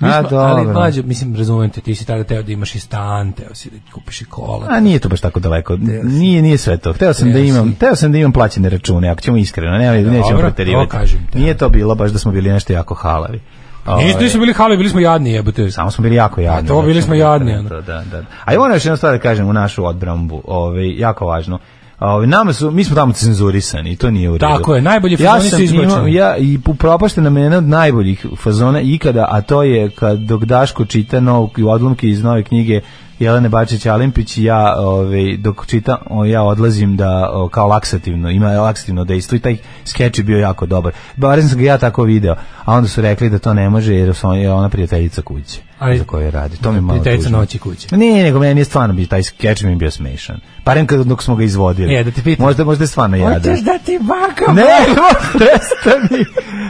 [0.01, 0.81] Mi A, smo, ali dobro.
[0.81, 3.93] mlađe, mislim, razumem te, ti si tada teo da imaš i stan, teo si da
[3.93, 4.67] kupiš i kola.
[4.71, 5.77] A nije to baš tako daleko.
[6.03, 6.93] Nije nije sve to.
[6.93, 10.31] Hteo sam da imam, hteo sam da imam plaćene račune, ako ćemo iskreno, ne, nećemo
[10.31, 10.91] Dobro, preterivati.
[10.91, 11.39] to kažem te.
[11.39, 13.41] Nije to bilo baš da smo bili nešto jako halavi.
[13.87, 15.71] Nismo, Ovaj, nismo bili hali, bili smo jadni, jebote.
[15.71, 16.71] Samo smo bili jako jadni.
[16.71, 17.63] A to bili znači, smo jadni.
[17.63, 18.23] Da, da, da.
[18.45, 21.59] A i ono još jedna stvar da kažem u našu odbrambu, ovaj, jako važno.
[22.01, 24.47] Ovaj nama su mi smo tamo cenzurisani i to nije u redu.
[24.47, 26.15] Tako je, najbolji ja fazoni su sam izbačeni.
[26.15, 30.45] ja i upropašten nam je jedan od najboljih fazona ikada, a to je kad dok
[30.45, 32.81] Daško čita nov odlomke iz nove knjige
[33.19, 38.51] Jelene Bačić Alimpić i ja ovaj dok čita o, ja odlazim da kao laksativno ima
[38.51, 42.35] laksativno dejstvo i taj skeč je bio jako dobar barem sam ga ja tako video
[42.65, 45.99] a onda su rekli da to ne može jer su je ona prijateljica kuće Ali-
[45.99, 47.97] za koju radi to mi je malo Prijateljica noći kuće.
[47.97, 50.41] Ne, nego meni je stvarno bio taj skeč mi je bio smešan.
[50.65, 51.95] Barem kad dok smo ga izvodili.
[51.95, 52.47] E, da ti pitam.
[52.47, 53.51] Možda možda je stvarno jadan.
[53.51, 54.53] Hoćeš da ti baka?
[54.53, 54.65] Ne,
[55.39, 56.25] prestani.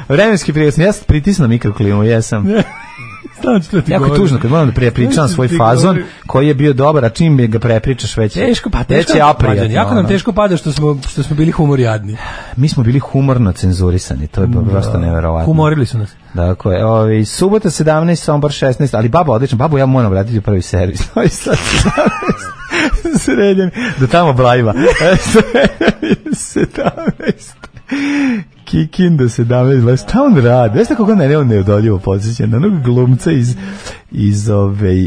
[0.09, 2.47] Vremenski prijasni, ja sam pritisnuo mikroklimu, jesam.
[3.41, 4.17] Znam što ti Jako je govorim.
[4.17, 6.07] tužno kad moram da prepričam što svoj fazon govorim?
[6.27, 9.13] koji je bio dobar, a čim ga prepričaš već Teško, pa već teško.
[9.13, 9.75] je Mlađan, aprijatno.
[9.75, 12.17] jako nam teško pada što smo, što smo bili humor jadni.
[12.57, 15.47] Mi smo bili humorno cenzurisani, to je prosto neverovatno.
[15.47, 16.11] Humorili su nas.
[16.35, 20.63] Dakle, ovaj subota 17, Sombor 16, ali baba odlično, babu ja moram vratiti u prvi
[20.63, 21.01] servis.
[21.15, 21.57] Ovaj sad
[23.13, 23.19] 17.
[23.19, 23.71] Srednjen,
[24.01, 24.75] do tamo brajva.
[26.33, 28.47] 17.
[28.67, 30.75] Kikinda 17, gledaj, šta on radi?
[30.75, 33.57] Znaš kako mene on neodoljivo podsjeća na onog glumca iz,
[34.19, 35.07] iz ove,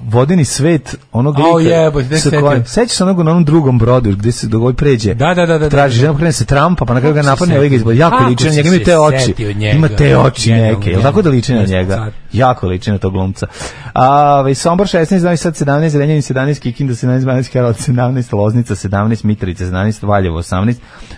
[0.00, 2.64] vodeni svet, onog lika jebote, gde sa kojim-?
[2.64, 5.14] Sećaš se onog na onom drugom brodu gde se dogoj pređe?
[5.14, 6.00] Da, da, da, da, Traži da.
[6.00, 8.68] žena, krene se Trumpa, pa na kraju ga napadne, ovaj izbog, jako liči na njega,
[8.68, 9.34] ima te oči.
[9.74, 12.10] Ima te oči neke, jel tako da liči na njega?
[12.32, 13.46] Jako liči na tog glumca.
[13.92, 18.74] A, ovaj Sombor 16, Novi Sad 17, Zrenjanin 17, Kikinda 17, Banacki Karlovac 17, Loznica
[18.74, 20.74] 17, Mitrovica 17, Valjevo 18,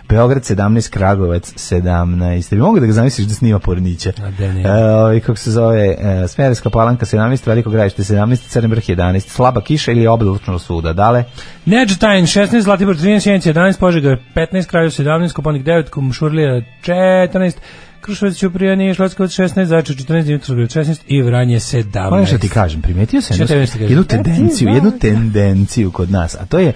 [0.09, 2.51] Beograd 17, Kragovac 17.
[2.51, 4.13] Da bi mogu da ga zamisliš da snima Pornića.
[4.19, 4.63] A, da ne.
[4.63, 9.29] E, ovaj, kako se zove, e, Smederska palanka 17, Veliko gravište 17, Crni vrh 11,
[9.29, 10.93] slaba kiša ili oblačno svuda.
[10.93, 11.25] Dale?
[11.65, 17.53] Neđetajn 16, Zlatibor 13, Sjenica 11, Požega 15, Kraljev 17, Koponik 9, Kumšurlija 14,
[18.01, 22.11] Krušovac Ćuprija, Niš, Leskovac 16, Zaječar 14, Dimitrovgrad 16 i Vranje 17.
[22.11, 23.37] Moram što ti kažem, primetio sam
[23.81, 26.73] jednu, tendenciju, jednu tendenciju kod nas, a to je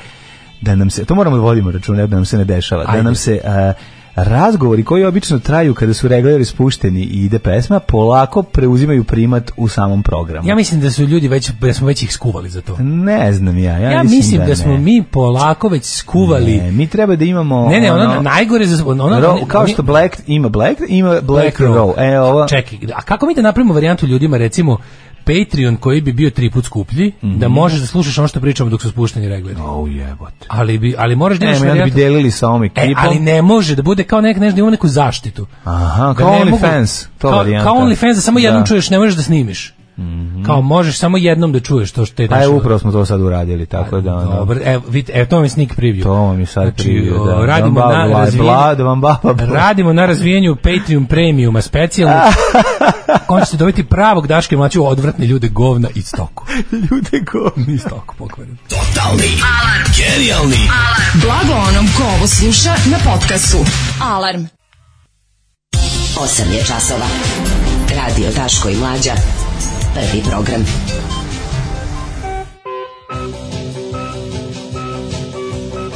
[0.61, 3.03] da nam se, to moramo da vodimo računa da nam se ne dešava, da Ajde.
[3.03, 3.73] nam se a,
[4.21, 9.69] razgovori koji obično traju kada su regleri spušteni i ide pesma, polako preuzimaju primat u
[9.69, 10.49] samom programu.
[10.49, 12.77] Ja mislim da su ljudi već, da smo već ih skuvali za to.
[12.81, 14.57] ne znam ja, ja, Ja mislim da, ne.
[14.57, 16.57] smo mi polako već skuvali.
[16.57, 19.67] Ne, mi treba da imamo Ne, ne, ono, ono, najgore za ono, ro- oni- kao
[19.67, 21.75] što Black ima Black, ima Black, Black Row.
[21.75, 22.13] Row.
[22.13, 24.79] E, ovo, Čekaj, a kako mi da napravimo varijantu ljudima, recimo,
[25.21, 28.83] Patreon koji bi bio tri put skuplji, da možeš da slušaš ono što pričamo dok
[28.83, 29.57] su spušteni regleri.
[29.61, 30.47] O jebote.
[30.49, 32.95] Ali bi ali moraš da imaš Ne, bi delili sa ovom E, ekipom.
[32.99, 35.47] ali ne može da bude kao nek nešto da ima neku zaštitu.
[35.65, 37.65] Aha, Da kao mogu- OnlyFans, to kao, varijanta.
[37.65, 38.63] Kao OnlyFans da samo jednom Da.
[38.63, 38.69] Mhm.
[38.69, 39.75] čuješ, ne možeš da snimiš.
[40.47, 43.21] Kao možeš samo jednom da čuješ to što te Pa je upravo smo to sad
[43.21, 44.15] uradili, tako da...
[44.15, 46.03] ono, Dobro, evo, vidite, evo to vam je sneak preview.
[46.03, 47.47] To vam je sad Znači, preview, o, da.
[47.47, 52.21] radimo Da vam na bla, da vam baba, radimo na razvijenju Patreon premiuma specijalno
[53.29, 56.47] kojom ćete dobiti pravog Daške mlađe odvratne ljude govna i stoku.
[56.91, 57.75] Ljude govni.
[57.75, 58.57] I stoku pokvaren.
[61.23, 63.59] Blago onom ko ovo sluša na podcastu.
[64.03, 64.43] Alarm.
[66.17, 67.07] 8 je časova.
[67.97, 69.13] Radio Daško i Mlađa.
[69.95, 70.65] Prvi program.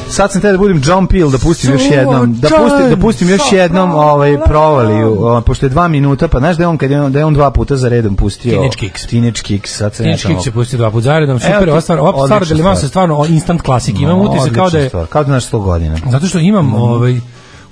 [0.09, 3.29] Sad sam te da budem John Peel, da pustim još jednom, da pustim, da pustim
[3.29, 6.91] još jednom ovaj provaliju, o, pošto je dva minuta, pa znaš da je on kad
[6.91, 9.07] je on, da je on dva puta za redom pustio Teenage Kicks.
[9.07, 11.99] Teenage Kicks, sad se Teenage Kicks se pustio dva puta zaredom, super, ti- ova stvar,
[11.99, 12.77] ova stvar da stvar.
[12.77, 15.97] se stvarno instant klasik, imam utisak kao da je, kao da znaš 100 godina.
[16.11, 17.21] zato što imam ovaj,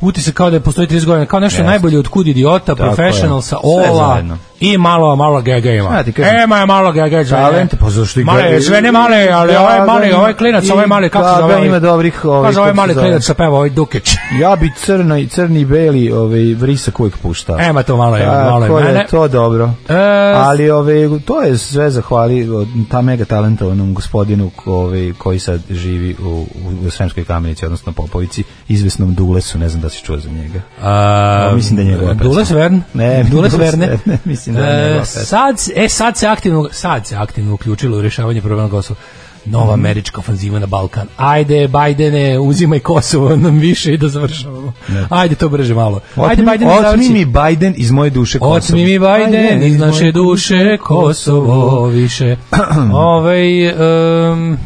[0.01, 1.70] utisak kao da je postoji 30 godina, kao nešto Jeste.
[1.70, 3.43] najbolje od Kud idiota, Tako Professional je.
[3.43, 4.39] sa Sve Ola zajedno.
[4.62, 6.02] I malo, malo gega ima.
[6.02, 7.24] Ti kažem- e, ma malo gega.
[7.24, 11.09] Talent, pa zašto i Male, sve ne male, ali ovaj mali, ovaj klinac, ovaj mali,
[11.10, 11.55] kako se zove?
[11.55, 14.14] ovaj- ima dobrih, ovaj, Kaže ovaj se mali klinac sa peva, ovaj Dukić.
[14.40, 17.60] Ja bi crno i crni i beli ovaj vrisak uvijek puštao.
[17.60, 19.01] Ema to malo je, malo je mene.
[19.01, 19.70] je to dobro.
[19.89, 19.94] E,
[20.36, 22.48] Ali ove, to je sve zahvali
[22.90, 26.47] ta mega talentovanom gospodinu ove, koji sad živi u,
[26.86, 30.60] u, Sremskoj kamenici, odnosno Popovici, izvesnom Dulesu, ne znam da si čuo za njega.
[30.82, 32.14] A, mislim da je njegova.
[32.14, 32.80] Dules Verne?
[32.94, 33.86] Ne, Dules Verne.
[33.86, 34.18] Verne,
[34.53, 38.41] mislim da je E, sad, e, sad se aktivno, sad se aktivno uključilo u rješavanje
[38.41, 38.97] problema na Kosovu.
[39.45, 39.73] Nova Mhm.
[39.74, 41.07] američka ofanziva na Balkan.
[41.16, 44.73] Ajde, Bajdene, uzimaj Kosovo nam više i da završavamo.
[45.11, 46.01] Ajde, to brže malo.
[46.16, 48.55] Ajde, Bajden, otmi mi Biden iz moje duše Kosovo.
[48.57, 52.37] Otmi mi Bajden iz naše duše Kosovo više.
[52.93, 54.59] Ovaj um,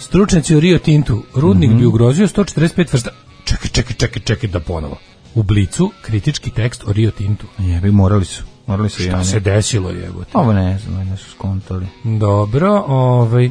[0.00, 1.22] stručnjaci u Rio Tintu.
[1.34, 1.78] Rudnik Mhm.
[1.78, 3.10] bi ugrozio 145 vrsta.
[3.44, 4.96] Čekaj, čekaj, čekaj, čekaj da ponovo.
[5.34, 7.46] U Blicu kritički tekst o Rio Tintu.
[7.58, 8.42] Jebi, morali su.
[8.66, 10.30] Morali su Šta se desilo jebote?
[10.34, 11.86] Ovo ne znam, valjda su skontali.
[12.04, 13.50] Dobro, ovaj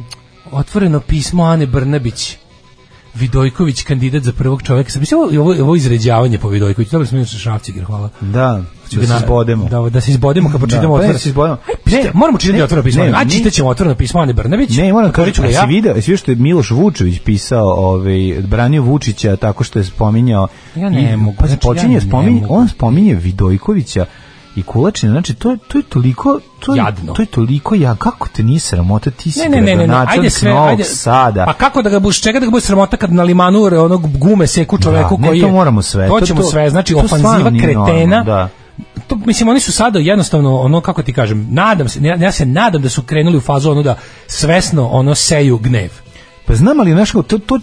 [0.52, 2.36] otvoreno pismo Ane Brnabić.
[3.14, 4.90] Vidojković kandidat za prvog čoveka.
[4.90, 6.90] Sad mislim ovo, ovo, izređavanje po Vidojkoviću.
[6.90, 8.08] Dobro smo inače Šrafciger, hvala.
[8.20, 8.62] Da,
[8.92, 9.64] da se Na- izbodemo.
[9.64, 11.56] Da, da se izbodemo kad pročitamo Da, pa ne, da se izbodemo.
[11.86, 13.04] Ne, moramo čitati ne, otvoreno pismo.
[13.04, 13.30] ne, A ne.
[13.30, 14.76] čitaćemo otvoreno pismo Ane Brnabić.
[14.76, 18.82] Ne, moram Otvorit kažem, ga jesi video, jesi što je Miloš Vučević pisao, ovaj, branio
[18.82, 20.48] Vučića tako što je spominjao...
[20.76, 24.06] Ja ne i- mogu, Pa znači, počinje, ja ne spominje, on spominje Vidojkovića
[24.56, 27.12] i Kulačina, znači to to je toliko to je, Jadno.
[27.12, 30.04] to je toliko ja kako te nije sramota ti si Ne, ne, ne, ne, ne,
[30.08, 30.84] ajde sve, ajde.
[30.84, 34.18] Sada Pa kako da ga buš, čega da ga bude sramota kad na limanu onog
[34.18, 35.52] gume seku čoveku Da, ne, koji to je...
[35.52, 36.08] moramo sve.
[36.08, 38.22] To To- ćemo to- sve, znači to ofanziva kretena.
[38.24, 38.48] da.
[39.06, 42.46] To, mislim, oni su sada jednostavno, ono, kako ti kažem, nadam se, ja, ja se
[42.46, 43.96] nadam da su krenuli u fazu ono da
[44.26, 45.90] svesno ono seju gnev.
[46.46, 47.58] Pa znam ali kako, to, to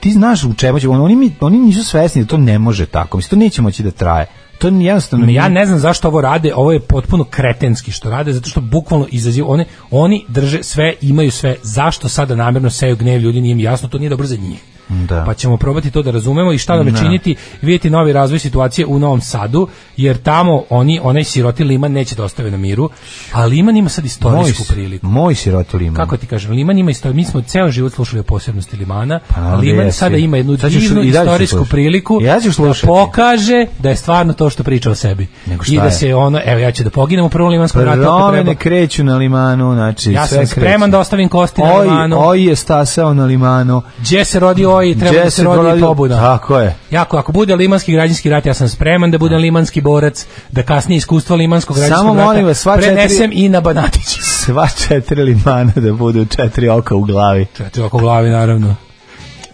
[0.00, 3.16] ti znaš u čemu će, oni, mi, oni nisu svesni da to ne može tako,
[3.16, 4.26] mislim, to neće moći da traje.
[4.58, 8.48] To jednostavno Ja ne znam zašto ovo rade, ovo je potpuno kretenski što rade, zato
[8.48, 13.40] što bukvalno izaziva, one, oni drže sve, imaju sve, zašto sada namjerno seju gnev ljudi,
[13.40, 14.73] nije mi jasno, to nije dobro za njih.
[14.88, 15.24] Da.
[15.24, 16.98] Pa ćemo probati to da razumemo i šta nam Da.
[16.98, 22.14] činiti, vidjeti novi razvoj situacije u Novom Sadu, jer tamo oni, onaj siroti Liman neće
[22.14, 22.90] da ostave na miru,
[23.32, 25.06] a Liman ima sad istorijsku moj, priliku.
[25.06, 25.96] Moj siroti liman.
[25.96, 29.40] Kako ti kažem, Liman ima isto, mi smo ceo život slušali o posebnosti Limana, Pa,
[29.40, 29.98] a Liman jesi.
[29.98, 34.62] sada ima jednu divnu i istorijsku priliku Ja da pokaže da je stvarno to što
[34.62, 35.26] priča o sebi.
[35.46, 35.92] Nego I šta da je?
[35.92, 38.54] se ono, evo ja ću da poginem u prvom limanskom ratu Promene treba.
[38.54, 42.16] kreću na limanu, znači Ja sve sam spreman da ostavim kosti na Oj, limanu.
[42.20, 43.82] oj je stasao na limanu.
[43.98, 46.16] Gdje se rodi oj, treba Gdje da se rodi i pobuna.
[46.16, 46.76] Tako je.
[46.90, 50.96] Jako, ako bude limanski građanski rat, ja sam spreman da budem limanski borac, da kasnije
[50.96, 54.18] iskustvo limanskog građanskog Samo rata molim vas, sva četiri- prenesem i na Banatić.
[54.44, 57.46] Sva četiri limana da budu četiri oka u glavi.
[57.56, 58.76] Četiri oko glavi, naravno.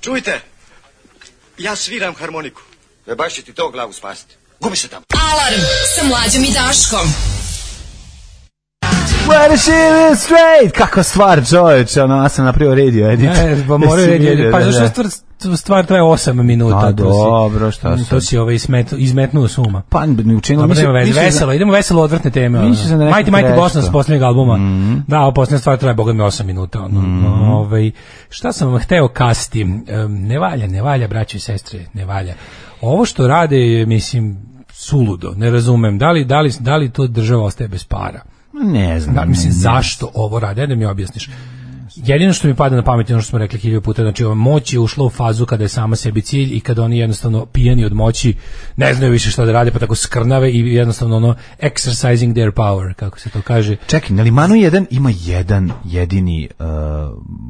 [0.00, 0.40] Čujte,
[1.58, 2.62] ja sviram harmoniku.
[3.06, 4.34] E baš će ti to glavu spasiti.
[4.60, 5.02] Gubi se tamo.
[5.32, 5.60] Alarm
[5.96, 7.39] sa mlađom i Daškom.
[9.54, 9.72] Is she
[10.16, 10.76] straight?
[10.76, 13.26] Kakva stvar, čoveče, ono, ja sam napravio radio edit.
[13.28, 15.10] Ne, pa moraju reći, vidio, pa da, zašto da.
[15.10, 16.76] stvar, stvar traje 8 minuta.
[16.78, 18.24] A, to dobro, šta To sad?
[18.24, 19.82] si ovaj izmet, izmetnuo suma.
[19.88, 20.82] Pa, ne učinilo mi se...
[20.82, 22.58] sam- veselo, idemo veselo odvrtne teme.
[22.58, 23.56] sam da nešto Mighty Mighty greška.
[23.56, 24.56] Boston s posljednjeg albuma.
[24.56, 24.94] Mhm.
[25.08, 26.80] Da, ovo posljednja stvar traje, boga mi, 8 minuta.
[26.80, 27.54] Ono.
[27.54, 27.90] Ovaj,
[28.30, 29.64] šta sam vam hteo kasti?
[30.08, 32.34] Ne valja, ne valja, braći i sestre, ne valja.
[32.80, 34.36] Ovo što rade je, mislim,
[34.72, 35.98] suludo, ne razumem.
[35.98, 38.20] Da li, da li, da li to država ostaje bez para?
[38.64, 39.14] Ne znam.
[39.14, 40.66] Da, mislim, ne, zašto ovo rade?
[40.66, 41.30] Da mi objasniš.
[41.96, 44.34] Jedino što mi pada na pamet je ono što smo rekli hiljadu puta, znači ova
[44.34, 47.84] moć je ušla u fazu kada je sama sebi cilj i kada oni jednostavno pijani
[47.84, 48.34] od moći
[48.76, 52.94] ne znaju više šta da rade, pa tako skrnave i jednostavno ono exercising their power,
[52.94, 53.76] kako se to kaže.
[53.86, 56.66] Čekaj, na Limanu 1 ima jedan jedini uh,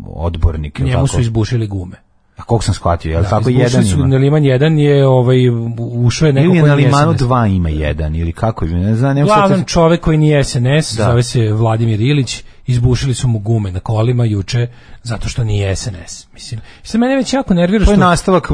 [0.06, 0.78] odbornik.
[0.78, 2.09] Njemu su izbušili gume.
[2.40, 4.06] A koliko sam shvatio, je li Da, tako jedan su, ima?
[4.06, 5.36] Na Liman 1 je ovaj,
[5.78, 7.22] ušao je neko Ili je na Limanu SNS.
[7.22, 11.04] 2 ima jedan, ili kako, ne znam, ne Glavan sad- čovek koji nije SNS, Da.
[11.04, 14.66] zove se Vladimir Ilić, izbušili su mu gume na kolima juče
[15.02, 16.26] zato što nije SNS.
[16.32, 18.50] Mislim, se mene već jako nervira To je što nastavak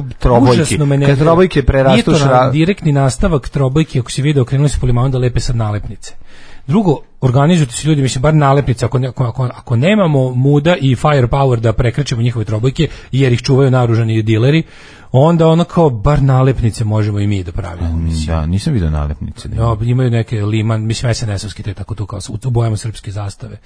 [0.86, 4.80] me Kad trobojke prerastu Nije to šra- direktni nastavak trobojke, ako si video, krenuli su
[4.80, 6.14] po limanu da lepe sad nalepnice.
[6.66, 11.60] Drugo, organizujte se ljudi, mislim, bar nalepnice, ako, ne- ako, ako, nemamo muda i firepower
[11.60, 14.62] da prekrećemo njihove trobojke, jer ih čuvaju naružani dileri,
[15.12, 17.96] onda ono kao bar nalepnice možemo i mi da pravimo.
[17.96, 18.26] Mislim.
[18.26, 19.48] Da, nisam vidio nalepnice.
[19.48, 19.64] da ima.
[19.64, 23.56] Ja, imaju neke liman, mislim SNS-ovski, te tako tu kao u, bojama srpske zastave.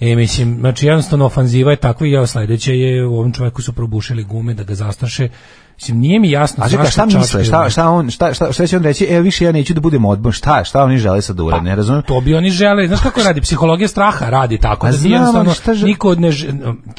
[0.00, 3.72] E, mislim, znači jednostavno ofanziva je takva i evo sledeće je, u ovom čovjeku su
[3.72, 5.28] probušili gume da ga zastraše.
[5.76, 7.44] Mislim, nije mi jasno A zašto šta misle?
[7.44, 9.06] Šta, šta, on, šta, šta, šta će on reći?
[9.06, 10.32] E, više ja neću da budem odbor.
[10.32, 11.62] Šta, šta oni žele sad da urade?
[11.62, 12.02] Ne razumijem.
[12.02, 15.54] To bi oni žele, znaš kako radi, psihologija straha radi tako, A da ti jednostavno
[15.54, 16.30] šta žele- niko ne,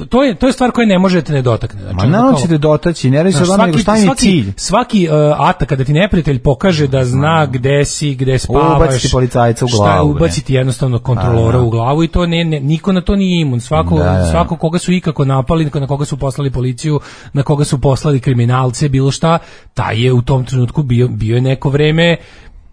[0.10, 1.82] to- je, to je stvar koju ne možete ne dotakne.
[1.82, 4.54] Znači, Ma naravno ćete dotaći, ne radi se tome, nego šta je svaki, cilj?
[4.56, 9.66] svaki uh, atak kada ti neprijatelj pokaže da zna gde si, gde spavaš, Ubaciti policajca
[9.66, 10.18] u šta, glavu, bre.
[10.18, 11.62] ubaciti jednostavno kontrolora A, da.
[11.62, 13.60] u glavu i to ne, ne, niko na to nije imun.
[13.60, 14.32] Svako, Da, da.
[14.32, 17.00] svako koga su ikako napali, na koga su poslali policiju,
[17.34, 18.20] na koga su poslali
[18.68, 19.40] kriminalce, bilo šta,
[19.74, 22.18] taj je u tom trenutku bio, bio je neko vreme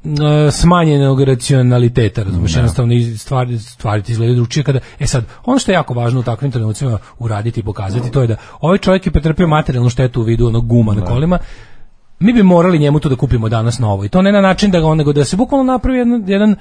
[0.05, 0.11] uh,
[0.51, 5.73] smanjenog racionaliteta, razumiješ, jednostavno i stvari, stvari ti izgledaju drugčije kada, e sad, ono što
[5.73, 9.13] je jako važno u takvim trenucima uraditi i pokazati, to je da ovaj čovjek je
[9.13, 11.39] pretrpio materijalnu štetu u vidu onog guma na kolima,
[12.21, 14.81] mi bi morali njemu to da kupimo danas novo i to ne na način da
[14.81, 16.57] ga on nego da se bukvalno napravi jedan, jedan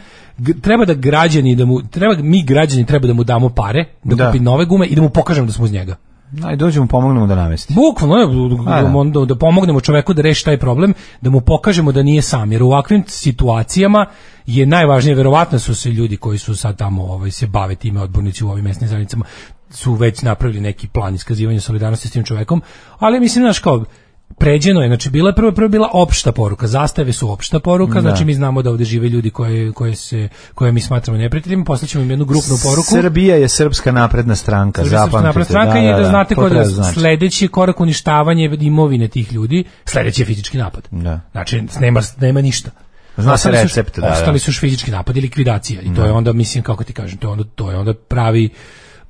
[0.61, 4.25] treba da građani da mu treba mi građani treba da mu damo pare da, Da.
[4.25, 5.95] kupi nove gume i da mu pokažemo da smo uz njega.
[6.41, 7.73] Aj, dođemo, pomognemo da namesti.
[7.73, 9.19] Bukvalno ne, da, da.
[9.19, 12.63] da, da pomognemo čoveku da reši taj problem, da mu pokažemo da nije sam, jer
[12.63, 14.05] u ovakvim situacijama
[14.45, 18.43] je najvažnije, verovatno su se ljudi koji su sad tamo ovaj, se bave time, odbornici
[18.43, 19.25] u ovim mesnim zajednicama,
[19.69, 22.61] su već napravili neki plan iskazivanja solidarnosti s tim čovekom,
[22.99, 23.85] ali mislim, znaš, kao,
[24.37, 28.25] pređeno je, znači bila je prvo, prvo bila opšta poruka, zastave su opšta poruka, znači
[28.25, 32.09] mi znamo da ovde žive ljudi koje, koje, se, koje mi smatramo neprijateljima, poslaćemo im
[32.09, 32.87] jednu grupnu poruku.
[32.89, 35.27] Srbija je srpska napredna stranka, Srbija Srpska zapamtite.
[35.27, 36.99] napredna stranka da, znate to kao da treba znači.
[36.99, 40.87] sledeći korak uništavanje imovine tih ljudi, sledeći je fizički napad.
[40.91, 41.19] Da.
[41.31, 42.71] Znači nema nema ništa.
[43.17, 44.13] Zna se su- recept, da, da.
[44.13, 47.17] Ostali su još fizički napad i likvidacija i to je onda mislim kako ti kažem,
[47.17, 48.49] to je onda to je onda pravi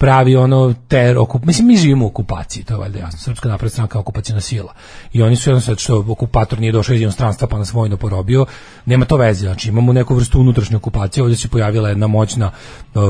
[0.03, 3.19] pravi ono ter okup mislim mi živimo u okupaciji to je valjda jasno.
[3.19, 4.73] Srpska napredna stranka okupaciona sila.
[5.13, 8.45] I oni su jednostavno što okupator nije došao iz inostranstva pa nas vojno porobio
[8.85, 9.39] nema to veze.
[9.39, 11.23] Znači imamo neku vrstu unutrašnje okupacije.
[11.23, 12.51] Ovdje se pojavila jedna moćna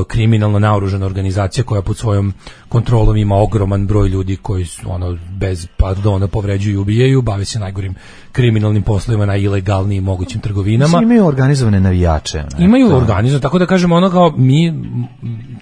[0.08, 2.32] kriminalno naoružana organizacija koja pod svojom
[2.68, 7.58] kontrolom ima ogroman broj ljudi koji su ono bez pardona povređuju i ubijaju bave se
[7.58, 7.94] najgorim
[8.34, 12.38] kriminalnim poslovima na ilegalnim mogućim trgovinama Mislim, imaju organizovane navijače.
[12.38, 12.64] ne?
[12.64, 14.74] Imaju To- organizam, tako da kažemo ono kao mi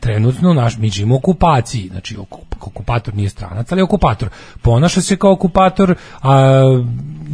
[0.00, 4.28] trenutno naš mi živimo okupaciji, znači okup- okupator nije stranac, ali je okupator.
[4.62, 6.62] Ponaša se kao okupator, a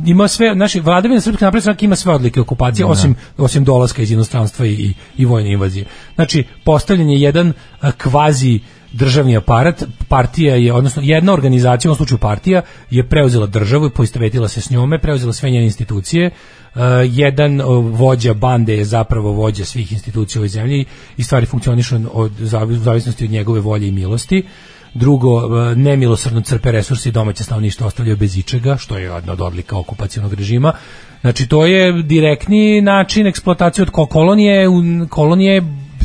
[0.06, 4.66] ima sve, naši vladavina srpske napredne ima sve odlike okupacije osim osim dolaska iz inostranstva
[4.66, 5.84] i, i, i vojne invazije.
[6.14, 8.60] Znači postavljen je jedan a, kvazi
[8.92, 13.90] državni aparat, partija je, odnosno jedna organizacija, u ovom slučaju partija, je preuzela državu i
[13.90, 16.30] poistovetila se s njome, preuzela sve njene institucije,
[16.74, 17.60] Uh, jedan
[17.90, 20.84] vođa bande je zapravo vođa svih institucija u ovoj zemlji
[21.16, 24.42] i stvari funkcionišu od u zavisnosti od njegove volje i milosti.
[24.94, 29.78] Drugo, uh, nemilosrdno crpe resursi domaće stanovništvo ostavljaju bez ičega, što je jedna od odlika
[29.78, 30.72] okupacionog režima.
[31.20, 34.66] Znači, to je direktni način eksploatacije od ko- kolonije,
[35.08, 35.62] kolonije je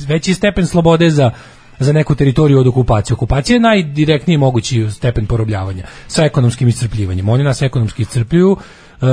[0.07, 1.31] veći stepen slobode za
[1.79, 3.13] za neku teritoriju od okupacije.
[3.13, 7.29] Okupacija je najdirektniji mogući stepen porobljavanja sa ekonomskim iscrpljivanjem.
[7.29, 8.57] Oni nas ekonomski iscrpljuju,
[9.01, 9.05] e,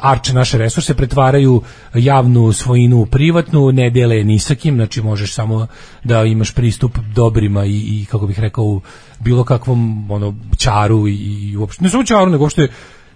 [0.00, 1.62] arče naše resurse, pretvaraju
[1.94, 5.66] javnu svojinu u privatnu, ne dele ni sa kim, znači možeš samo
[6.04, 8.80] da imaš pristup dobrima i, i kako bih rekao, u
[9.20, 12.68] bilo kakvom ono, čaru i, i uopšte, ne samo čaru, nego uopšte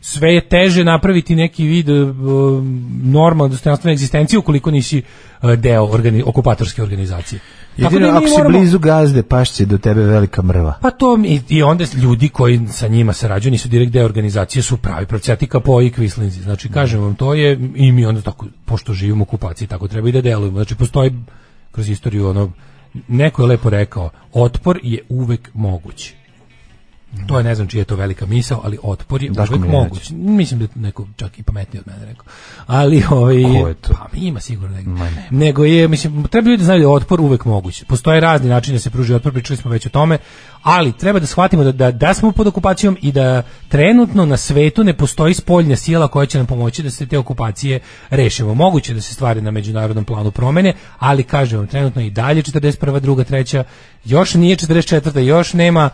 [0.07, 2.09] sve je teže napraviti neki vid uh,
[3.03, 5.03] normalne dostojanstvene egzistencije ukoliko nisi
[5.43, 7.41] uh, deo organi, okupatorske organizacije.
[7.77, 10.75] Jedino da ako si moramo- blizu gazde, pašće do tebe velika mrva.
[10.83, 14.77] pa to mi, i onda ljudi koji sa njima sarađuju nisu direkt deo organizacije su
[14.77, 16.43] pravi procjati kapo i kvislinzi.
[16.43, 20.09] Znači kažem vam to je i mi onda tako pošto živimo u okupaciji tako treba
[20.09, 20.59] i da delujemo.
[20.59, 21.13] Znači postoji
[21.73, 22.51] kroz istoriju ono
[23.09, 26.15] neko je lepo rekao otpor je uvek moguć.
[27.27, 30.11] To je ne znam čija je to velika misao, ali otpor je Daško uvek moguć.
[30.11, 32.24] Mislim da je neko čak i pametniji od mene rekao.
[32.66, 33.89] Ali ovaj Ko je to?
[33.89, 34.91] pa ima sigurno nego.
[34.91, 35.28] Ma ne.
[35.31, 37.85] Nego je mislim treba ljudi da znaju da je otpor uvek moguć.
[37.85, 40.19] Postoje razni načini da se pruži otpor, pričali smo već o tome,
[40.62, 44.85] ali treba da shvatimo da, da, da smo pod okupacijom i da trenutno na svetu
[44.85, 47.81] ne postoji spoljna sila koja će nam pomoći da se te okupacije
[48.11, 48.55] rešimo.
[48.55, 53.01] Moguće da se stvari na međunarodnom planu promene, ali kažem vam, trenutno i dalje 41.
[53.01, 53.65] druga, treća,
[54.05, 55.19] još nije 44.
[55.19, 55.91] još nema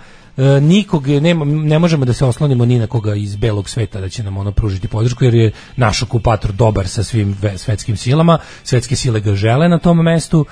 [0.61, 4.23] nikog nema, ne možemo da se oslonimo ni na koga iz belog sveta da će
[4.23, 8.39] nam ono pružiti podršku jer je naš okupator dobar sa svim ve- svetskim silama.
[8.65, 10.47] Svetske sile ga žele na tom mestu.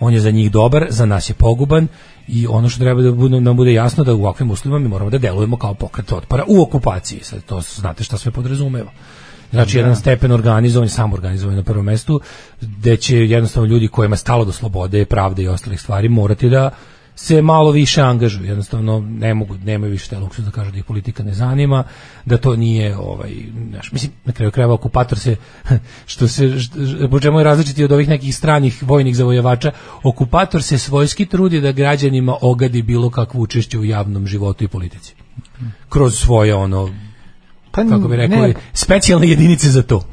[0.00, 1.88] On je za njih dobar, za nas je poguban
[2.28, 5.10] i ono što treba da bude, nam bude jasno da u ovakvim uslovima mi moramo
[5.10, 8.90] da delujemo kao pokret otpora u okupaciji, sad to znate šta sve podrazumeva.
[9.50, 12.20] Znači jedan stepen organizovan, sam organizovan na prvom mestu,
[12.60, 16.70] gde će jednostavno ljudi kojima je stalo do slobode, pravde i ostalih stvari morati da
[17.22, 20.84] se malo više angažuju, jednostavno ne mogu, nemaju više taj luksuz da kažu da ih
[20.84, 21.84] politika ne zanima,
[22.24, 23.30] da to nije ovaj,
[23.68, 25.36] znaš, mislim, na kraju krajeva okupator se,
[26.12, 26.52] što se,
[27.10, 29.72] po čemu je različiti od ovih nekih stranih vojnih zavojevača,
[30.02, 35.14] okupator se svojski trudi da građanima ogadi bilo kakvo učešće u javnom životu i politici.
[35.88, 36.90] Kroz svoje ono,
[37.70, 40.04] Pa kako bi rekli, ne, specijalne jedinice za to.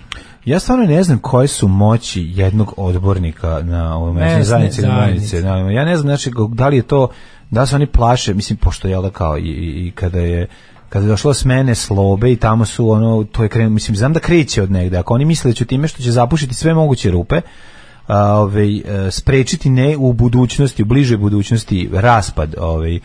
[0.47, 3.97] Ja stvarno ne znam koje su moći jednog odbornika na
[4.35, 4.81] ili zajednice.
[4.81, 5.41] zajednice.
[5.41, 7.09] Da, Ja ne znam znači da li je to
[7.49, 10.47] da se oni plaše, mislim pošto je da kao i, i, i kada je
[10.89, 14.19] kada je došlo smene slobe i tamo su ono to je krenuo mislim znam da
[14.19, 17.41] kreće od negde ako oni misle da će time što će zapušiti sve moguće rupe
[18.07, 22.99] ovaj, e, sprečiti ne u budućnosti, u bližoj budućnosti raspad ovaj,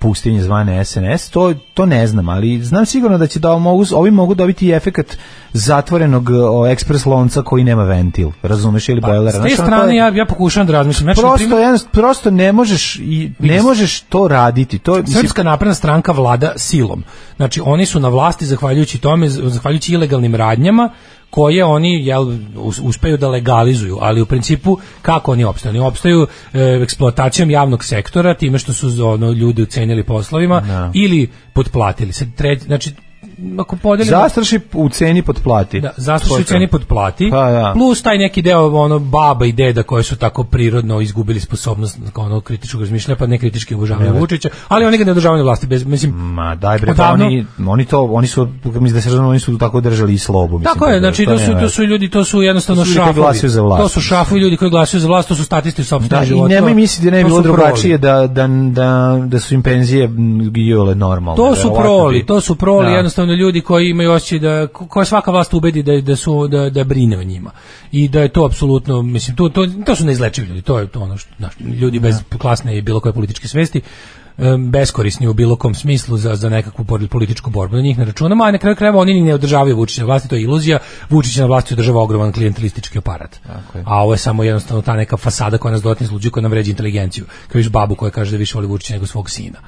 [0.00, 4.10] pustinje zvane SNS, to, to ne znam, ali znam sigurno da će da mogu, ovi
[4.10, 5.16] mogu dobiti efekat
[5.52, 9.38] zatvorenog o, ekspres lonca koji nema ventil, razumeš, ili bojlera.
[9.38, 11.04] Pa, S te strane ja, ja pokušavam da razmišljam.
[11.04, 14.78] Znači, na prosto, primjer- jedan, prosto ne možeš i ne možeš to raditi.
[14.78, 17.04] To mislim, Srpska napredna stranka vlada silom.
[17.36, 20.90] Znači oni su na vlasti zahvaljujući tome, zahvaljujući ilegalnim radnjama
[21.32, 22.22] koje oni jel,
[22.56, 25.70] us- uspeju da legalizuju, ali u principu kako oni opstaju?
[25.70, 30.62] Oni opstaju e, eksploatacijom javnog sektora, time što su ono, ljudi ucenili poslovima
[30.94, 32.12] ili potplatili.
[32.12, 32.90] Sad, treći, znači,
[33.58, 34.10] ako podelimo...
[34.12, 35.80] zastraši u ceni potplati.
[35.80, 36.42] Da, To zastraši u to.
[36.44, 37.72] ceni potplati, Pa, da.
[37.74, 42.24] plus taj neki deo ono baba i deda koji su tako prirodno izgubili sposobnost kao
[42.24, 44.12] ono kritičkog razmišljanja, pa ne kritički obožavaju.
[44.14, 47.46] Vučića, ali oni ga ne održavaju vlasti bez mislim Ma daj bre, pa Odavno- oni,
[47.66, 50.58] oni to, oni su, mislim da se razumno, oni su tako držali i slobu.
[50.58, 52.90] Mislim, Tako je, znači to su nema to su ljudi, to su jednostavno To su
[52.90, 53.22] ljudi koji šafovi.
[53.22, 53.82] glasuju za vlast.
[53.82, 56.28] To su šafovi ljudi koji glasuju za vlast, to su statisti u sopstvenom Da, i
[56.28, 56.48] životu.
[56.48, 58.90] nemoj misliti da ne bi To bilo su drugačije da, da, da,
[59.22, 60.12] da su im penzije m,
[60.56, 61.36] iole normalne.
[61.38, 62.96] To su verovatno proli, to su proli, Da.
[63.32, 66.70] Jednostavno ljudi koji imaju osjećaj da ko- koja svaka vlast ubedi da da su da
[66.70, 67.50] da brine o njima.
[67.92, 71.00] I da je to apsolutno, mislim, to to to su neizlečivi ljudi, to je to
[71.00, 73.80] ono što znaš, ljudi bez klasne i bilo koje političke svesti
[74.70, 77.76] beskorisni u bilo kom smislu za, za nekakvu političku borbu.
[77.76, 80.28] Na njih ne računamo, a na kraju krajeva oni ni ne održavaju Vučića na vlasti,
[80.28, 80.78] to je iluzija.
[81.10, 83.40] Vučić na vlasti održava ogroman klijentelistički aparat.
[83.84, 86.70] A ovo je samo jednostavno ta neka fasada koja nas dodatno izluđuje, koja nam vređa
[86.70, 87.24] inteligenciju.
[87.48, 89.58] Kao viš babu koja kaže da više voli Vučića nego svog sina.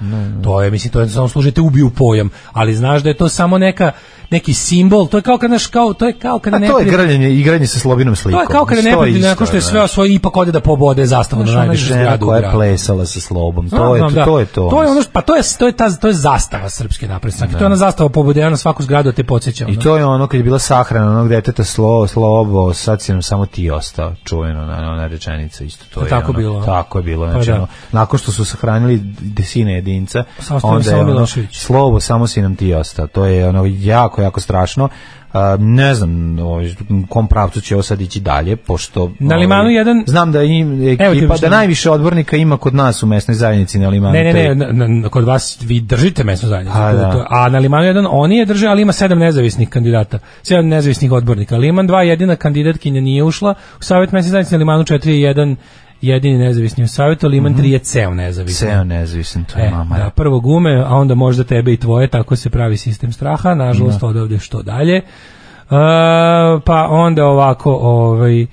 [0.43, 3.59] To je, mislim, to je samo služite ubiju pojam, ali znaš da je to samo
[3.59, 3.93] neka
[4.35, 6.79] neki simbol, to je kao kad naš kao to je kao kada A ne to
[6.79, 8.39] je grljanje, igranje sa slobinom slikom.
[8.39, 9.85] to je kao kada je ne nakon što je sve da.
[9.85, 13.97] osvojio ipak ode da pobode zastavu na žena zgradu koja je plesala sa slobom, to
[13.97, 14.25] je to, da.
[14.25, 14.69] to je to.
[14.71, 17.55] To je ono, pa to je to je ta to je zastava srpske napredne stranke.
[17.55, 19.67] To je ona zastava pobode na svaku zgradu da te podsjeća.
[19.69, 23.23] I to je ono kad je bila sahrana onog deteta slo, slobo, sad si nam
[23.23, 26.09] samo ti ostao, čuveno na ona rečenica isto to je.
[26.09, 26.65] tako ono, bilo?
[26.65, 27.57] Tako je bilo, Pa znači da.
[27.57, 30.25] ono, nakon što su sahranili desine jedinca,
[30.63, 33.07] onda je ono, slobo, samo si nam ti ostao.
[33.07, 34.89] To je ono jako, jako strašno.
[35.59, 39.13] Ne znam u kom pravcu će ovo sad ići dalje, pošto...
[39.19, 43.07] Na ovaj, Limanu jedan- Znam da, im, ekipa, da najviše odbornika ima kod nas u
[43.07, 44.13] mesnoj zajednici na Limanu.
[44.13, 46.79] Ne, ne, ne, kod vas vi držite mesnu zajednicu.
[46.79, 47.27] A, da.
[47.31, 51.57] a na Limanu jedan oni je drže, ali ima sedam nezavisnih kandidata, sedam nezavisnih odbornika.
[51.57, 55.57] Liman 2 jedina kandidatkinja nije ušla u savjet mesne zajednice, na Limanu 4 je jedan
[56.01, 58.69] jedini nezavisni u savjetu, Liman 3 je ceo nezavisni.
[58.69, 59.99] Ceo nezavisan, to je E, mama.
[59.99, 64.03] da, prvo gume, a onda možda tebe i tvoje, tako se pravi sistem straha, nažalost
[64.03, 64.97] odavde što dalje.
[64.97, 65.03] E,
[66.65, 68.47] pa onda ovako, ovaj, e,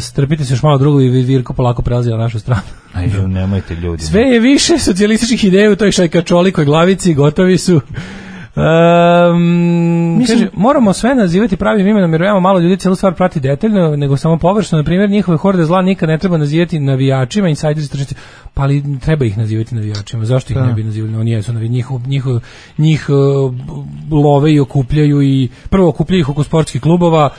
[0.00, 2.62] strpite se još malo drugo i Virko polako prelazi na našu stranu.
[2.94, 4.02] Aj, nemojte ljudi.
[4.02, 7.80] Sve je više socijalističkih ideja u toj šajkačolikoj glavici, gotovi su.
[8.58, 13.96] Um, kaže, moramo sve nazivati pravim imenom jer veoma malo ljudi celu stvar prati detaljno,
[13.96, 14.78] nego samo površno.
[14.78, 18.14] Na primjer, njihove horde zla nikad ne treba nazivati navijačima, insajderi tržnici,
[18.54, 20.24] pa ali treba ih nazivati navijačima.
[20.24, 20.66] Zašto ih Da.
[20.66, 21.16] ne bi nazivali?
[21.16, 22.24] Oni jesu navi, njih, njih,
[22.78, 23.54] njih uh,
[24.10, 27.30] love i okupljaju i prvo okupljaju ih oko sportskih klubova,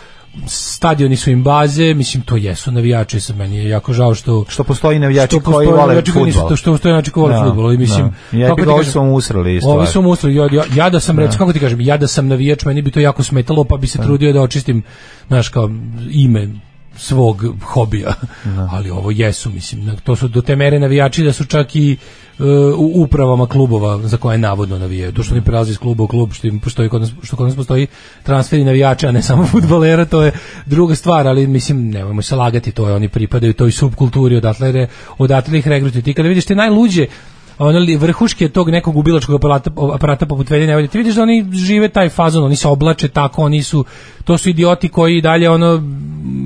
[0.48, 4.64] stadioni su im baze, mislim to jesu navijači sa meni je jako žao što Što
[4.64, 6.56] postoji navijači što koji vole navijači koji nisu- fudbal.
[6.56, 8.38] što postoje navijači koji vole Da, fudbal, i mislim da.
[8.38, 9.70] Ja kako bih ti kažem, vam usrali isto.
[9.70, 12.28] Ovi su usrali, ja, ja, ja da sam recimo kako ti kažem, ja da sam
[12.28, 14.84] navijač, meni bi to jako smetalo, pa bi se trudio da očistim
[15.28, 15.70] znaš kao
[16.12, 16.50] ime
[17.00, 18.14] svog hobija.
[18.72, 21.98] Ali ovo jesu, mislim, to su do te mere navijači da su čak i
[22.40, 22.44] e,
[22.78, 25.12] u upravama klubova za koje navodno navijaju.
[25.12, 27.48] To što oni prelaze iz kluba u klub, što im postoji kod nas, što kod
[27.48, 27.88] nas postoji
[28.24, 30.32] transferi navijača, a ne samo fudbalera, to je
[30.66, 35.60] druga stvar, ali mislim, nemojmo se lagati, to je, oni pripadaju toj subkulturi, odatle, odatle
[35.60, 36.02] ih regrutuju.
[36.02, 37.08] Ti kada vidiš te najluđe
[37.60, 41.46] ono li vrhuške tog nekog ubilačkog aparata, aparata poput Velje Nevolje, ti vidiš da oni
[41.54, 43.86] žive taj fazon, oni se oblače tako, oni su,
[44.24, 45.84] to su idioti koji i dalje ono,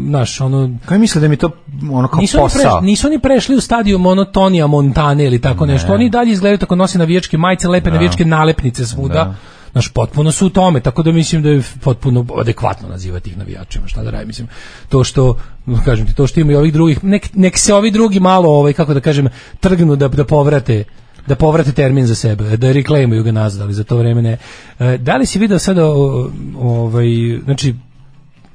[0.06, 1.49] naš, ono, Kaj misle da mi to
[1.91, 2.61] ono kao nisu oni, posao?
[2.61, 5.94] prešli, nisu oni prešli u stadiju monotonija Montane ili tako nešto.
[5.94, 9.35] Oni dalje izgledaju tako nose navijačke majice, lepe navijačke nalepnice svuda.
[9.72, 13.88] Znaš, potpuno su u tome, tako da mislim da je potpuno adekvatno nazivati ih navijačima,
[13.88, 14.48] šta da radim, mislim,
[14.90, 15.38] to što,
[15.85, 18.73] kažem ti, to što ima i ovih drugih, nek, nek se ovi drugi malo, ovaj,
[18.73, 19.30] kako da kažem,
[19.60, 20.84] trgnu da, da povrate
[21.28, 24.38] da povrate termin za sebe, da reklamuju ga nazad, ali za to vreme ne.
[24.80, 25.86] E, Da li si video sada,
[26.58, 27.08] ovaj,
[27.44, 27.76] znači,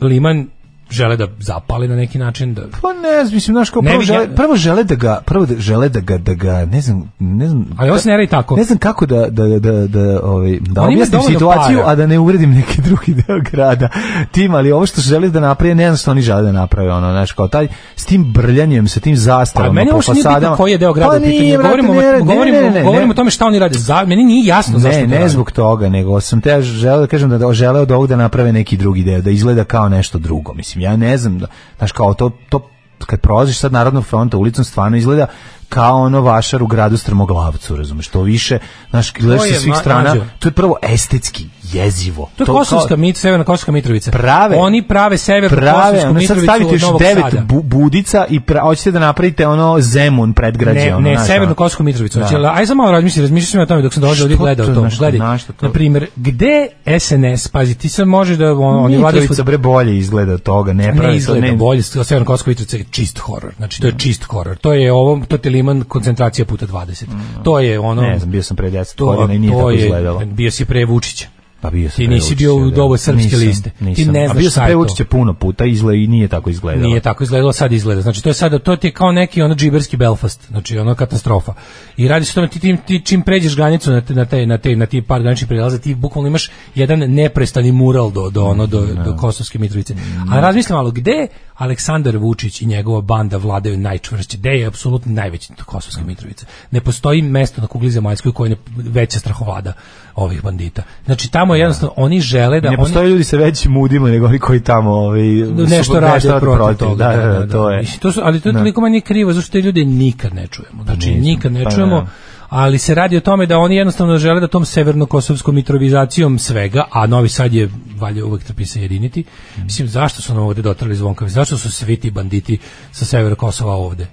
[0.00, 0.46] Liman
[0.90, 4.56] žele da zapali na neki način, da Pa ne mislim, znaš, kao prvo, žele, prvo
[4.56, 7.66] žele da ga, prvo da žele da ga, da ga, ne znam, ne znam.
[7.78, 8.56] Ali ovo se ne tako.
[8.56, 12.06] Ne znam kako da, da, da, da, ovaj, da On ima objasnim situaciju, a da
[12.06, 13.88] ne uvredim neki drugi deo grada.
[14.30, 17.10] Tim, ali ovo što žele da naprave, ne znam što oni žele da naprave, ono,
[17.10, 20.56] znaš, kao taj, s tim brljanjem, sa tim Pa zastavama meni po fasadama.
[20.56, 23.46] koji je deo grada Pa nije, Govorimo, ne, govorimo, ne, ne, govorimo o tome šta
[23.46, 23.78] oni rade.
[23.78, 27.30] Za, meni nije jasno zašto Ne, ne zbog toga, nego sam te želeo da kažem
[27.30, 30.54] da, da žele od ovog da naprave neki drugi deo, da izgleda kao nešto drugo.
[30.54, 31.46] Mislim, ja ne znam, da,
[31.78, 32.68] znaš, kao to, to
[33.06, 35.26] kad prolaziš sad Narodnog fronta ulicom, stvarno izgleda
[35.68, 38.58] kao ono vašar u gradu Strmoglavcu, razumeš, to više,
[38.90, 42.30] znaš, gledaš sa svih strana, to je prvo estetski, jezivo.
[42.36, 44.10] To je kao- Kosovska mit, Severna Kosovska Mitrovica.
[44.10, 48.60] Prave- Oni prave Severnu prave, Kosovsku ono Mitrovicu stavite još devet bu, budica i pra,
[48.62, 50.80] hoćete da napravite ono Zemun predgrađe.
[50.80, 51.54] Ne, ono, ne, znaš, Severnu.
[51.54, 52.18] Kosovsku Mitrovicu.
[52.18, 52.26] Da.
[52.26, 54.74] Znači, aj samo malo razmišljam, razmišljam sam o tome dok sam dolazio ovdje gledao to,
[54.74, 54.80] to.
[54.80, 55.66] na šta- Gledaj, na šta to?
[55.66, 56.66] na primjer, gde
[56.98, 60.84] SNS, pazi, ti sad može da on, oni Mitrovica bre bolje izgleda od toga, ne
[60.84, 63.52] pravi ne to, izgleda ne, bolje, Severna Kosovska Mitrovica je čist horor.
[63.56, 64.56] Znači, to je čist horor.
[64.56, 67.04] To je ovo, to je liman koncentracija puta 20.
[67.42, 68.02] To je ono...
[68.02, 70.22] ne znam, bio sam pre 10 to, godina i nije to tako izgledalo.
[70.26, 71.26] Bio si pre Vučića.
[71.60, 72.98] Pa bio sam Ti nisi bio u Vučića, dobu da.
[72.98, 73.70] srpske Nisam, liste.
[73.70, 74.12] Ti nisam.
[74.12, 74.78] ne A znaš bio šta sam je pre to.
[74.78, 76.88] Vučića puno puta izle i nije tako izgledalo.
[76.88, 78.00] Nije tako izgledalo, sad izgleda.
[78.00, 81.52] Znači to je sada to ti je kao neki ono džiberski Belfast, znači ono katastrofa.
[81.96, 84.46] I radi se o tome ti, ti, ti čim pređeš granicu na te, na te
[84.46, 88.44] na te na ti par graničnih prelaza ti bukvalno imaš jedan neprestani mural do do
[88.44, 89.94] ono do do Kosovske Mitrovice.
[90.30, 94.38] A razmislim malo gde Aleksandar Vučić i njegova banda vladaju najčvršće.
[94.38, 96.46] Gde je apsolutno najveći Kosovska Mitrovica.
[96.70, 99.72] Ne postoji mesto na kugli zemaljskoj koje ne veća strahovlada
[100.14, 100.82] ovih bandita.
[101.04, 104.26] Znači tamo je jednostavno oni žele da ne oni postoje ljudi sa većim udima nego
[104.26, 105.22] oni koji tamo ovaj,
[105.68, 106.78] nešto su- rade protiv, protiv.
[106.78, 107.06] toga.
[107.08, 107.78] Da, da, da, to je.
[107.80, 108.58] Mislim, to su, ali to je Da.
[108.58, 110.84] toliko meni krivo, zašto te ljude nikad ne čujemo.
[110.84, 112.06] Znači, nismo, nikad ne pa čujemo,
[112.48, 117.06] ali se radi o tome da oni jednostavno žele da tom severno-kosovskom mitrovizacijom svega, a
[117.06, 119.24] Novi Sad je valje uvek trpi se jediniti.
[119.64, 121.30] Mislim, zašto su nam ovde dotrali zvonkavi?
[121.30, 122.58] Zašto su svi ti banditi
[122.92, 124.06] sa severa Kosova ovde?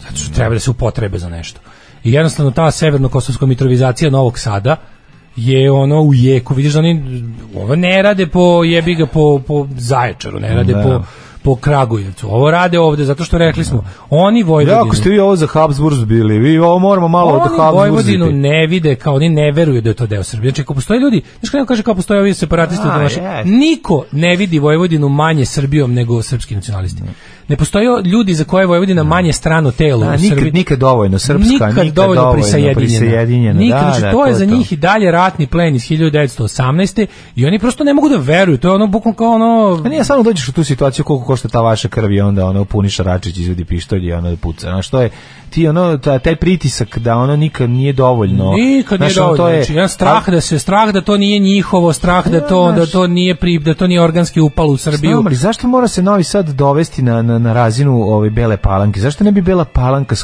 [0.00, 1.60] Zato što treba da se upotrebe za nešto.
[2.04, 4.76] I jednostavno ta severno-kosovska mitrovizacija Novog Sada
[5.38, 7.22] je ono u jeku, vidiš da oni
[7.56, 10.82] ovo ne rade po jebi ga po, po Zaječaru, ne rade Da.
[10.82, 11.04] po
[11.42, 12.26] po Kragujevcu.
[12.30, 14.76] Ovo rade ovde zato što rekli smo, oni Vojvodinu.
[14.76, 18.26] Jako ste vi ovo za Habsburg bili, vi ovo moramo malo od Oni Habsburg Vojvodinu
[18.32, 20.50] ne vide kao oni ne veruju da je to deo Srbije.
[20.50, 23.20] Znači ako postoje ljudi, znači kako kaže kao postoje ovi separatisti A, jest.
[23.44, 27.02] niko ne vidi Vojvodinu manje Srbijom nego srpski nacionalisti.
[27.02, 27.10] Ne
[27.56, 30.52] postoje ljudi za koje je Vojvodina manje strano telo A, u nikad, Srbiji.
[30.52, 32.74] nikad dovoljno srpska, nikad, nikad, dovoljno, prisajedinjena.
[32.74, 33.60] prisajedinjena.
[33.60, 34.56] Nikad, da, znači, da, to je za to.
[34.56, 37.06] njih i dalje ratni plen iz 1918.
[37.36, 38.58] i oni prosto ne mogu da veruju.
[38.58, 39.82] To je ono bukvalno kao ono...
[39.84, 42.64] A nije samo dođeš u tu situaciju koliko košta ta vaša krv i onda ono
[42.64, 44.60] puni šaračić izvedi pištolj i ono puca.
[44.60, 45.10] Znaš, to je
[45.50, 48.52] ti ono ta, taj pritisak da ono nikad nije dovoljno.
[48.52, 49.56] Nikad nije Znaš, ono, dovoljno.
[49.56, 53.06] Znači, jedan strah da se strah da to nije njihovo, strah da to da to
[53.06, 55.22] nije pri, da to nije organski upal u Srbiju.
[55.26, 59.00] Ali zašto mora se Novi Sad dovesti na, na, na razinu ove Bele Palanke?
[59.00, 60.16] Zašto ne bi Bela Palanka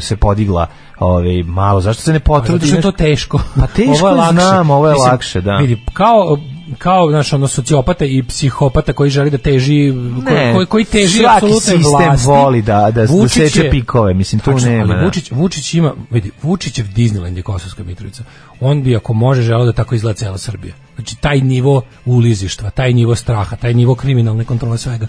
[0.00, 0.66] se podigla
[0.98, 1.80] ovaj malo?
[1.80, 2.66] Zašto se ne potrudi?
[2.66, 3.40] Zato što je to teško.
[3.60, 4.32] Pa teško Ovo je je, lakše.
[4.32, 5.56] znam, ovo je Mislim, lakše, da.
[5.56, 6.38] Vidi, kao
[6.78, 9.92] kao znaš, ono sociopata i psihopata koji želi da teži
[10.26, 12.26] koji, koji, koji teži svaki apsolutne sistem vlasti.
[12.26, 14.82] voli da, da, da Vučić seče je- pikove, mislim, tu Tačno, nema.
[14.84, 15.04] Ali da.
[15.04, 18.24] Vučić, Vučić ima, vidi, Vučićev Disneyland je Kosovska Mitrovica.
[18.60, 20.74] On bi, ako može, želeo da tako izgleda cela Srbija.
[20.94, 25.06] Znači, taj nivo ulizištva, taj nivo straha, taj nivo kriminalne kontrole svega.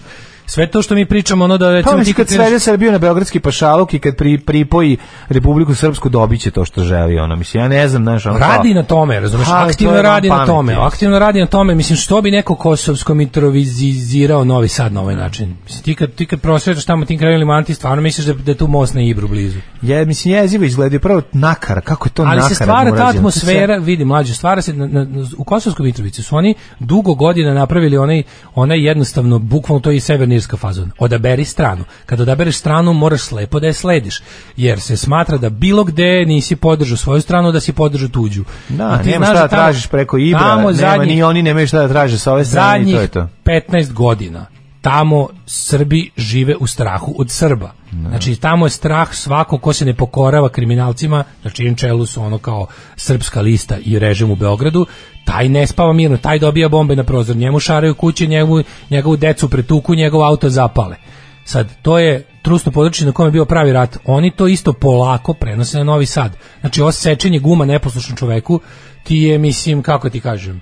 [0.48, 3.40] Sve to što mi pričamo ono da recimo Pa ti kad svede Srbiju na beogradski
[3.40, 4.96] pašaluk i kad pri, pripoji
[5.28, 7.36] Republiku Srpsku dobiće to što želi ono.
[7.36, 9.46] Mislim, ja ne znam, znaš, ono radi na tome, razumeš?
[9.46, 10.74] Pa, to aktivno van radi na tome.
[10.74, 11.74] Aktivno radi na tome.
[11.74, 15.56] Mislim što bi neko kosovsko mitrovizirao Novi Sad na ovaj način.
[15.64, 18.56] Mislim ti kad ti kad prosvetaš tamo tim krajevima anti stvarno misliš da da je
[18.56, 19.58] tu most na Ibru blizu.
[19.82, 23.76] Je, mislim, jezivo izgleda prvo nakara, kako je to Ali nakara se stvara ta atmosfera,
[23.76, 25.06] vidi mlađe, stvara se na, na,
[25.36, 28.22] u Kosovskoj Mitrovici su oni dugo godina napravili onaj
[28.54, 30.00] onaj jednostavno bukvalno to je i
[30.40, 30.90] severnirska fazon.
[30.98, 31.84] Odaberi stranu.
[32.06, 34.20] Kad odabereš stranu moraš slepo da je slediš,
[34.56, 38.44] jer se smatra da bilo gde nisi podržao svoju stranu da si podržao tuđu.
[38.68, 41.66] Da, ti nema znaš šta da tamo- tražiš preko Ibra, nema, zadnjih- ni oni nemaju
[41.66, 43.28] šta da traže sa ove strane i to je to.
[43.44, 44.46] 15 godina
[44.88, 47.72] tamo Srbi žive u strahu od Srba.
[48.08, 52.38] Znači tamo je strah svako ko se ne pokorava kriminalcima, na čijem čelu su ono
[52.38, 52.66] kao
[52.96, 54.86] srpska lista i režim u Beogradu,
[55.24, 59.48] taj ne spava mirno, taj dobija bombe na prozor, njemu šaraju kuće, njegovu, njegovu decu
[59.48, 60.96] pretuku, njegov auto zapale.
[61.44, 63.98] Sad, to je trusno područje na kojem je bio pravi rat.
[64.04, 66.36] Oni to isto polako prenose na Novi Sad.
[66.60, 68.60] Znači, ovo sečenje guma neposlušnom čoveku
[69.04, 70.60] ti je, mislim, kako ti kažem,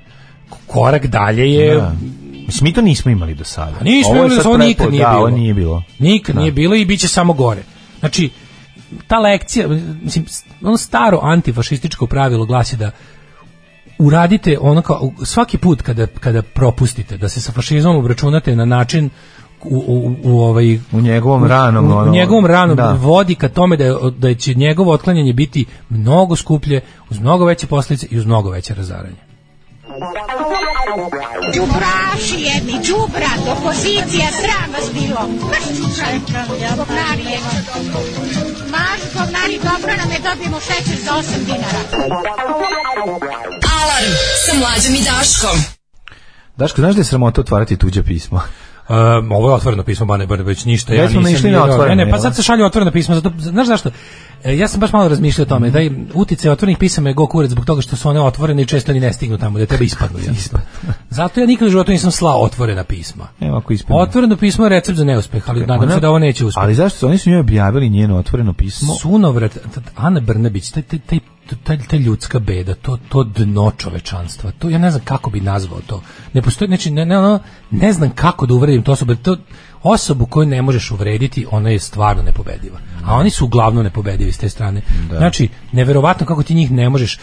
[0.67, 1.93] korak dalje je Da.
[2.47, 3.81] Mislim, mi to nismo imali do sada.
[3.81, 5.21] Nismo Ovo imali, sad ovo nikad nije da, bilo.
[5.21, 5.83] ovo nije bilo.
[5.99, 6.41] Nikad Da.
[6.41, 7.63] nije bilo i bit će samo gore.
[8.01, 8.31] Znači,
[9.07, 9.69] ta lekcija,
[10.03, 10.27] mislim,
[10.63, 12.91] ono staro antifašističko pravilo glasi da
[13.99, 19.11] uradite ono kao, svaki put kada, kada propustite da se sa fašizmom obračunate na način
[19.65, 22.93] u, u, u ovaj U njegovom ranom, u, u njegovom ranom da.
[22.93, 27.67] vodi ka tome da, je, da će njegovo otklanjanje biti mnogo skuplje, uz mnogo veće
[27.67, 29.26] posljedice i uz mnogo veće razaranje.
[31.55, 35.21] Đubraši jedni, đubrat, opozicija, sram vas bilo.
[35.51, 36.15] Maš čučaj,
[36.77, 37.59] govnari jedni.
[38.71, 41.81] Maš govnari, dobro nam je, dobijemo šećer za 8 dinara.
[43.81, 44.13] Alarm
[44.47, 45.59] sa mlađom i Daškom.
[46.57, 48.43] Daško, znaš da je sramota otvarati tuđe pismo?
[48.89, 50.95] Um, ovo je otvoreno pismo, Bane Brnebić, ništa.
[50.95, 53.33] Ja smo nisam naišli na otvoreno, Ne, ne, pa sad se šalju otvorena pisma, zato,
[53.39, 53.91] znaš zašto?
[54.45, 57.27] E, ja sam baš malo razmišljao o tome, da i utice otvorenih pisama je go
[57.27, 59.85] kurac zbog toga što su one otvorene i često ni ne stignu tamo, da tebe
[59.85, 60.19] ispadnu.
[60.19, 60.33] Ja.
[61.11, 63.29] Zato ja nikad u životu nisam slao otvorena pisma.
[63.41, 64.03] Evo ako ispadne.
[64.03, 66.65] Otvoreno pismo je recept za neuspeh, ali nadam se da ovo neće uspjeti.
[66.65, 67.07] Ali zašto?
[67.07, 68.95] Oni su njoj objavili njeno otvoreno pismo.
[68.95, 69.59] Sunovrat,
[69.97, 71.19] Ana Brnabić, taj, taj, taj,
[71.55, 75.81] taj, taj ljudska beda, to, to dno čovečanstva, to ja ne znam kako bi nazvao
[75.87, 76.03] to.
[76.33, 77.39] Ne postoji, znači, ne, ne,
[77.71, 79.37] ne znam kako da uvredim to osobu, to,
[79.83, 82.79] osobu koju ne možeš uvrediti, ona je stvarno nepobediva.
[83.05, 84.83] A oni su uglavnom nepobedivi s te strane.
[85.09, 87.19] Znači, neverovatno kako ti njih ne možeš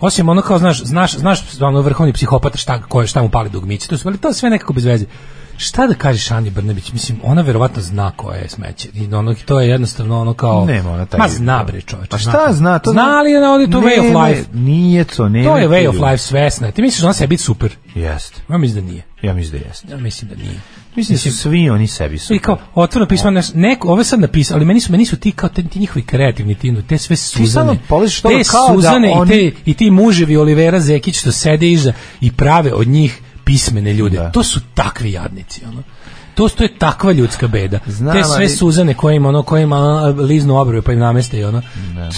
[0.00, 3.50] Osim ono kao znaš, znaš, znaš ono vrhovni psihopata šta, ko je, šta mu pali
[3.50, 5.06] dugmice, to su, ali to sve nekako bez veze.
[5.60, 6.92] Šta da kažeš Ani Brnebić?
[6.92, 8.88] Mislim, ona verovatno zna koje je smeće.
[8.94, 10.64] I ono, to je jednostavno ono kao...
[10.64, 11.18] Nema ona taj...
[11.18, 12.10] Ma zna bre čoveče.
[12.10, 12.78] Pa šta zna?
[12.78, 14.48] To Zna li je na ovdje to way of life?
[14.52, 15.44] Nije to, ne.
[15.44, 16.70] To je way of life svesna.
[16.70, 17.76] Ti misliš da ona sebi super?
[17.94, 18.42] Jeste.
[18.48, 19.02] Ja mislim da nije.
[19.22, 19.86] Ja mislim da jeste.
[19.90, 20.60] Ja mislim da nije.
[20.96, 22.34] Mislim da su svi oni sebi su.
[22.34, 25.16] I kao otvoreno pismo ne, neko ovo je sad napisao, ali meni su meni su
[25.16, 27.48] ti kao te, ti njihovi kreativni ti te sve suzane.
[27.48, 31.18] samo polaziš toga te kao da suzane oni- i te i ti muževi Olivera Zekić
[31.20, 34.16] što sede iza i prave od njih pismene ljude.
[34.16, 34.30] Da.
[34.30, 35.82] To su takvi jadnici, ono.
[36.34, 37.78] To, to je takva ljudska beda.
[37.86, 40.98] Znam, te sve ali- suzane koje im ono koje im a, liznu obrve pa im
[40.98, 41.62] nameste i ono.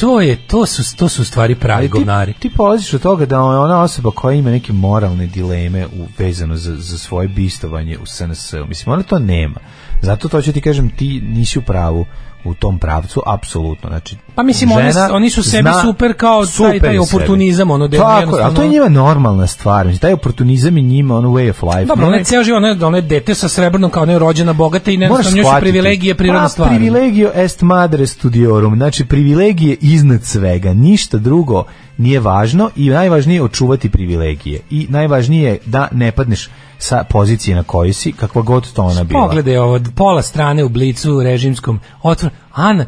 [0.00, 2.32] To je to su to su stvari pravi Ali ti, govnari.
[2.32, 6.76] ti polaziš od toga da ona osoba koja ima neke moralne dileme u, vezano za,
[6.76, 8.52] za svoje bistovanje u SNS.
[8.68, 9.60] Mislim, ona to nema.
[10.02, 12.06] Zato to ću ti kažem, ti nisi u pravu
[12.44, 13.88] u tom pravcu, apsolutno.
[13.88, 16.98] Znači, Pa mislim, oni, oni su sebi super kao taj, super taj sebi.
[16.98, 19.86] oportunizam, ono, da Tako, ali to je njima normalna stvar.
[19.86, 21.84] Mislim, taj oportunizam je njima ono way of life.
[21.84, 24.94] Dobro, Ne- je ceo život, ona je dete sa srebrnom kao je rođena bogata i
[24.94, 26.68] jednostavno njoj su privilegije prirodna Pa, stvar.
[26.68, 31.64] Privilegio est madre studiorum, znači privilegije iznad svega, ništa drugo
[32.00, 36.48] nije važno i najvažnije je očuvati privilegije i najvažnije je da ne padneš
[36.78, 39.26] sa pozicije na kojoj si, kakva god to ona bila.
[39.26, 42.86] Pogledaj ovo, pola strane u blicu režimskom, otvor, Ana,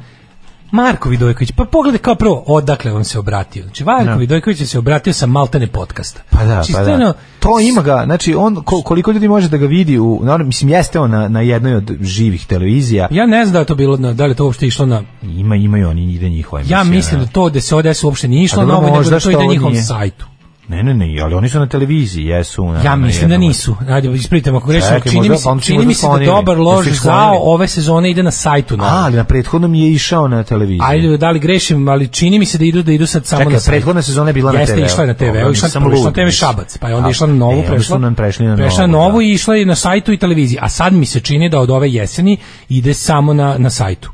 [0.73, 3.63] Marko Vidojković, pa pogledaj kao prvo odakle on se obratio.
[3.63, 4.15] Znači, Marko Da.
[4.15, 6.21] Vidojković se obratio sa maltene podcasta.
[6.31, 7.13] Pa da, Znači, pa da.
[7.41, 10.71] To ima ga, znači on ko- koliko ljudi može da ga vidi u naravno mislim
[10.71, 13.09] jeste on na, na jednoj od živih televizija.
[13.11, 15.03] Ja ne znam da to bilo, na, da li to uopšte išlo na...
[15.23, 17.27] Ima imaju oni ide njihova Ja emisija, mislim ne.
[17.27, 19.45] da to da se ODS uopšte nije išlo na ovo, nego da to ide na
[19.45, 20.27] ovo njihovom sajtu.
[20.69, 22.67] Ne, ne, ne, ali oni su na televiziji, jesu.
[22.67, 23.77] Na, Ja na mislim da jednom od- nisu.
[23.89, 24.89] Ajde, ispričajte ako grešim.
[24.89, 27.39] Čekaj, Čini, možda- mi se, čini možda mi se da dobar lož ih za sklonili?
[27.43, 28.77] ove sezone ide na sajtu.
[28.77, 28.85] Na.
[28.85, 30.81] A, ali na prethodnom je išao na televiziji.
[30.83, 33.53] Ajde, da li grešim, ali čini mi se da idu da idu sad samo Čekaj,
[33.53, 33.73] na sajt.
[33.73, 34.87] prethodna sezona je bila na Jeste, TV-u.
[34.87, 36.31] išla je na TV, išla, nisam prvo na TV.
[36.31, 37.99] Šabac, pa je onda išla na novu, e, prešla.
[37.99, 39.25] nam prešli na prešla novu, novu da.
[39.25, 40.59] i išla je na sajtu i televiziji.
[40.61, 42.37] A sad mi se čini da od ove jeseni
[42.69, 44.11] ide samo na, na sajtu.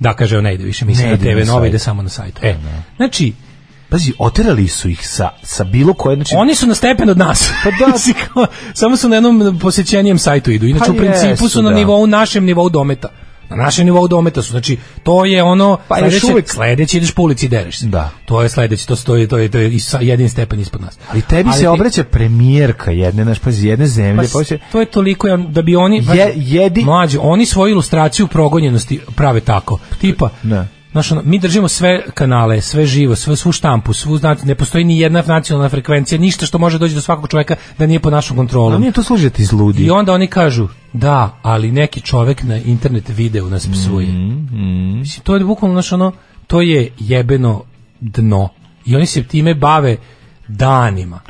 [0.00, 2.40] Da, kaže, ne ide više, mislim na TV na nova ide samo na sajtu.
[2.42, 2.56] E,
[2.96, 3.32] znači,
[3.88, 7.50] pazi, oterali su ih sa, sa bilo koje, znači, Oni su na stepen od nas.
[7.64, 7.92] Pa da.
[8.74, 10.66] Samo su na jednom posjećenijem sajtu idu.
[10.66, 11.76] Inače, Pa u principu jesu, su na da.
[11.76, 13.08] nivou, našem nivou dometa.
[13.50, 14.50] Na našem nivou dometa su.
[14.50, 17.86] Znači, to je ono, Pa sledeće, uvek- sledeće ideš po ulici i dereš se.
[17.86, 18.10] Da.
[18.24, 19.70] To je sledeće, to stoji, to je, to je
[20.00, 20.98] jedin stepen ispod nas.
[21.10, 24.86] ali tebi se ti- obraća premijerka jedne, naš, pazi, jedne zemlje, Pa, se, to je
[24.86, 29.78] toliko da bi oni Je- jedi- mlađi, oni svoju ilustraciju progonjenosti prave tako.
[30.00, 30.66] Tipa, Da.
[30.94, 34.84] Znaš, ono, mi držimo sve kanale, sve živo, sve, svu štampu, svu, znate, ne postoji
[34.84, 38.36] ni jedna nacionalna frekvencija, ništa što može doći do svakog čoveka da nije pod našom
[38.36, 38.80] a kontrolom.
[38.80, 39.82] nije to služi da ti izludi.
[39.82, 44.06] I onda oni kažu, da, ali neki čovek na internet videu nas psuje.
[44.06, 46.12] Mm, Mislim, to je bukvalno, znaš, ono,
[46.46, 47.62] to je jebeno
[48.00, 48.48] dno.
[48.86, 49.96] I oni se time bave
[50.48, 51.20] danima.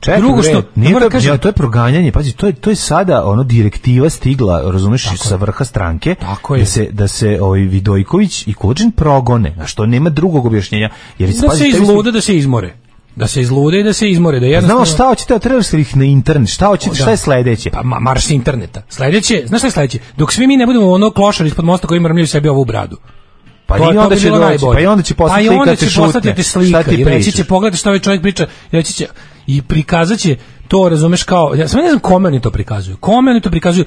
[0.00, 2.76] Čekaj, Drugo što, nije to, kažem- ja, to je proganjanje, pazi, to je to je
[2.76, 6.60] sada ono direktiva stigla, razumeš, sa vrha stranke Tako je.
[6.60, 11.30] da se da se ovaj Vidojković i Kučin progone, a što nema drugog objašnjenja, jer
[11.30, 12.74] da pazi, se izlude, da se izmore.
[13.16, 14.40] Da se izlude i da se izmore.
[14.40, 14.84] Da jednostavno...
[14.84, 17.70] Znamo šta hoćete, ste ih na internet, šta hoćete, šta je sledeće?
[17.70, 18.82] Pa ma, marš interneta.
[18.88, 19.98] Sledeće, znaš šta je sledeće?
[20.16, 22.96] Dok svi mi ne budemo ono klošar ispod mosta koji mrmljaju sebi ovu bradu.
[23.66, 26.34] Pa To- i onda će doći, pa i onda će poslati Pa i onda slika,
[26.34, 29.06] će slika ti i reći će pogledaj šta ovaj čovjek priča i reći će
[29.56, 30.36] i prikazat će
[30.68, 33.84] to razumeš kao ja samo ne znam kome oni to prikazuju kome oni to prikazuju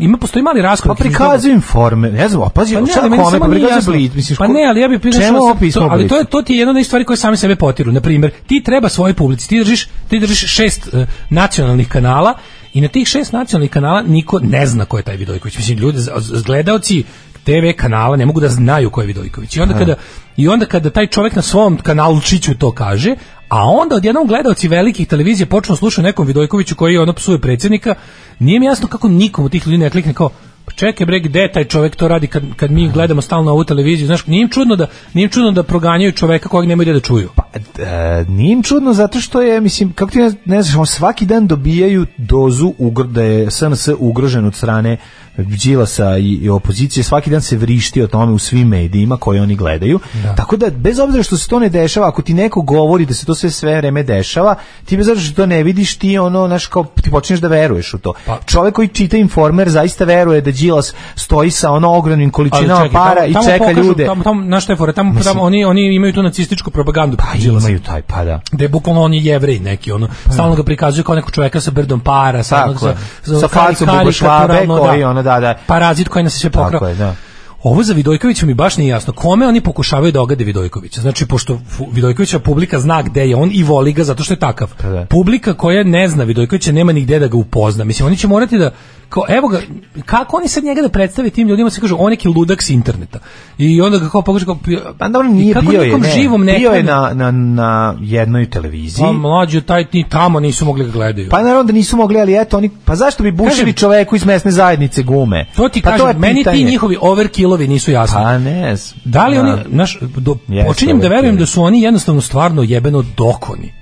[0.00, 3.38] ima postoji mali Pa raskorak između prikazuju informe, ne znam, pazi, pa ne, ali kome,
[3.38, 3.96] pa prikazuju.
[3.96, 6.52] Blitz, misliš, pa ne, ali ja bih sam- pismo to, ali to je to ti
[6.52, 7.92] je jedna od stvari koje sami sebe potiru.
[7.92, 12.34] Na primjer, ti treba svoje publici, ti držiš, ti držiš šest eh, nacionalnih kanala
[12.72, 15.56] i na tih šest nacionalnih kanala niko ne zna ko je taj Vidojković.
[15.56, 15.98] Mislim, ljudi,
[16.46, 17.04] gledaoci
[17.44, 19.56] TV kanala ne mogu da znaju ko je Vidojković.
[19.56, 19.94] I onda kada
[20.36, 23.14] i onda kada taj čovjek na svom kanalu Čiću to kaže,
[23.52, 27.94] a onda odjednom gledaoci velikih televizija počnu slušati nekom Vidojkoviću koji ono psuje predsjednika,
[28.38, 30.30] nije mi jasno kako nikom od tih ljudi ne klikne kao
[30.64, 34.06] pa čekaj bre, gde taj čovjek to radi kad, kad mi gledamo stalno ovu televiziju,
[34.06, 37.28] znaš, nije im čudno da, nije im čudno da proganjaju čoveka kojeg nemaju da čuju.
[37.36, 37.42] Pa,
[37.82, 41.26] e, nije im čudno zato što je, mislim, kako ti ne, ne znaš, on svaki
[41.26, 44.96] dan dobijaju dozu ugr, da je SNS ugrožen od strane
[45.36, 49.56] Đilasa i, i opozicije, svaki dan se vrišti o tome u svim medijima koje oni
[49.56, 50.00] gledaju.
[50.36, 53.26] Tako da, bez obzira što se to ne dešava, ako ti neko govori da se
[53.26, 54.54] to sve sve vreme dešava,
[54.84, 57.94] ti bez obzira što to ne vidiš, ti ono, znaš, kao, ti počneš da veruješ
[57.94, 58.12] u to.
[58.26, 63.14] Pa- Čovek koji čita informer zaista veruje da Đilas stoji sa ono ogromnim količinama para
[63.14, 64.06] tamo- i tamo čeka pokažu, ljude.
[64.06, 67.16] Tamo, tamo, znaš šta je fora, tamo, tamo oni, oni imaju tu nacističku propagandu.
[67.16, 67.68] Pa Đilasa.
[67.68, 68.40] imaju taj, pa da.
[68.52, 71.70] da je bukvalno on je jevrej neki ono stalno ga prikazuju kao nekog čoveka sa
[71.70, 72.94] brdom para sa Tako je.
[73.22, 75.58] sa, Sa facom karikaturalno, koji ono, da, da.
[75.66, 77.14] parazit koji nas je sve Tako pokrao je, da.
[77.62, 79.12] Ovo za Vidojkovića mi baš nije jasno.
[79.12, 81.00] Kome oni pokušavaju da ogade Vidojkovića?
[81.00, 81.60] Znači, pošto
[81.92, 84.72] Vidojkovića publika zna gde je on i voli ga zato što je takav.
[84.82, 85.06] Pa da.
[85.06, 87.84] Publika koja ne zna Vidojkovića nema ni gde da ga upozna.
[87.84, 88.70] Mislim, oni će morati da,
[89.12, 89.60] kao, evo ga,
[90.06, 93.18] kako oni sad njega da predstave tim ljudima, se kažu, on neki ludak s interneta.
[93.58, 94.58] I onda ga kao pokaže kao...
[94.98, 97.94] Pa dobro, i nije kako bio je, ne, živom ne bio je na, na, na
[98.00, 99.02] jednoj televiziji.
[99.02, 101.28] Pa mlađu, taj ni tamo nisu mogli ga gledaju.
[101.30, 104.50] Pa naravno da nisu mogli, ali eto, oni, pa zašto bi bušili čoveku iz mesne
[104.50, 105.46] zajednice gume?
[105.56, 106.64] to ti pa kažem, je meni ti pitanje.
[106.64, 108.16] njihovi overkillovi nisu jasni.
[108.16, 108.74] Pa ne.
[109.04, 109.42] Da li Da.
[109.42, 110.36] oni, naš, do,
[110.66, 113.72] počinjem da verujem da su oni jednostavno stvarno jebeno dokoni.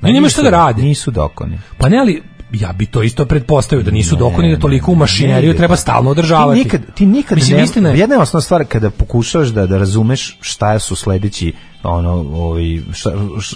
[0.00, 0.82] Ne, nema šta da rade.
[0.82, 1.58] Nisu dokoni.
[1.78, 2.22] Pa ne, ali
[2.52, 6.10] ja bi to isto pretpostavio da nisu dokoni da toliko u Ne mašineriju treba stalno
[6.10, 6.58] održavati.
[6.58, 9.66] Ti nikad, ti nikad Mislim, ne, istina je- jedna je osnovna stvar kada pokušavaš da,
[9.66, 11.52] da razumeš šta su sledeći
[11.82, 12.62] ono, ovaj,
[12.92, 13.10] šta,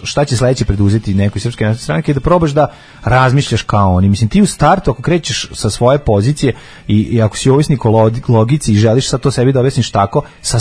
[0.04, 2.66] šta će sledeći preduzeti nekoj srpske stranke i da probaš da
[3.04, 4.08] razmišljaš kao oni.
[4.08, 6.52] Mislim, ti u startu ako krećeš sa svoje pozicije
[6.88, 9.90] i, i ako si ovisnik o log- logici i želiš sad to sebi da objasniš
[9.90, 10.58] tako, sa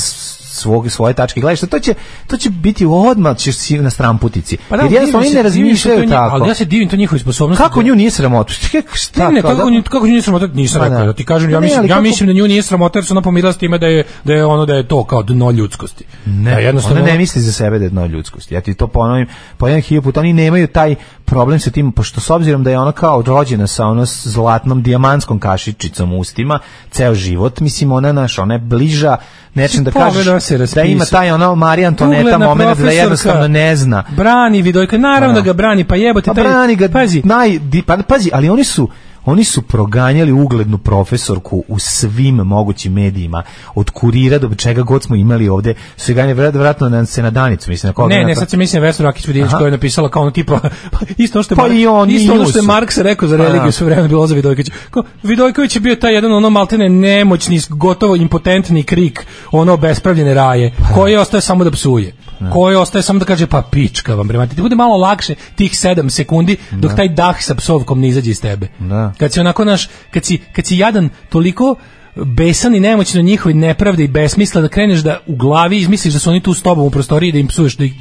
[0.54, 1.94] svog, svoje tačke gledališta, to će,
[2.28, 4.58] to će biti odmah ćeš si na stramputici.
[4.70, 6.36] Pa da, Jer jednostavno oni ne razmišljaju tako.
[6.36, 7.64] Ali ja se divim to njihovoj sposobnosti.
[7.64, 8.54] Kako da- nju nije sramota?
[8.94, 11.06] Šta, Ne, ne, kako, da- nju- kako nju nije sramota, nisam Pa rekao, da.
[11.06, 13.06] da ti kažem, ja, ne, mislim, ali ja kako- mislim da nju nije sramota jer
[13.06, 15.52] su ona pomirila s time da je, da je ono da je to kao dno
[15.52, 16.06] ljudskosti.
[16.26, 18.54] Ne, da jednostavno, ona ne misli za sebe da je dno ljudskosti.
[18.54, 19.28] Ja ti to ponovim
[19.58, 20.20] po jedan hiljadu puta.
[20.20, 23.86] Oni nemaju taj problem sa tim, pošto s obzirom da je ona kao rođena sa
[23.86, 26.60] ono zlatnom dijamantskom kašičicom u ustima,
[26.92, 29.18] ceo život, mislim, ona naš, ona je bliža
[29.54, 30.26] nečem da kažeš
[30.74, 34.04] da ima taj ono Marija Antoneta moment da jednostavno ne zna.
[34.18, 35.42] Brani Vidojka, naravno Da.
[35.42, 36.26] ga brani, pa jebote.
[36.26, 38.90] Pa taj- brani ga, pazi, naj, pa, pazi, ali oni su
[39.26, 43.44] oni su proganjali uglednu profesorku u svim mogućim medijima,
[43.76, 47.70] od kurira do čega god smo imali ovde, su je vratno na se na danicu,
[47.70, 50.22] mislim, na koga Ne, ne, sad se mislim Vesna Rakić Vidić koja je napisala kao
[50.22, 50.60] ono tipa
[50.94, 52.64] pa isto što je Pa Mar- i on, isto ono što je.
[52.64, 53.72] Marks rekao za Pa religiju da.
[53.72, 54.70] sve vreme bilo za Vidojković.
[54.92, 60.74] Kao Vidojković je bio taj jedan ono maltene nemoćni, gotovo impotentni krik, ono bespravljene raje,
[60.78, 62.14] Pa koji ostaje samo da psuje.
[62.52, 66.10] Koji ostaje samo da kaže pa pička vam bre, ti bude malo lakše tih 7
[66.10, 68.68] sekundi dok taj dah sa psovkom ne izađe iz tebe.
[68.80, 69.14] Da.
[69.18, 71.76] Kad si onako naš, kad si, kad si jadan toliko
[72.16, 76.30] besan i nemoćno njihovi nepravde i besmisla da kreneš da u glavi izmisliš da su
[76.30, 77.94] oni tu s tobom u prostoriji da im psuješ da ih,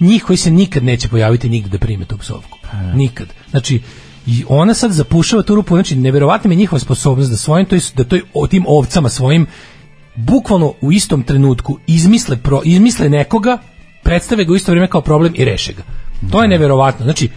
[0.00, 2.58] njih koji se nikad neće pojaviti nigde da prime tu psovku.
[2.94, 3.28] Nikad.
[3.50, 3.80] Znači,
[4.26, 8.04] i ona sad zapušava tu rupu, znači neverovatna je njihova sposobnost da svojim to da
[8.04, 9.46] toj o tim ovcama svojim
[10.14, 13.58] bukvalno u istom trenutku izmisle pro, izmisle nekoga,
[14.02, 15.82] predstave ga u isto vrijeme kao problem i reše ga.
[16.30, 17.04] To je neverovatno.
[17.04, 17.28] Znači,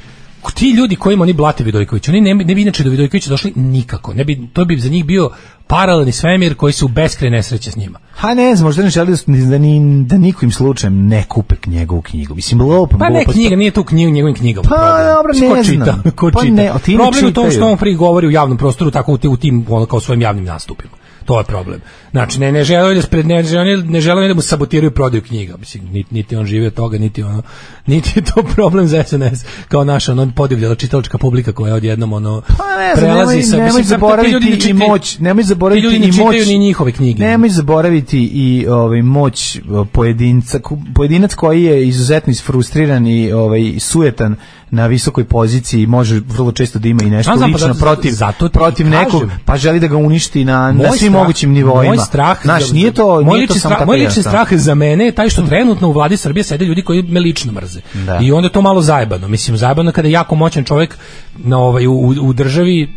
[0.53, 4.13] ti ljudi kojima oni blate Vidojković, oni ne, ne bi inače do Vidojkovića došli nikako.
[4.13, 5.31] Ne bi, to bi za njih bio
[5.67, 7.99] paralelni svemir koji se u beskraj nesreće s njima.
[8.11, 12.01] Ha ne znam, možda ne želi da, da, ni, da nikim slučajem ne kupe njegovu
[12.01, 12.35] knjigu.
[12.35, 12.99] Mislim, lopom.
[12.99, 14.69] Pa ne knjiga, nije tu knjiga, njegovim knjigama.
[14.69, 16.03] Pa dobro, Mislim, ne ko čita, znam.
[16.15, 16.53] Ko Pa čita.
[16.53, 19.37] ne, ne problem je u tom što on pri govori u javnom prostoru, tako u
[19.37, 20.93] tim, ono, kao svojim javnim nastupima.
[21.27, 21.81] To je problem.
[22.11, 25.57] Znači, ne, ne žele da spred, ne, žele, ne žele da mu sabotiraju prodaju knjiga.
[25.57, 27.41] Mislim, niti, niti on živi od toga, niti ono,
[27.85, 32.41] niti je to problem za SNS, kao naša ono podivljala čitalačka publika koja odjednom ono
[32.57, 35.43] Pa ne prelazi nemoj, sa nemoj mislim, sad ti ljudi ne zaboraviti i moć, nemoj
[35.43, 36.47] zaboraviti ti ljudi ne i moć.
[36.47, 37.23] ni njihove knjige.
[37.23, 39.59] Nemoj zaboraviti i ovaj moć
[39.91, 40.59] pojedinca,
[40.95, 44.35] pojedinac koji je izuzetno isfrustriran i ovaj sujetan
[44.71, 48.11] na visokoj poziciji može vrlo često da ima i nešto znam, pa lično zato- protiv
[48.11, 51.89] zato ti protiv nekog pa želi da ga uništi na na svim strah- mogućim nivoima.
[51.89, 55.11] Moj strah, Znaš, nije to moj nije to strah, moj lični strah za mene je
[55.11, 57.81] taj što trenutno u vladi Srbije sede ljudi koji me lično mrze.
[57.95, 58.19] Da.
[58.21, 59.27] I onda je to malo zajebano.
[59.27, 60.97] Mislim zajebano kada je jako moćan čovjek
[61.37, 62.89] na ovaj u, u državi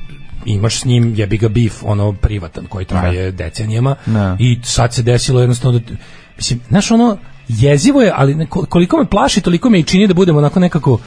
[0.45, 4.37] imaš s njim jebi ga bif ono privatan koji traje decenijama Da.
[4.39, 5.85] i sad se desilo jednostavno da
[6.37, 7.17] mislim znaš ono
[7.49, 10.99] jezivo je ali koliko me plaši toliko me i čini da budemo onako nekako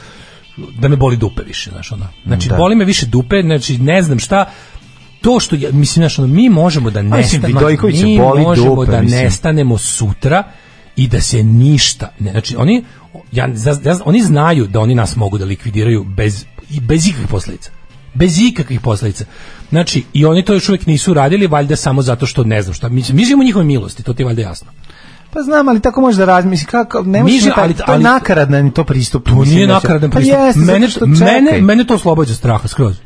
[0.56, 2.56] da me boli dupe više znaš ono znači Da.
[2.56, 4.50] boli me više dupe znači ne znam šta
[5.20, 7.60] to što ja, mislim znaš ono mi možemo da nestanemo
[7.94, 9.22] mi možemo dupe, da mislim.
[9.22, 10.44] nestanemo sutra
[10.96, 12.84] i da se ništa ne znači oni
[13.32, 13.48] ja,
[13.84, 17.70] ja- oni znaju da oni nas mogu da likvidiraju bez i bez ikakvih posledica
[18.14, 19.24] bez ikakvih posledica.
[19.70, 22.88] Znači, i oni to još uvijek nisu radili, valjda samo zato što ne znam šta.
[22.88, 24.70] Mi, mi živimo u njihovoj milosti, to ti je valjda jasno.
[25.34, 28.70] Pa znam, ali tako može da razmisli kako ne može že- ali, to je nakaradan
[28.70, 29.28] to pristup.
[29.28, 30.36] To nije da nakaradan Pa pristup.
[30.38, 32.96] jeste, zato mene, što mene, mene to oslobađa straha skroz.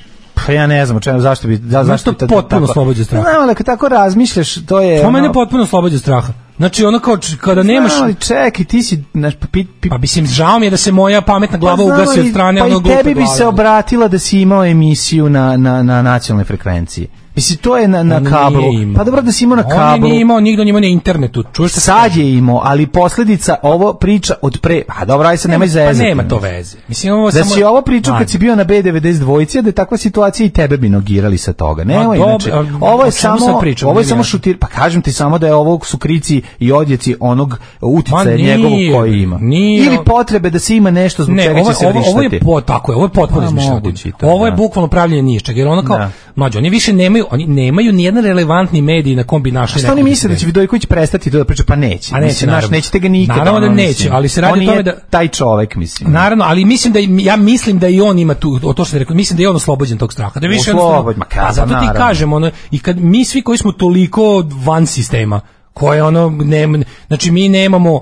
[0.46, 3.24] Pa ja ne znam čemu, zašto bi, da, zašto to bi potpuno oslobađa straha.
[3.24, 5.00] Pa Znam, ali kad tako razmišljaš, to je...
[5.00, 6.32] To ono- mene potpuno oslobađa straha.
[6.56, 7.92] Znači, ono kao, kada nemaš...
[8.00, 10.92] Ali čekaj, ti si, znaš, pa, pi, pi, Pa mislim, žao mi je da se
[10.92, 13.36] moja pametna glava Pa ugasi od strane pa onog glupe tebi bi glave.
[13.36, 17.08] se obratila da si imao emisiju na, na, na nacionalnoj frekvenciji.
[17.38, 18.62] Mislim, to je na, na On kablu.
[18.96, 20.08] Pa dobro da si imao na On kablu.
[20.08, 21.44] nije imao, nigde on imao na internetu.
[21.44, 24.82] Čuješ Sad je imao, ali posljedica ovo priča od pre...
[24.90, 25.98] A dobro, aj sad nemoj Pa zezati.
[25.98, 26.76] nema to veze.
[26.88, 27.44] Mislim, ovo Da samo...
[27.46, 30.76] si ovo pričao kad si bio na B92 dvojici, da je takva situacija i tebe
[30.76, 31.84] bi nogirali sa toga.
[31.84, 32.52] Ne, dobro, inače.
[32.80, 34.58] Ovo je samo sad pričamo, ovo je samo šutir.
[34.58, 39.12] Pa kažem ti samo da je ovo su krici i odjeci onog uticaja njegovog koji
[39.14, 39.38] ima.
[39.38, 39.86] nije.
[39.86, 42.40] Ili potrebe da se ima nešto zbog Ne, čega ovo, će se ovo, ovo je
[42.40, 43.74] po, tako je, ovo je potpuno Pa, izmišljotina.
[43.76, 44.56] moguće i to, Ovo je da.
[44.56, 46.10] bukvalno pravljenje nije čega, jer ono kao, Da.
[46.36, 49.92] mlađe, oni više nemaju, oni nemaju ni jedan relevantni medij na kom bi našli Šta
[49.92, 51.62] oni misle da će Vidojković prestati to da priča?
[51.66, 52.14] Pa neće.
[52.14, 52.76] A neće, Mislim, naravno.
[52.76, 53.38] nećete ga nikada.
[53.38, 54.12] Naravno da neće, mislim.
[54.12, 56.12] ali se radi On o tome da- taj čovek, mislim.
[56.12, 59.00] Naravno, ali mislim da ja mislim da i on ima tu o to što je
[59.00, 60.40] rekao, mislim da je on oslobođen tog straha.
[60.40, 61.92] Da više Oslobođen, ma kako, A zato ti naravno.
[61.96, 64.22] kažem ono i kad mi svi koji smo toliko
[64.56, 65.40] van sistema,
[65.72, 66.68] koje ono ne,
[67.08, 68.00] znači mi nemamo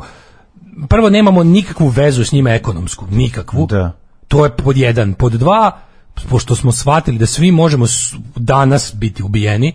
[0.88, 3.66] prvo nemamo nikakvu vezu s njima ekonomsku, nikakvu.
[3.66, 3.92] Da.
[4.28, 5.78] To je pod jedan, pod dva,
[6.28, 7.86] pošto smo shvatili da svi možemo
[8.36, 9.74] danas biti ubijeni,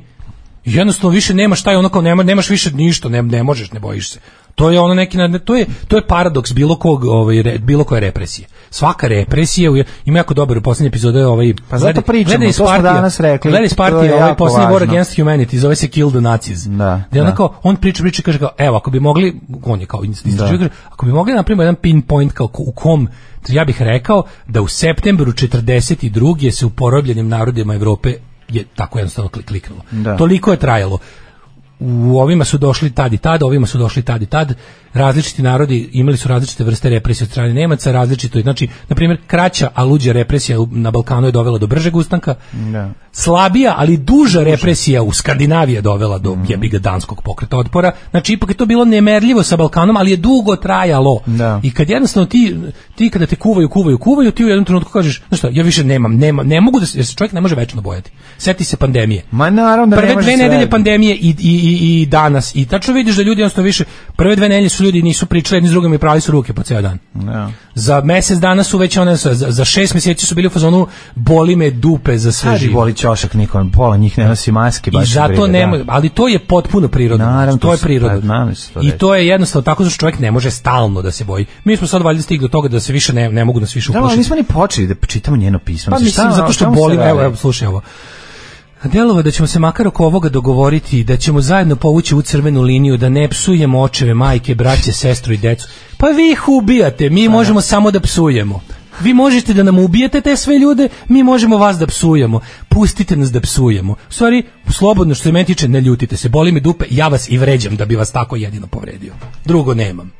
[0.65, 4.09] jednostavno više nemaš taj ono kao nema, nemaš više ništa, ne, ne možeš, ne bojiš
[4.09, 4.19] se.
[4.55, 7.83] To je ono neki na- to je to je paradoks bilo kog ovaj re- bilo
[7.83, 8.47] koje represije.
[8.69, 9.71] Svaka represija
[10.05, 13.51] ima jako dobar u poslednjoj epizodi ovaj Pa zato pričamo, to smo partija- danas rekli,
[13.51, 14.83] Gledaj partije je ovaj poslednji War.
[14.83, 16.59] Against Humanity, zove se Kill the Nazis.
[16.59, 17.35] Da, Gde da.
[17.35, 20.69] kao, on priča, priča, kaže kao, evo, ako bi mogli, on je kao istraživač, kaže,
[20.85, 23.07] ako bi mogli napravimo jedan pinpoint kao u kom,
[23.47, 26.51] ja bih rekao da u septembru 42.
[26.51, 28.13] se u porobljenim narodima Evrope
[28.51, 29.81] je tako jednostavno klik, kliknulo.
[29.91, 30.17] Da.
[30.17, 30.99] Toliko je trajalo.
[31.83, 34.53] U ovima su došli tad i tad, ovima su došli tad i tad.
[34.93, 39.19] Različiti narodi imali su različite vrste represije od strane Nemaca, različito, je- znači, na primjer,
[39.27, 42.35] kraća, a luđa represija na Balkanu je dovela do bržeg ustanka.
[42.51, 42.89] Da.
[43.11, 47.91] Slabija, ali duža represija u Skandinaviji je dovela do jebiga danskog pokreta otpora.
[48.11, 51.19] Znači, ipak je to bilo nemerljivo sa Balkanom, ali je dugo trajalo.
[51.25, 51.59] Da.
[51.63, 52.55] I kad jednostavno ti,
[52.95, 55.83] ti kada te kuvaju, kuvaju, kuvaju, ti u jednom trenutku kažeš, znaš šta, ja više
[55.83, 58.11] nemam, nemam, ne mogu da se, jer se čovjek ne može večno bojati.
[58.37, 59.23] Seti se pandemije.
[59.31, 62.55] Ma naravno da Prve dve nedelje pandemije i, i, i, i danas.
[62.55, 63.83] I tačno vidiš da ljudi jednostavno više,
[64.15, 66.63] prve dve nedelje su ljudi nisu pričali jedni s drugim i prali su ruke po
[66.63, 66.97] ceo dan.
[67.13, 67.51] Da.
[67.75, 71.55] Za mesec dana su već one, za, za šest mjeseci su bili u fazonu boli
[71.55, 72.73] me dupe za sve živo.
[72.73, 75.83] boli ćošak, niko, pola njih ne nosi maske, I baš ih zato nema, da.
[75.87, 77.25] ali to je potpuno prirodno.
[77.25, 78.33] Naravno, to to je se- prirodno.
[78.33, 81.23] pa, da se I to je jednostavno tako što čovjek ne može stalno da se
[81.23, 81.45] boji.
[81.63, 83.91] Mi smo sad valjda stigli do toga da se više ne, ne mogu nas više
[83.91, 84.19] Da, ali uplašiti.
[84.19, 85.91] nismo ni počeli da čitamo njeno pismo.
[85.91, 87.81] Pa Mislim, zato što se boli, evo, evo, slušaj ovo.
[88.83, 92.97] Delova da ćemo se makar oko ovoga dogovoriti, da ćemo zajedno povući u crvenu liniju,
[92.97, 95.67] da ne psujemo očeve, majke, braće, sestru i decu.
[95.97, 98.61] Pa vi ih ubijate, mi možemo samo da psujemo.
[99.01, 102.39] Vi možete da nam ubijete te sve ljude, mi možemo vas da psujemo.
[102.69, 103.93] Pustite nas da psujemo.
[103.93, 106.29] U stvari, slobodno što se meni tiče, ne ljutite se.
[106.29, 109.13] Boli mi dupe, ja vas i vređam da bi vas tako jedino povredio.
[109.45, 110.11] Drugo nemam.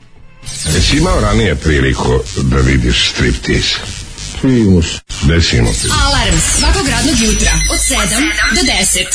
[0.65, 2.11] Jesi imao ranije priliku
[2.41, 4.10] da vidiš striptease?
[4.43, 5.87] Desimo ti.
[6.05, 7.97] Alarm svakog radnog jutra od 7
[8.55, 9.05] do 10.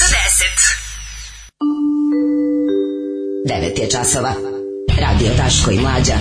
[3.46, 4.34] 9 je časova.
[5.00, 6.14] Radio Daško i Mlađa.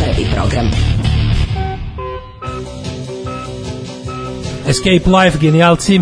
[0.00, 0.70] Prvi program.
[4.68, 6.00] Escape Life, genijalci.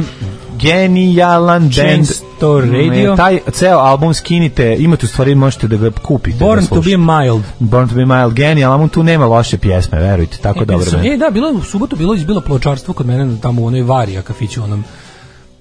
[0.60, 2.27] Genijalan band.
[2.46, 3.12] Radio.
[3.12, 6.38] Mm, Taj ceo album skinite, imate u stvari, možete da ga kupite.
[6.38, 7.42] Born da to be mild.
[7.58, 10.86] Born to be mild, genijalan, album tu nema loše pjesme, verujte, tako E, dobro.
[11.04, 13.82] E, da, bilo je u subotu bilo je bilo pločarstvo kod mene tamo u onoj
[13.82, 14.84] Varija kafiću onom.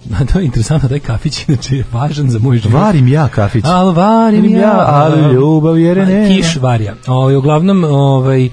[0.33, 2.81] to je interesantno, taj kafić inače je važan za moj život.
[2.81, 3.65] Varim ja kafić.
[3.65, 6.27] Al varim ja, ali ljubav jer nema.
[6.27, 6.95] Kiš varija.
[7.07, 8.49] Ovaj uglavnom ovaj e,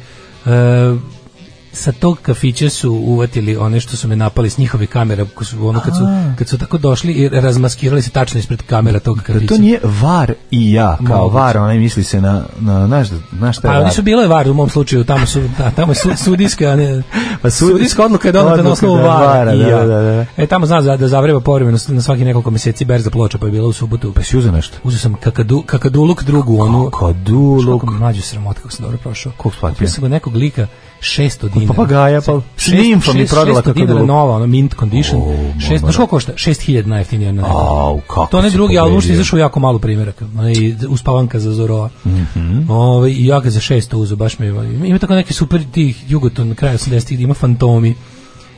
[1.75, 5.69] sa tog kafića su uvatili one što su me napali s njihove kamere, ko su
[5.69, 6.03] ono kad su
[6.39, 9.47] kad su tako došli i razmaskirali se tačno ispred kamera tog Da kafića.
[9.47, 11.35] to nije var i ja, kao Moguće.
[11.35, 14.27] var, onaj misli se na, na, znaš, da- znaš šta je Pa oni su bile
[14.27, 17.03] var u mom slučaju, tamo su da, tamo je su, sudijska, a ne,
[17.43, 19.79] Pa sud- sudijska odluka je donata na osnovu da, vara, vara, i da, ja.
[19.79, 20.27] da, da.
[20.37, 23.53] E tamo zna da, da zavreba povremeno na svaki nekoliko meseci berza ploča, pa je
[23.53, 24.13] bila u subotu.
[24.13, 24.77] Pa si uzeo nešto?
[24.85, 27.81] Uzeo sam kakadu, kakaduluk drugu, onu Kakaduluk.
[27.81, 29.33] Kako mlađu sramota kako sam dobro prošao.
[29.37, 29.75] Koliko platio?
[29.75, 30.67] Kupio sam nekog lika
[31.05, 31.67] 600 dinara.
[31.69, 35.23] papagaja, pa s nimfom mi prodala 600 dinara nova, ono mint condition.
[35.23, 35.79] O, Šest, mama.
[35.79, 36.33] znaš koliko košta?
[36.33, 37.43] 6000 najjeftinije na.
[37.47, 40.27] Au, kako To si drugi album što je izašao jako malo primjeraka.
[40.35, 40.55] Onaj
[40.89, 41.91] uspavanka za Zoroa.
[42.07, 42.71] Mhm.
[42.71, 44.55] Ovaj, I ja ga za 600 uzu, baš mi je-
[44.85, 47.95] Ima tako neki super tih Jugoton kraja 80-ih, ima fantomi.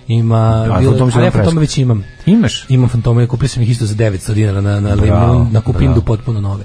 [0.09, 0.37] Ima,
[0.71, 2.05] A, bilo, ali ja fantome već imam.
[2.27, 2.67] Imaš?
[2.69, 5.87] Imam fantome, kupio sam ih isto za 900 dinara na, na, Bravo, na, na kupindu
[5.93, 6.01] bravo.
[6.01, 6.65] potpuno nove.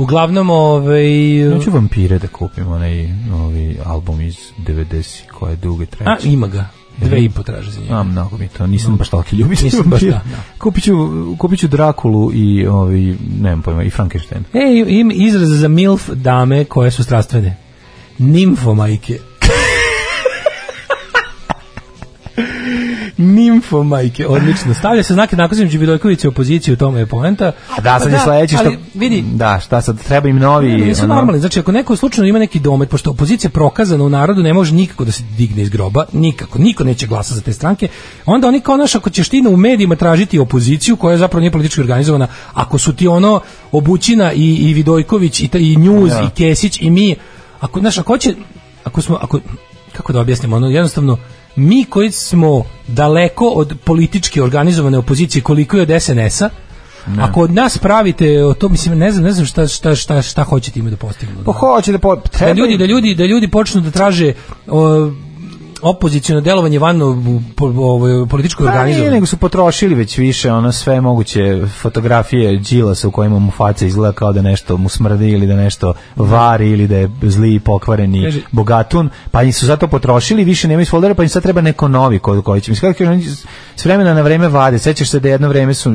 [0.00, 5.86] Uglavnom, ovaj, Ja ću vampire da kupim, onaj novi album iz 90 koje duge a,
[5.86, 6.32] treće.
[6.32, 6.68] ima ga.
[6.96, 7.94] Dve i po traže za njega.
[7.94, 10.20] A, mnogo mi to, nisam baš toliki ljubitelj Nisam baš da, da.
[10.58, 10.92] Kupit ću,
[11.38, 14.44] kupit ću Drakulu i, ovi, nemam pojma, i Frankenstein.
[14.54, 17.56] E, im izraz za MILF dame koje su strastvene.
[18.18, 19.18] Nimfomajke.
[23.20, 24.74] Nimfomajke, odlično.
[24.74, 27.52] Stavlja se znak jednakosti između Vidojkovića i opozicije, u tome je poenta.
[27.76, 28.72] A da, sad Pa sledeći što...
[28.94, 30.72] vidi, Da, šta sad, treba im novi...
[30.72, 34.42] Nisu ono- normalni, znači ako neko slučajno ima neki domet, pošto opozicija prokazana u narodu
[34.42, 37.88] ne može nikako da se digne iz groba, nikako, niko neće glasa za te stranke,
[38.26, 41.52] onda oni kao naš, ako ćeš ti u medijima tražiti opoziciju koja je zapravo nije
[41.52, 43.40] politički organizovana, ako su ti ono
[43.72, 46.22] Obućina i, i Vidojković i, ta- i Njuz Ja.
[46.22, 47.16] i Kesić i mi,
[47.60, 48.34] ako, znaš, ako će,
[48.84, 49.40] ako smo, ako,
[49.92, 51.18] kako da objasnimo, ono jednostavno,
[51.60, 56.50] mi koji smo daleko od politički organizovane opozicije koliko je od SNS-a,
[57.20, 60.42] Ako od nas pravite o to mislim ne znam ne znam šta šta šta šta
[60.42, 61.44] hoćete ime da postignemo.
[61.44, 61.98] Pa hoće da...
[61.98, 64.32] Po, da ljudi da ljudi da ljudi počnu da traže
[64.66, 65.10] o,
[65.82, 69.10] opoziciono delovanje van ovo, političko Pa organizovanje.
[69.10, 74.12] nego su potrošili već više ono sve moguće fotografije Đilasa u kojima mu faca izgleda
[74.12, 78.24] kao da nešto mu smrdi ili da nešto vari ili da je zli i pokvareni
[78.24, 81.60] Kaže- bogatun, pa im su zato potrošili više nemaju iz foldera, pa im sad treba
[81.60, 82.70] neko novi koji, koji će.
[82.70, 83.04] Mislim, kako
[83.76, 84.78] s vremena na vreme vade.
[84.78, 85.94] Sećaš se da jedno vreme su,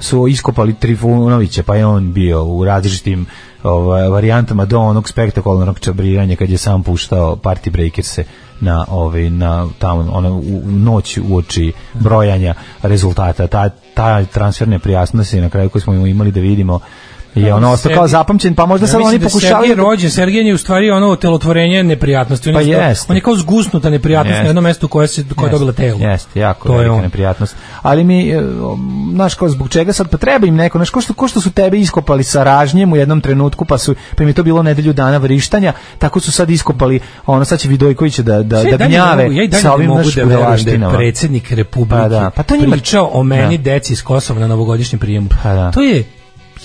[0.00, 3.26] su iskopali Trifunovića, pa je on bio u različitim
[3.62, 8.24] ovaj, varijantama do onog spektakularnog čabriranja kad je sam puštao Party Breakers-e
[8.60, 13.46] na ovaj na tamo ono u, noć uoči brojanja rezultata.
[13.46, 16.80] Ta ta transfer neprijasnosti na kraju koji smo imali da vidimo
[17.36, 20.42] je ono ostao kao zapamćen pa možda Ja sad oni da pokušavaju Sergej rođen, Sergej
[20.42, 22.48] je u stvari ono telotvorenje neprijatnosti.
[22.48, 23.06] On, Pa je, isto- jeste.
[23.08, 24.42] on je kao zgusnuta neprijatnost Jeste.
[24.42, 25.98] na jednom mestu koje se koje je dobila telo.
[26.00, 27.00] Jeste, jako To je on.
[27.02, 27.56] neprijatnost.
[27.82, 28.42] Ali mi, e,
[29.12, 31.50] znaš, kao zbog čega sad, pa treba im neko, znaš, ko što, ko što su
[31.50, 34.92] tebe iskopali sa ražnjem u jednom trenutku, pa su, pa im je to bilo nedelju
[34.92, 39.22] dana vrištanja, tako su sad iskopali, ono, sad će Vidojković da, da, Sve, da gnjave
[39.22, 40.94] mogu, ja i sa ovim, mogu znaš, da da je budalaštinama.
[40.94, 43.62] predsjednik Republike Pa da, pa to njima- pričao o meni Da.
[43.64, 45.28] deci iz Kosova na novogodišnjem prijemu.
[45.42, 45.70] Pa da.
[45.70, 46.04] To je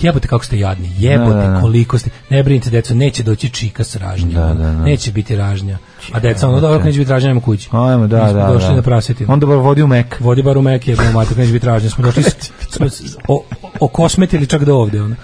[0.02, 1.60] jebote kako ste jadni, jebote Da, da, da.
[1.60, 4.72] koliko ste, ne brinite deco, neće doći čika s ražnjom, Da, da, da.
[4.72, 5.78] neće biti ražnja,
[6.12, 7.68] a deca ono dobro, neće biti ražnja, nema kući.
[7.72, 8.74] Ajmo, da, smo da, došli da.
[8.74, 9.32] na prasetinu.
[9.32, 10.16] Onda bar vodi u mek.
[10.20, 11.90] Vodi bar u mek je, mater, neće biti ražnja.
[11.90, 12.22] Smo došli,
[12.70, 13.44] smo s- o,
[13.80, 15.02] okosmetili čak do ovde.
[15.02, 15.14] Ono.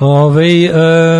[0.00, 0.46] Ove,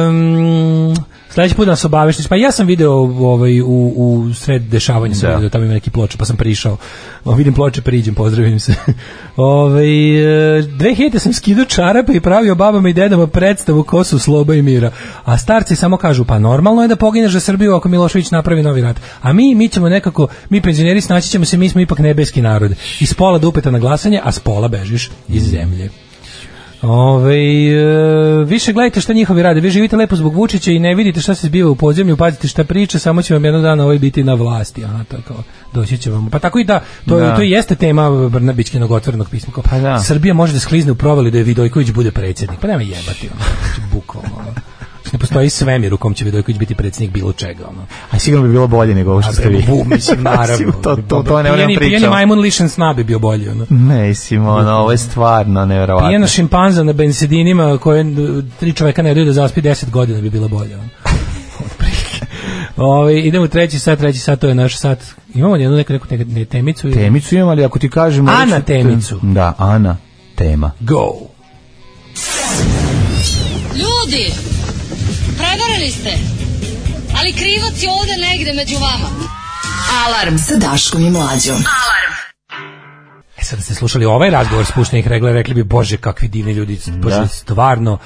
[0.08, 0.94] um,
[1.36, 2.28] sledeći put da nas obavešti.
[2.28, 5.34] Pa ja sam video ovaj, u, u sred dešavanja, sam Da.
[5.34, 6.76] video, tamo ima neki ploče, pa sam prišao.
[7.24, 8.74] O, vidim ploče, priđem, pozdravim se.
[9.36, 14.54] Ove, e, 2000 sam skidao čarape i pravio babama i dedama predstavu ko su sloba
[14.54, 14.90] i mira.
[15.24, 18.82] A starci samo kažu, pa normalno je da pogineš za Srbiju ako Milošević napravi novi
[18.82, 18.96] rat.
[19.20, 22.72] A mi, mi ćemo nekako, mi penzioneri snaći ćemo se, mi smo ipak nebeski narod.
[23.00, 26.05] Iz pola dupeta na glasanje, a s pola bežiš iz zemlje.
[26.82, 29.60] Ove, e, više gledajte šta njihovi rade.
[29.60, 32.64] Vi živite lepo zbog Vučića i ne vidite šta se zbiva u podzemlju, pazite šta
[32.64, 34.84] priča, samo će vam jednog dana ovaj biti na vlasti.
[34.84, 35.34] Aha, tako,
[35.72, 36.30] doći će vam.
[36.30, 37.36] Pa tako i da, to, Da.
[37.36, 39.52] to i jeste tema Brnabićkinog otvorenog pisma.
[39.52, 39.98] Kao, Pa da.
[39.98, 42.60] Srbija može da sklizne u provali da je Vidojković bude predsjednik.
[42.60, 44.54] Pa nema jebati, znači, bukvalno.
[45.12, 47.64] Ne postoji svemir u kom će Vidojković biti predsjednik bilo čega.
[47.68, 47.86] Ono.
[48.10, 49.64] A sigurno bi bilo bolje nego ovo što ste vi.
[49.68, 50.72] Bu, mislim, naravno.
[50.72, 53.48] to, to, to ne pijeni, pijeni majmun lišen sna bi bio bolji.
[53.48, 53.66] Ono.
[53.70, 56.08] Ne, mislim, ono, ovo je stvarno nevjerovatno.
[56.08, 58.04] Pijena šimpanza na bensedinima koje
[58.60, 60.76] tri čoveka ne da zaspi 10 godina bi bilo bolje.
[60.76, 60.88] ono.
[62.90, 64.98] Ove, idemo u treći sat, treći sat, to je naš sat.
[65.34, 66.86] Imamo jednu neku, neku, neku ne, temicu?
[66.88, 68.28] ili- Temicu imam, ali ako ti kažem...
[68.28, 69.18] Ana temicu.
[69.22, 69.96] Da, Ana
[70.34, 70.70] tema.
[70.80, 71.12] Go!
[73.74, 74.32] Ljudi,
[75.76, 76.12] prevarili ste,
[77.18, 79.08] ali krivac je ovde negde među vama.
[80.06, 81.56] Alarm sa Daškom i Mlađom.
[83.38, 86.78] E sad da ste slušali ovaj razgovor spuštenih regla, rekli bi, bože, kakvi divni ljudi,
[86.88, 87.26] bože, Da.
[87.28, 87.98] stvarno,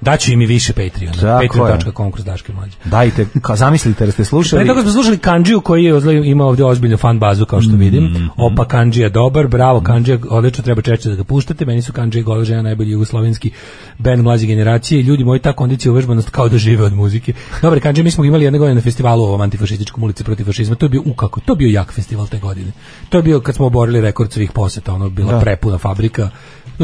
[0.00, 1.14] daću im i više Patreon.
[1.14, 2.76] Patreon.com kroz Daške mlađe.
[2.84, 4.60] Dajte, ka, zamislite da ste slušali...
[4.60, 8.04] Pre toga smo slušali Kanđiju koji je ima ovdje ozbiljnu fan bazu kao što vidim.
[8.04, 8.26] Mhm.
[8.36, 11.64] Opa Kanđija dobar, bravo Kanđija, odlično treba češće da ga puštate.
[11.64, 13.50] Meni su Kanđija Gola žena najbolji jugoslovenski
[13.98, 15.02] band mlađe generacije.
[15.02, 17.32] Ljudi moji ta kondicija uvežbanost kao da žive od muzike.
[17.62, 20.74] Dobar Kanđija, mi smo imali jedne godine na festivalu ovom antifašističkom ulici protiv fašizma.
[20.74, 22.72] To je bio ukako, to je bio jak festival te godine.
[23.08, 25.40] To je bio kad smo oborili rekord svih poseta, ono bila Da.
[25.40, 26.30] prepuna fabrika.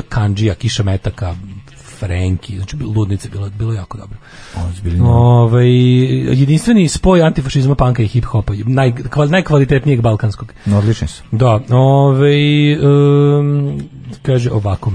[0.09, 1.35] Kanđija, kiša metaka,
[1.99, 4.19] Frenki, znači ludnice bilo bilo jako dobro.
[4.69, 5.13] Ozbiljno.
[5.13, 5.69] Ovaj
[6.39, 10.53] jedinstveni spoj antifašizma, panka i hip-hopa, naj, kval, najkvalitetnijeg balkanskog.
[10.79, 11.23] Odlični su.
[11.31, 13.81] Da, ovaj um,
[14.23, 14.93] kaže ovako.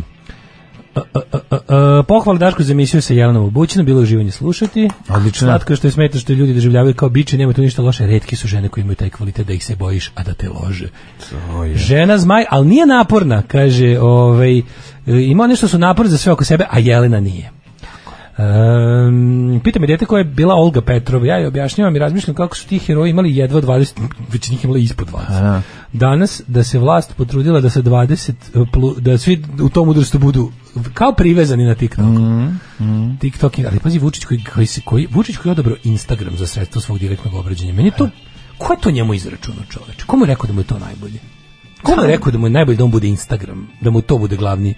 [0.95, 4.89] A, a, a, pohvala Daško za emisiju sa Jelenom Obućinom, bilo je uživanje slušati.
[5.09, 5.47] Odlično.
[5.47, 8.05] Slatko što je smeta što ljudi doživljavaju kao biće, nema tu ništa loše.
[8.05, 10.87] Retki su žene koje imaju taj kvalitet da ih se bojiš, a da te lože.
[11.29, 11.75] To je.
[11.75, 14.63] Žena zmaj, ali nije naporna, kaže, ovaj, e,
[15.05, 17.60] ima nešto su napor za sve oko sebe, a Jelena nije.
[18.41, 22.55] Um, pita me dete koja je bila Olga Petrova, ja je objašnjavam i razmišljam kako
[22.55, 24.01] su ti heroji imali jedva 20,
[24.31, 25.41] već njih imali ispod 20.
[25.41, 25.61] da.
[25.93, 30.51] Danas da se vlast potrudila da se 20 plu- da svi u tom udrustu budu
[30.93, 32.05] kao privezani na TikTok.
[32.05, 36.47] Mhm, TikTok, ali pazi Vučić koji, koji, se, koji Vučić koji je odabrao Instagram za
[36.47, 37.73] sredstvo svog direktnog obrađenja.
[37.73, 38.09] Meni je to
[38.57, 40.05] ko je to njemu izračunao čoveče?
[40.05, 41.19] Ko mu je rekao da mu je to najbolje?
[41.83, 44.17] Ko mu je rekao da mu je najbolje da on bude Instagram, da mu to
[44.17, 44.73] bude glavni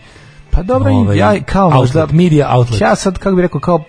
[0.54, 2.08] Pa dobro, Ovaj, ja kao outlet, možda...
[2.12, 2.82] media outlet.
[2.82, 3.84] Ja sad, kako bih rekao, kao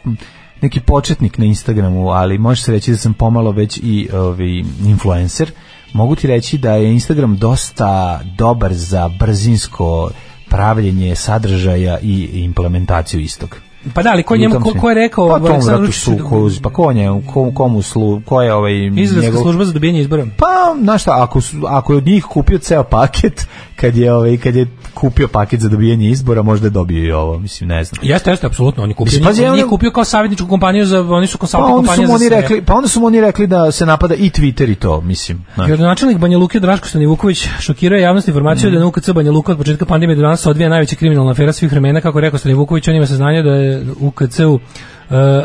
[0.61, 5.53] neki početnik na Instagramu, ali može se reći da sam pomalo već i ovi, influencer.
[5.93, 10.11] Mogu ti reći da je Instagram dosta dobar za brzinsko
[10.49, 13.57] pravljenje sadržaja i implementaciju istog.
[13.95, 16.71] Pa da, ali ko, njemu, ko, ko je rekao Pa Aleksandar Vučić su, ko, pa
[16.71, 20.27] ko je, ko, komu slu, ko je ovaj Izraelska njegov- služba za dobijanje izbora.
[20.37, 20.47] Pa,
[20.83, 23.47] znaš šta, ako, su, ako je od njih kupio ceo paket,
[23.77, 27.39] kad je, ovaj, kad je kupio paket za dobijanje izbora, možda je dobio i ovo,
[27.39, 27.99] mislim, ne znam.
[28.03, 28.83] Jeste, jeste, apsolutno.
[28.83, 31.67] On je kupio, Mislim, je ono- kupio kao savjetničku kompaniju za, oni su Pa onda
[31.67, 32.41] su kompanija za oni sve.
[32.41, 35.45] rekli, pa onda su mu oni rekli da se napada i Twitter i to, mislim.
[35.57, 39.53] Gradonačelnik Banja Luke Draško Stani Vuković šokirao javnost informaciju da je na UKC Banja Luka
[39.53, 42.89] od početka pandemije do danas odvija najveća kriminalna afera svih vremena, kako rekao Stani Vuković,
[42.89, 44.61] on ima saznanje da je UKC-u uh,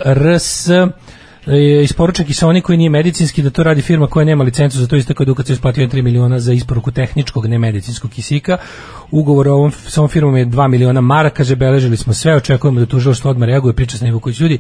[0.06, 0.70] RS
[1.48, 4.78] je isporučak i sa oni koji nije medicinski, da to radi firma koja nema licencu
[4.78, 8.58] za to isto kao da UKC isplatio 3 miliona za isporuku tehničkog nemedicinskog kisika.
[9.12, 12.86] Ugovor o ovom, sa ovom firmom je 2 miliona maraka, zabeležili smo sve, očekujemo da
[12.86, 14.60] tužilaštvo odmah reaguje, priča sa Vuković ljudi.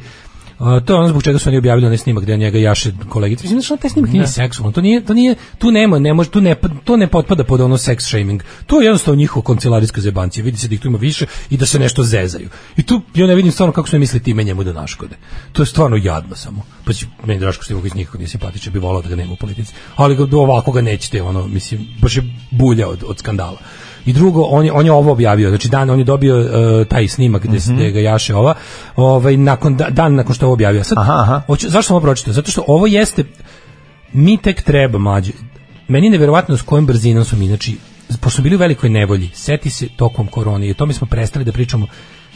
[0.59, 3.43] A, to je ono zbog čega su oni objavili onaj snimak gde njega jaše kolegica.
[3.43, 4.73] Mislim da taj snimak nije seksualan.
[4.73, 7.77] To nije to nije tu nema, ne može tu ne to ne potpada pod ono
[7.77, 8.43] sex shaming.
[8.65, 10.43] To je jednostavno njihova kancelarijska zebancija.
[10.43, 12.49] Vidi se da ih tu ima više i da se nešto zezaju.
[12.77, 15.15] I tu ja ne vidim stvarno kako su misli time njemu da naškode.
[15.51, 16.61] To je stvarno jadno samo.
[16.85, 19.73] Pa će meni Draško Stivović nikako nije simpatičan, bi volao da ga nema u politici.
[19.95, 23.57] Ali ovako ga nećete, ono mislim baš je bulja od, od skandala.
[24.09, 26.45] I drugo, on je, on je ovo objavio, znači dan on je dobio uh,
[26.87, 27.75] taj snimak gde, Mhm.
[27.75, 28.53] gde ga jaše ova,
[28.95, 30.83] ovaj, nakon, da- dan nakon što je ovo objavio.
[30.83, 31.41] Sad, Aha, aha.
[31.47, 32.33] Hoću, zašto sam ovo pročitao?
[32.33, 33.23] Zato što ovo jeste,
[34.13, 35.31] mi tek treba mlađe.
[35.87, 37.77] Meni je neverovatno s kojom brzinom su mi, znači,
[38.09, 41.45] pošto smo bili u velikoj nevolji, seti se tokom korone i o tome smo prestali
[41.45, 41.87] da pričamo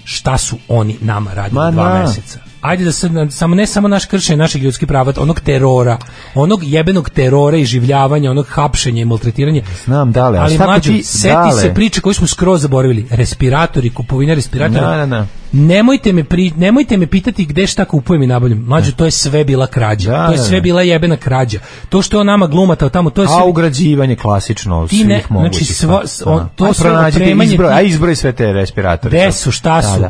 [0.04, 2.00] šta su oni nama radili Ma dva da.
[2.00, 2.40] meseca.
[2.64, 5.98] Ajde da se, samo ne samo naš kršenje naših ljudskih prava, onog terora,
[6.36, 9.62] onog jebenog terora i življavanja, onog hapšenja i maltretiranja.
[9.86, 11.62] Znam, dale, ali mlađo, ti- seti dale?
[11.62, 13.08] se priče koju smo skroz zaboravili.
[13.12, 14.82] Respiratori, kupovina respiratora.
[14.88, 15.26] Da, da, da.
[15.54, 18.60] Nemojte me pri, nemojte me pitati gde šta kupujem i nabavljam.
[18.60, 20.12] Mlađe, to je sve bila krađa.
[20.12, 20.62] Da, to je da, sve da.
[20.62, 21.60] bila jebena krađa.
[21.90, 25.24] To što on nama glumata tamo, to je sve A ugrađivanje klasično Ti svih ne-
[25.30, 25.68] mogućih.
[25.68, 26.08] znači, svo- da.
[26.08, 29.18] s- on- to sve opremanje izbroj, a izbroj sve te respiratore.
[29.18, 29.90] Gde su, šta su?
[29.92, 30.10] Da, da.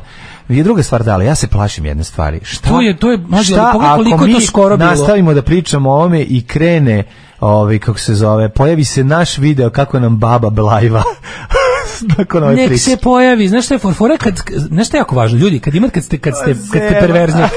[0.49, 2.39] I druga stvar, dale, ja se plašim jedne stvari.
[2.43, 4.89] Šta, To je- to je- mađo, šta pogledaj koliko ako je to mi skoro bilo?
[4.89, 7.03] nastavimo da pričamo o ovome i krene
[7.39, 11.03] ovaj kako se zove, pojavi se naš video kako nam baba blajva
[12.17, 12.83] Nakon ove Nek priče.
[12.83, 15.75] se pojavi, znaš šta je for, fora kad, znaš šta je jako važno, ljudi, kad
[15.75, 17.51] imate, kad ste, kad ste, kad ste perverznjak,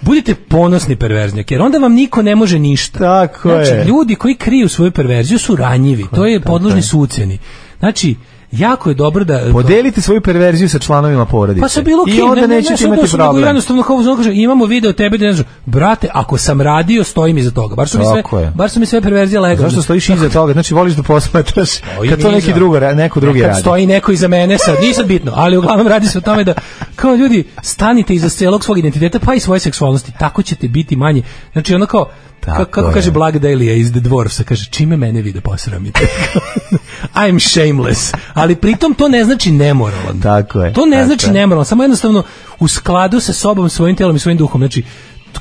[0.00, 2.98] budite ponosni perverznjak, jer onda vam niko ne može ništa.
[2.98, 3.84] Tako znači, je.
[3.84, 7.38] ljudi koji kriju svoju perverziju su ranjivi, to je podložni su uceni.
[7.78, 8.16] Znači,
[8.58, 9.40] jako je dobro da...
[9.52, 11.60] Podelite svoju perverziju sa članovima porodice.
[11.60, 13.46] Pa sa bilo kim, I onda ne, ne, nećete ne, imati došlo, nego problem.
[13.46, 17.38] Jednostavno kao uzmano kaže, imamo video tebe da ne znam, brate, ako sam radio, stojim
[17.38, 17.74] iza toga.
[17.74, 18.52] Bar su mi sve, je.
[18.54, 19.68] bar su mi sve perverzije legalne.
[19.68, 20.52] Zašto stojiš iza toga?
[20.52, 21.70] Znači voliš da posmatraš
[22.10, 23.60] kad to neki drugo, neko drugi radi.
[23.60, 26.54] stoji neko iza mene, sad nije sad bitno, ali uglavnom radi se o tome da
[26.96, 31.22] kao ljudi stanite iza celog svog identiteta pa i svoje seksualnosti, tako ćete biti manje.
[31.52, 32.08] Znači ono kao
[32.46, 32.94] Tako kako, je.
[32.94, 36.00] kaže Blag Delija iz The Dwarfsa, kaže čime mene vide posramite.
[37.14, 38.14] I'm shameless.
[38.34, 40.20] Ali pritom to ne znači nemoralan.
[40.20, 40.72] Tako je.
[40.72, 41.32] To ne tako znači je.
[41.32, 42.22] nemoralan, samo jednostavno
[42.58, 44.60] u skladu sa sobom, svojim telom i svojim duhom.
[44.60, 44.84] Znači,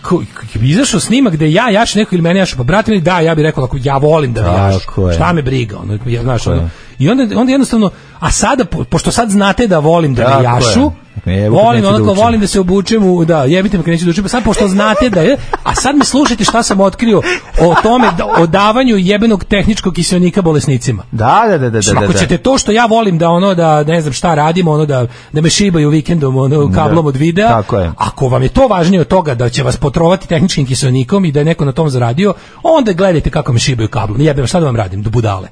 [0.01, 0.23] ko,
[0.61, 3.43] izašao snimak gde ja jaš neko ili mene jaš, pa brate mi da, ja bih
[3.43, 4.83] rekao ako ja volim da jaš.
[5.15, 6.69] Šta me briga, ono, ja, znaš, ono.
[6.99, 7.89] I onda, onda jednostavno,
[8.19, 10.43] a sada, po- pošto sad znate da volim da me je.
[10.43, 10.91] jašu,
[11.25, 12.23] Jebite, volim, neću da onako, učim.
[12.23, 14.67] volim da se obučem u, da, jebite me kad neću da učim, pa sad pošto
[14.67, 17.21] znate da je, a sad me slušajte šta sam otkrio
[17.61, 21.03] o tome, da, o davanju jebenog tehničkog kiselnika bolesnicima.
[21.11, 22.19] Da, da, da, da, Znači, da, ako da.
[22.19, 25.41] ćete to što ja volim da ono da ne znam šta radimo, ono da da
[25.41, 27.47] me šibaju vikendom ono kablom Da, od videa.
[27.49, 27.91] tako je.
[27.97, 31.39] Ako vam je to važnije od toga da će vas potrovati tehničkim kiselnikom i da
[31.39, 34.21] je neko na tom zaradio, onda gledajte kako me šibaju kablom.
[34.21, 35.03] Jebem, šta da vam radim?
[35.03, 35.47] Do budale.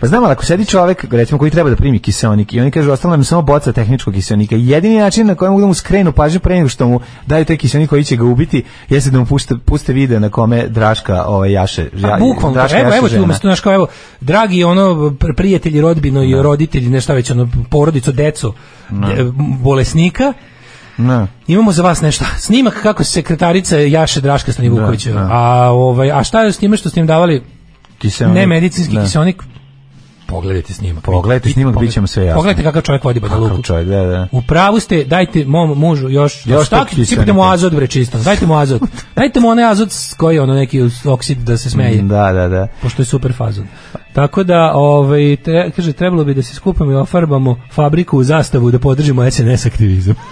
[0.00, 2.90] Pa znam, ali ako sedi čovek, recimo, koji treba da primi kiseonik i oni kažu,
[2.90, 6.40] ostalo nam samo boca tehničkog kiseonika, jedini način na kojem mogu da mu skrenu pažnju
[6.40, 9.54] pre nego što mu daju taj kiseonik koji će ga ubiti, jeste da mu puste,
[9.56, 11.88] puste video na kome Draška ovaj, jaše.
[11.94, 13.24] Ja, bukvalno, Draška evo, jaše evo ti žena.
[13.24, 13.86] umesto, znaš kao, evo,
[14.20, 18.52] dragi ono, pr- prijatelji, rodbino i roditelji, nešto već, ono, porodico, deco,
[18.90, 19.30] de-
[19.60, 20.32] bolesnika,
[20.98, 21.26] Ne.
[21.46, 22.24] Imamo za vas nešto.
[22.38, 25.12] Snimak kako se sekretarica Jaše Draška Stanivukovića.
[25.12, 25.28] Da, da.
[25.30, 27.42] A ovaj a šta je s time što ste im davali
[27.98, 28.36] Kiseonik.
[28.36, 29.02] ne medicinski Da.
[29.02, 29.42] kiseonik?
[30.28, 31.04] Pogledajte snimak.
[31.04, 32.38] Pogledajte snimak, bit će sve jasno.
[32.38, 33.62] Pogledajte kakav čovjek vodi Banja Kakav Luku.
[33.62, 34.28] čovjek, da, da.
[34.32, 38.46] U pravu ste, dajte mom mužu još, Još šta, sipajte mu azot bre čisto, dajte
[38.46, 38.82] mu azot.
[39.16, 42.02] Dajte mu onaj azot koji je ono neki oksid da se smeje.
[42.02, 42.68] Da, da, da.
[42.82, 43.66] Pošto je super fazon.
[44.12, 48.70] Tako da, ovaj, tre, kaže, trebalo bi da se skupamo i ofarbamo fabriku u zastavu
[48.70, 50.14] da podržimo SNS aktivizam.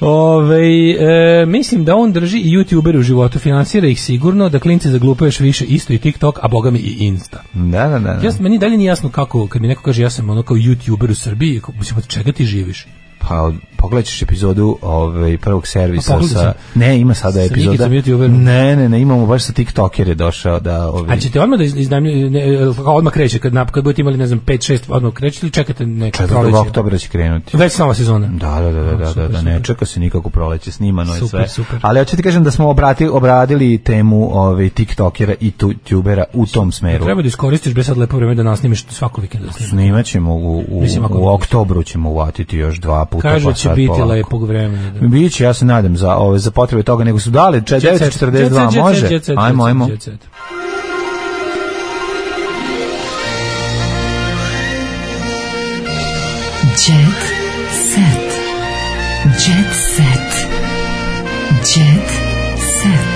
[0.00, 4.90] Ove, e, mislim da on drži i youtuber u životu, finansira ih sigurno, da klince
[4.90, 7.42] zaglupaju još više, isto i TikTok, a boga mi i Insta.
[7.52, 8.20] Da, da, da.
[8.22, 11.10] Ja, meni dalje nije jasno kako, kad mi neko kaže ja sam ono kao youtuber
[11.10, 12.86] u Srbiji, kako, mislim, od čega ti živiš?
[13.18, 16.52] Pa od- pogledat ćeš epizodu ovaj, prvog servisa sa...
[16.74, 17.88] Ne, ima sada Sa epizoda.
[18.28, 20.88] Ne, ne, ne, imamo baš sa TikToker je došao da...
[20.88, 24.00] Ovaj, A ćete odmah da iz- iznajmlju- ne, e, kao odmah kreće, kad, kad budete
[24.00, 26.26] imali, ne znam, 5-6, odmah krećete ili čekate neko 4.
[26.28, 26.56] proleće?
[26.58, 27.56] oktobra će krenuti.
[27.56, 28.26] Već nova sezona.
[28.26, 29.66] Da, da, da, da, da, super, da, ne super.
[29.66, 31.48] čeka se nikako proleće, snimano je Super, sve.
[31.48, 31.78] super.
[31.82, 36.46] Ali hoću ti kažem da smo obrati, obradili temu ovaj, TikTokera i tu, tubera u
[36.46, 37.04] tom smeru.
[37.04, 39.70] Treba da iskoristiš bez sad lepo vreme da nasnimiš svako vikend da snimiš.
[39.70, 43.28] Snimat ćemo u, u, Mislim, u oktobru ćemo uvatiti još dva puta.
[43.28, 44.06] Kažu pa da će biti polako.
[44.06, 44.90] lepog vremena.
[44.90, 45.06] Da.
[45.08, 48.00] Biće, ja se nadam za ove za potrebe toga, nego su dali če- Jet set,
[48.00, 49.06] jet set, 942, jet može?
[49.10, 49.84] jet set, Ajmo, jet ajmo.
[49.86, 50.20] set, jet set.
[56.78, 57.22] Jet
[57.72, 58.28] set.
[59.38, 60.48] Jet set.
[61.66, 62.08] Jet set.
[62.72, 63.15] Set.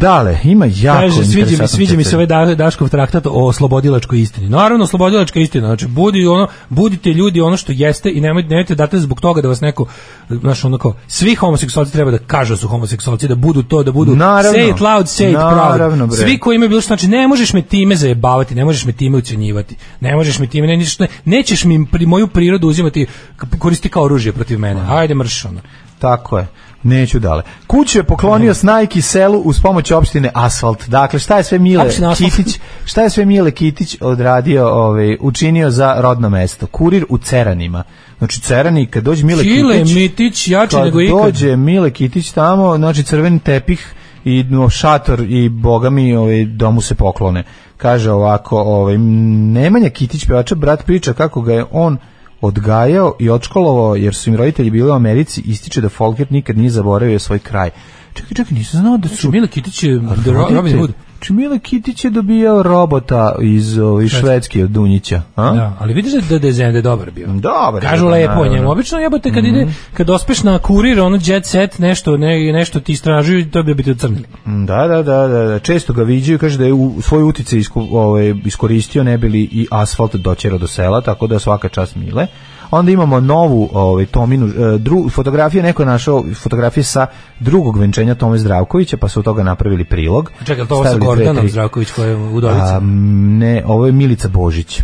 [0.00, 4.20] Dale, ima jako Kaže, sviđa mi, sviđa mi se ovaj Da- Daškov traktat o slobodilačkoj
[4.20, 4.48] istini.
[4.48, 5.66] Naravno, slobodilačka istina.
[5.66, 9.48] Znači, budi ono, budite ljudi ono što jeste i nemojte, nemojte date zbog toga da
[9.48, 9.86] vas neko,
[10.30, 13.92] znaš, ono kao, svi homoseksualci treba da kažu da su homoseksualci, da budu to, da
[13.92, 14.58] budu Naravno.
[14.58, 16.18] say it loud, say it Naravno, proud.
[16.18, 19.18] Svi koji imaju bilo što, znači, ne možeš me time zajebavati, ne možeš me time
[19.18, 23.06] ucenjivati, ne možeš me time, ne, ne, nećeš mi pri, moju prirodu uzimati,
[23.36, 24.80] k- koristiti kao oružje protiv mene.
[24.88, 25.60] Ajde, mrš, ono.
[25.98, 26.46] Tako je.
[26.82, 27.42] Neću dale.
[27.66, 30.88] Kuću je poklonio Snajki selu uz pomoć opštine Asfalt.
[30.88, 32.14] Dakle, šta je sve Mile Opština.
[32.14, 36.66] Kitić, šta je sve Mile Kitić odradio, ovaj, učinio za rodno mesto?
[36.66, 37.82] Kurir u Ceranima.
[38.18, 39.94] Znači, Cerani, kad dođe Mile Čile, Kitić...
[39.94, 41.16] Mitić, jači kad nego ikad.
[41.16, 43.94] dođe Mile Kitić tamo, znači crveni tepih
[44.24, 47.44] i no, šator i boga mi ovaj, domu se poklone.
[47.76, 51.98] Kaže ovako, ovaj, Nemanja Kitić, pevača, brat priča kako ga je on
[52.40, 56.70] odgajao i odškolovao jer su im roditelji bili u Americi, ističe da Folker nikad nije
[56.70, 57.70] zaboravio svoj kraj.
[58.14, 59.30] Čekaj, čekaj, nisam znao da su...
[59.30, 60.00] Mile Kitić je
[60.50, 60.92] Robin Hood.
[61.20, 65.22] Či Mile Kitić je dobijao robota iz, ovaj, Švedske od Dunjića.
[65.36, 65.52] A?
[65.52, 67.26] Da, ali vidiš da da je dobar bio.
[67.26, 68.70] Dobar je, Kažu da, lepo njemu.
[68.70, 72.92] Obično jebote kad ide kad ospeš na kurir, ono jet set, nešto, ne, nešto ti
[72.92, 74.24] istražuju, to bi biti ocrnili.
[74.44, 75.58] Da, da, da, da, da.
[75.58, 79.66] često ga viđaju, kaže da je u svoj utice isku, ovaj, iskoristio, ne bili i
[79.70, 82.26] asfalt doćerao do sela, tako da svaka čast mile.
[82.70, 87.06] Onda imamo novu ovaj, Tominu, e, dru, fotografije, neko je našao fotografije sa
[87.40, 90.32] drugog venčenja Tome Zdravkovića, pa su od toga napravili prilog.
[90.46, 92.60] Čekaj, to ovo sa Gordanom Zdravković koja je u Udovici?
[92.60, 94.82] A, m, ne, ovo je Milica Božić.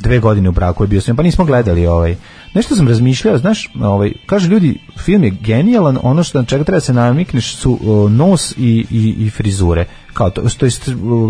[0.00, 2.16] Dve godine u braku je bio sam, pa nismo gledali ovaj.
[2.54, 6.76] Nešto sam razmišljao, znaš, ovaj, kaže ljudi, film je genijalan, ono što na čega treba
[6.76, 9.84] da se namikneš su o, nos i, i, i frizure.
[10.12, 10.88] Kao to, to jest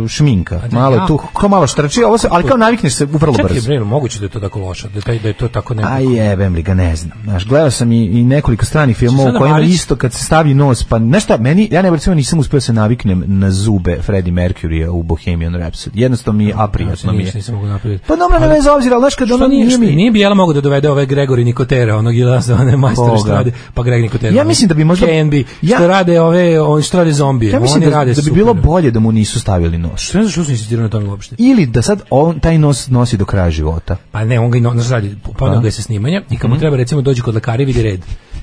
[0.09, 0.61] šminka.
[0.71, 1.07] da, malo je jako.
[1.09, 3.67] tu, kao malo štrači, ovo se, ali kao navikneš se vrlo Čekaj, brzo.
[3.67, 5.89] bre, moguće da je to tako loše, da, je taj, da je to tako neko...
[5.89, 7.19] A jebem li ga, ne znam.
[7.25, 10.85] Znaš, gledao sam i, i nekoliko stranih filmova kojima Marić- isto kad se stavi nos,
[10.85, 14.89] pa nešto, meni, ja ne recimo nisam uspio da se naviknem na zube Freddie Mercury
[14.89, 15.91] u Bohemian Rhapsody.
[15.95, 17.33] Jednostavno mi je aprijatno mi je.
[17.35, 18.05] Nisam, mogu napraviti.
[18.07, 19.87] Pa dobro, ne obzira, ali znaš kad ono nije, nije mi...
[19.87, 23.29] nije bi jela mogu da dovede ove Gregori Nikotera, onog ili za one majstore što
[23.33, 24.37] rade, pa Greg Nikotera.
[24.37, 27.53] Ja mislim da bi možda- KNB, Ja- što rade ove, oni što rade zombije.
[27.53, 30.01] Ja mislim oni da, rade da bi bilo bolje da mu nisu stavili nos.
[30.01, 31.37] Što ne znam što su insistirali na tome uopšte.
[31.39, 33.97] Ili da sad on taj nos nosi do kraja života.
[34.13, 36.51] Pa ne, on ga i no, znaš, radi, poneo ga je sa snimanja i kad
[36.51, 38.01] mu treba recimo dođi kod lekara i vidi red.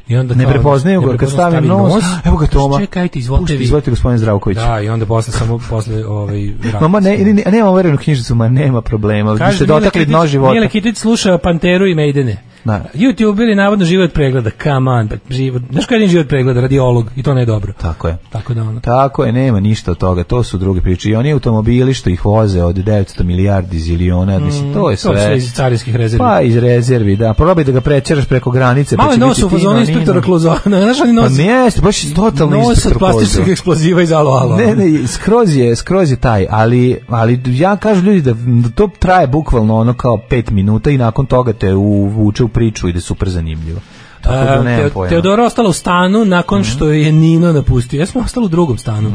[0.08, 0.44] I onda Mhm.
[0.44, 2.04] Ne prepoznaju ga kad stavi nos.
[2.26, 2.80] Evo ga Toma.
[2.80, 4.58] Čekajte, izvolite Pušti, izvolite gospodine Zdravković.
[4.58, 7.10] Da, i onda posle samo posle ovaj Mama, se.
[7.10, 9.38] ne, ne, ne, nema overenu knjižicu, ma nema problema.
[9.38, 10.54] Kaže dotakli dno života.
[10.54, 12.38] Mile Kitić sluša Panteru i Maidene.
[12.68, 12.86] Da.
[12.96, 17.12] YouTube ili navodno život pregleda, come on, pa život, znaš kada je život pregleda, radiolog,
[17.16, 17.74] i to ne je dobro.
[17.74, 18.18] Tako je.
[18.30, 18.80] Tako da ono.
[18.80, 21.10] Tako je, nema ništa od toga, to su druge priče.
[21.10, 25.10] I oni automobili što ih voze od 900 milijardi ziliona, mislim, to je Mm, To
[25.10, 25.26] sve.
[25.26, 26.20] sve iz carinskih rezervi.
[26.20, 27.34] Pa iz rezervi, da.
[27.34, 28.98] Probaj da ga prečeraš preko granice.
[28.98, 30.22] Malo pa je nos u fazonu inspektora.
[30.22, 33.52] Klozona, znaš oni nos, Pa jeste, baš je totalno nos od inspektor plastičnog Klozo.
[33.52, 34.58] eksploziva iz alo alo.
[34.58, 38.90] Ne, ne, skroz je, skroz je taj, ali, ali ja kažu ljudi da, da to
[39.00, 42.98] traje bukvalno ono kao pet minuta i nakon toga te uvuče u priču i da
[42.98, 43.80] je super zanimljivo.
[44.22, 45.10] Tako da A, nemam Teo-.
[45.10, 46.70] Teodora ostala u stanu nakon Mhm.
[46.70, 48.00] što je Nino napustio.
[48.00, 49.10] Ja smo ostali u drugom stanu.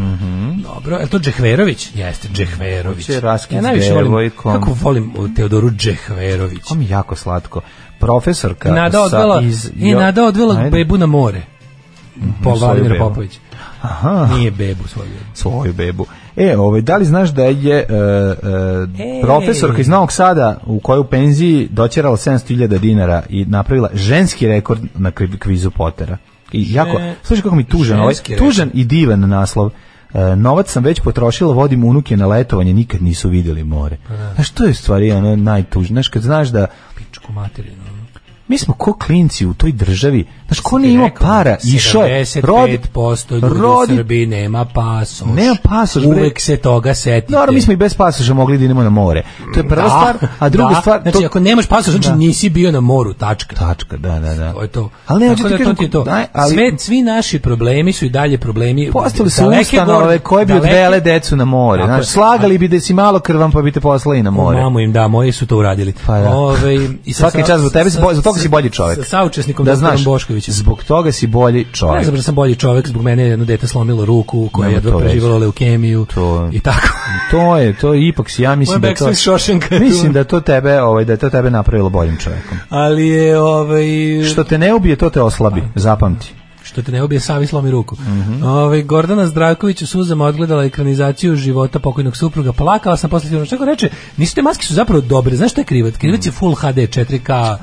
[0.63, 1.91] Dobro, je to Džehverović?
[1.95, 3.07] Jeste, Džehverović.
[3.07, 6.63] Hoće raskid Ja najviše volim, kako volim Teodoru Džehverović.
[6.63, 7.61] To mi jako slatko.
[7.99, 9.71] Profesorka Nada sa odvela, iz...
[9.77, 10.71] i Nada odvela Ajde.
[10.71, 11.43] bebu na more.
[12.43, 13.05] Svoju Vladimir bebu.
[13.05, 13.39] Popović.
[13.83, 14.29] Aha.
[14.35, 15.25] Nije bebu svoju bebu.
[15.35, 16.07] svoju bebu.
[16.37, 21.01] E, ovaj, da li znaš da je e, e, profesorka iz Novog Sada u kojoj
[21.01, 26.17] u penziji doćerala 700.000 dinara i napravila ženski rekord na kvi- kvizu Potera.
[26.53, 29.71] I jako, slušaj kako mi tužan, ovaj, tužan i divan naslov.
[30.15, 33.97] E, novac sam već potrošila, vodim unuke na letovanje, nikad nisu vidjeli more.
[34.35, 35.95] Znaš, to je stvari ono najtužnije.
[35.95, 38.02] Znaš, kad znaš da Pičku materinu.
[38.53, 40.27] Mi smo ko klinci u toj državi.
[40.47, 42.25] Znaš, ko nije imao para, išao je.
[42.37, 45.29] Rod, 75% ljudi rodi- u Srbiji nema pasoš.
[45.29, 46.05] Nema pasoš.
[46.05, 47.33] Uvek se toga setite.
[47.33, 49.23] Naravno, mi smo i bez pasoša mogli da idemo na more.
[49.55, 50.81] To je prva Da, stvar, a druga da.
[50.81, 51.03] stvar...
[51.03, 52.15] Znači, to- ako nemaš pasoš, znači Da.
[52.17, 53.57] nisi bio na moru, tačka.
[53.57, 54.53] Tačka, da, da, da.
[54.53, 54.91] To je to.
[55.07, 56.05] Ali ne, da to ti je to.
[56.05, 58.91] daj, ali- Sve, svi naši problemi su i dalje problemi.
[58.93, 61.85] Postali su ustanove koje bi odvele decu na more.
[61.85, 62.05] Znaš, je.
[62.05, 64.61] slagali bi da si malo krvan pa bi te poslali na more.
[64.61, 65.95] Mamu im da, moji su to uradili.
[66.07, 66.31] Pa da.
[66.31, 66.75] Ove,
[67.05, 68.99] i Svaki čas zbog tebe, zbog toga si bolji čovjek.
[68.99, 70.55] Sa saučesnikom da znaš, Boškovićem.
[70.55, 72.05] zbog toga si bolji Ne čovjek.
[72.05, 74.99] znam da sam bolji čovjek, zbog mene je jedno dete slomilo ruku, koje je jedva
[74.99, 76.89] preživalo leukemiju To- i tako.
[77.31, 79.05] To je, to je ipak si, ja mislim da to...
[79.81, 82.59] Mislim da to tebe, ovaj, da je to tebe napravilo boljim čovjekom.
[82.69, 83.85] Ali je, ovaj...
[84.33, 86.35] Što te ne ubije, to te oslabi, zapamti.
[86.73, 87.97] Što te ne ubije sami slomi ruku.
[88.01, 88.45] Mhm.
[88.45, 92.53] Ovaj Gordana Zdravković u suzama odgledala ekranizaciju života pokojnog supruga.
[92.53, 93.45] Plakala sam posle filma.
[93.45, 95.37] Što reče, nisu te maske su zapravo dobre.
[95.37, 95.97] Znaš šta je krivac?
[95.97, 97.57] Krivac je full HD 4K.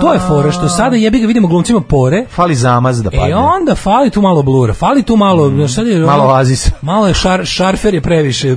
[0.00, 2.26] To je fora što sada jebi ga vidimo glumcima pore.
[2.30, 3.30] Fali zamaz da padne.
[3.30, 5.98] E onda fali tu malo blura, fali tu malo, znaš, sad je.
[5.98, 6.70] Malo oazisa.
[6.90, 8.56] Malo je šar, šarfer je previše,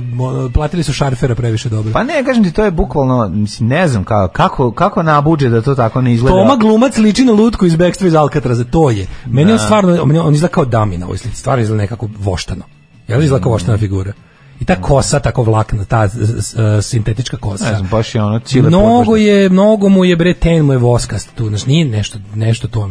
[0.54, 1.92] platili su šarfera previše dobro.
[1.92, 5.62] Pa ne, kažem ti, to je bukvalno, mislim, ne znam kako, kako, kako nabuđe da
[5.62, 6.36] to tako ne izgleda.
[6.36, 9.06] Toma glumac liči na lutku iz Bekstva iz Alcatraza, to je.
[9.26, 12.62] Meni on stvarno, meni on izgleda kao dami na ovoj slici, stvarno izgleda nekako voštano.
[13.08, 14.12] Jel izgleda kao voštana figura?
[14.60, 17.64] I ta kosa tako vlakna, ta s- sintetička kosa.
[17.64, 20.78] Ne znam, baš je ono cile mnogo je, mnogo mu je bre ten mu je
[20.78, 22.90] voskast tu, znači nije nešto, nešto to,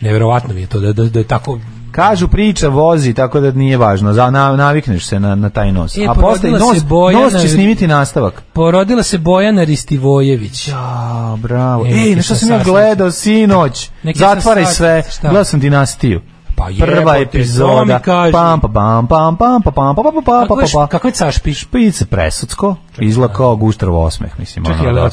[0.00, 1.58] neverovatno mi je to da, da, da je tako
[1.92, 4.12] Kažu priča vozi, tako da nije važno.
[4.12, 5.96] Za, na, navikneš se na, na taj nos.
[5.96, 8.42] E, A posle nos, Bojana- nos će snimiti nastavak.
[8.52, 10.70] Porodila se Bojana Ristivojević.
[10.74, 11.86] A, bravo.
[11.86, 13.90] E, Ej, nešto sam ja gledao sinoć.
[14.14, 15.02] Zatvaraj sve.
[15.22, 16.20] Gledao sam dinastiju.
[16.56, 17.84] Pa Prva jebote, to epizoda.
[17.84, 18.32] mi kaži.
[18.32, 20.86] Pam, pa, pam, pam, pam, pa, pam, pa, pa, pa, pa, Kako pa, je, pa.
[20.86, 21.58] kako je cašpiš?
[21.60, 22.76] Špice presudsko.
[22.98, 24.64] Izgleda kao guštrov osmeh, mislim.
[24.64, 25.10] Čekaj, ono, da.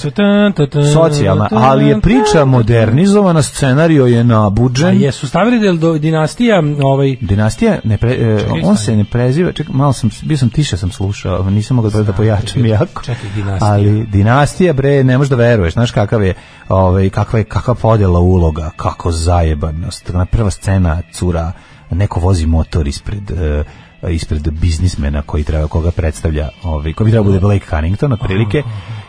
[0.94, 5.02] Socijalna, ali je priča modernizovana, scenario je A nabuđen.
[5.02, 9.76] jesu stavili da dinastija ovaj Dinastija ne pre, e, Čekaj, on se ne preziva, čekaj,
[9.76, 13.04] malo sam bio sam tiše sam slušao, nisam mogao da, da pojačam jako.
[13.04, 13.72] čekaj, dinastija.
[13.72, 16.34] Ali dinastija bre, ne možeš da veruješ, znaš kakav je,
[16.70, 20.10] ovaj kakva je kakva podela uloga, kako zajebanost.
[20.14, 21.52] Na prva scena cura
[21.92, 23.64] neko vozi motor ispred e, e,
[24.10, 28.64] ispred biznismena koji treba koga predstavlja, ovaj koji bi trebao bude Blake Cunnington otprilike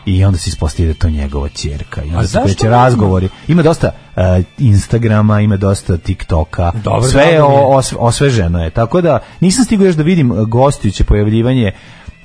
[0.05, 3.29] i onda se ispostavi da to njegova ćerka i onda se kreće razgovori.
[3.47, 6.71] Ima dosta e, Instagrama, ima dosta TikToka.
[6.83, 7.41] Dobro, sve je mi je.
[7.43, 8.69] os- osveženo je.
[8.69, 11.71] Tako da nisam stigao još da vidim e, gostujuće pojavljivanje.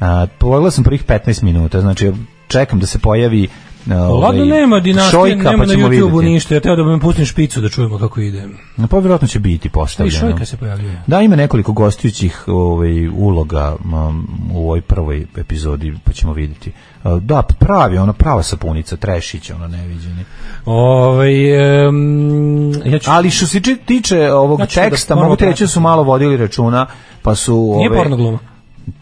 [0.01, 2.13] A, pogledao sam prvih 15 minuta, znači
[2.49, 3.49] čekam da se pojavi
[3.87, 6.55] Ladno ovaj, nema dinastije, Šojka, nema pa na YouTube-u ništa.
[6.55, 8.49] Ja teo da mi pustim špicu da čujemo kako ide.
[8.91, 10.19] Pa vjerojatno će biti I postavljeno.
[10.19, 11.03] Šojka se pojavljuje.
[11.07, 16.73] Da, ima nekoliko gostujućih ovaj, uloga um, u ovoj prvoj epizodi, pa ćemo vidjeti.
[17.05, 20.25] Uh, Da, pravi, ona prava sapunica, trešić, ono neviđeni.
[20.65, 21.57] Ovaj
[21.87, 25.69] em, ja ću Ali što se tiče ovog Ja da teksta, ponovo mogu reći da
[25.69, 26.87] su malo vodili računa,
[27.23, 27.75] pa su...
[27.77, 28.39] Nije ove- porno gluma.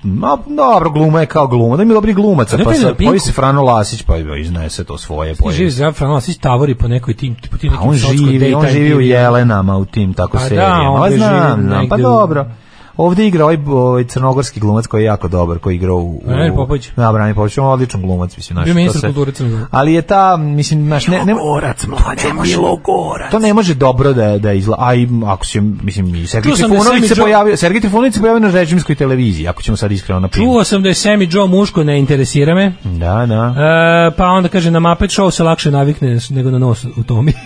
[0.03, 1.77] Ma, dobro, gluma je kao gluma.
[1.77, 2.97] Da ima dobri glumaca, Ne pa na Pinku.
[2.97, 5.35] pojavi se Frano Lasić, pa iznese to svoje.
[5.35, 8.67] Pojavi živi zdrav Franosić tavori po nekoj tim, po tim A nekim on živi, on
[8.67, 9.01] živi u.
[9.01, 10.91] Jelenama u tim tako Pa da, serijama.
[10.93, 12.47] on Pa živi znam, pa dobro.
[12.97, 15.99] Ovde igra ovaj, ovaj crnogorski glumac koji je jako dobar, koji igra u...
[15.99, 16.89] u Branimir Popović.
[16.97, 18.57] Da, Branimir Popović, on je odličan glumac, mislim.
[18.57, 19.65] Naš, ministar se- kulture Crne Gore.
[19.71, 23.31] Ali je ta, mislim, naš, ne, ne, Milogorac, mlađe, Milogorac.
[23.31, 26.57] To ne može dobro da da izla, a i ako se mislim i Sergej da
[26.57, 30.21] Trifunović se Jo- pojavio, Sergej Trifunović se pojavio na režimskoj televiziji, ako ćemo sad iskreno
[30.21, 32.73] na Čuo sam da je Semi Joe muško, ne interesira me.
[32.85, 33.55] Da, da.
[34.09, 37.33] E, pa onda kaže, na Muppet Show se lakše navikne nego na nos u Tomi.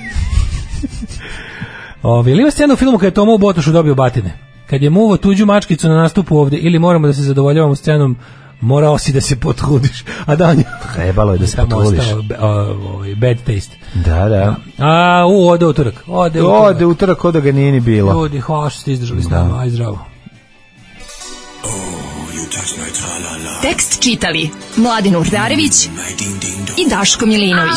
[2.03, 4.50] Ove, ili ima scena u filmu kada je Toma u Botošu dobio batine?
[4.71, 8.17] Kad je muvo tuđu mačkicu na nastupu ovde, ili moramo da se zadovoljavamo scenom,
[8.61, 10.05] morao si da se potrudiš.
[10.27, 10.55] A da,
[10.95, 12.05] Trebalo je da se potrudiš.
[12.41, 13.77] ovaj, bad taste.
[13.95, 14.57] Da, da.
[14.79, 16.05] A, u, ode utorak.
[16.07, 16.63] Ode utorak.
[16.63, 18.13] Ode utorak kod da ga nije ni bilo.
[18.13, 19.61] Ljudi, hvala što ste izdržali s nama.
[19.61, 19.99] Aj zdravo.
[23.63, 25.87] Tekst čitali Mladin Urdarević
[26.77, 27.77] i Daško Milinović.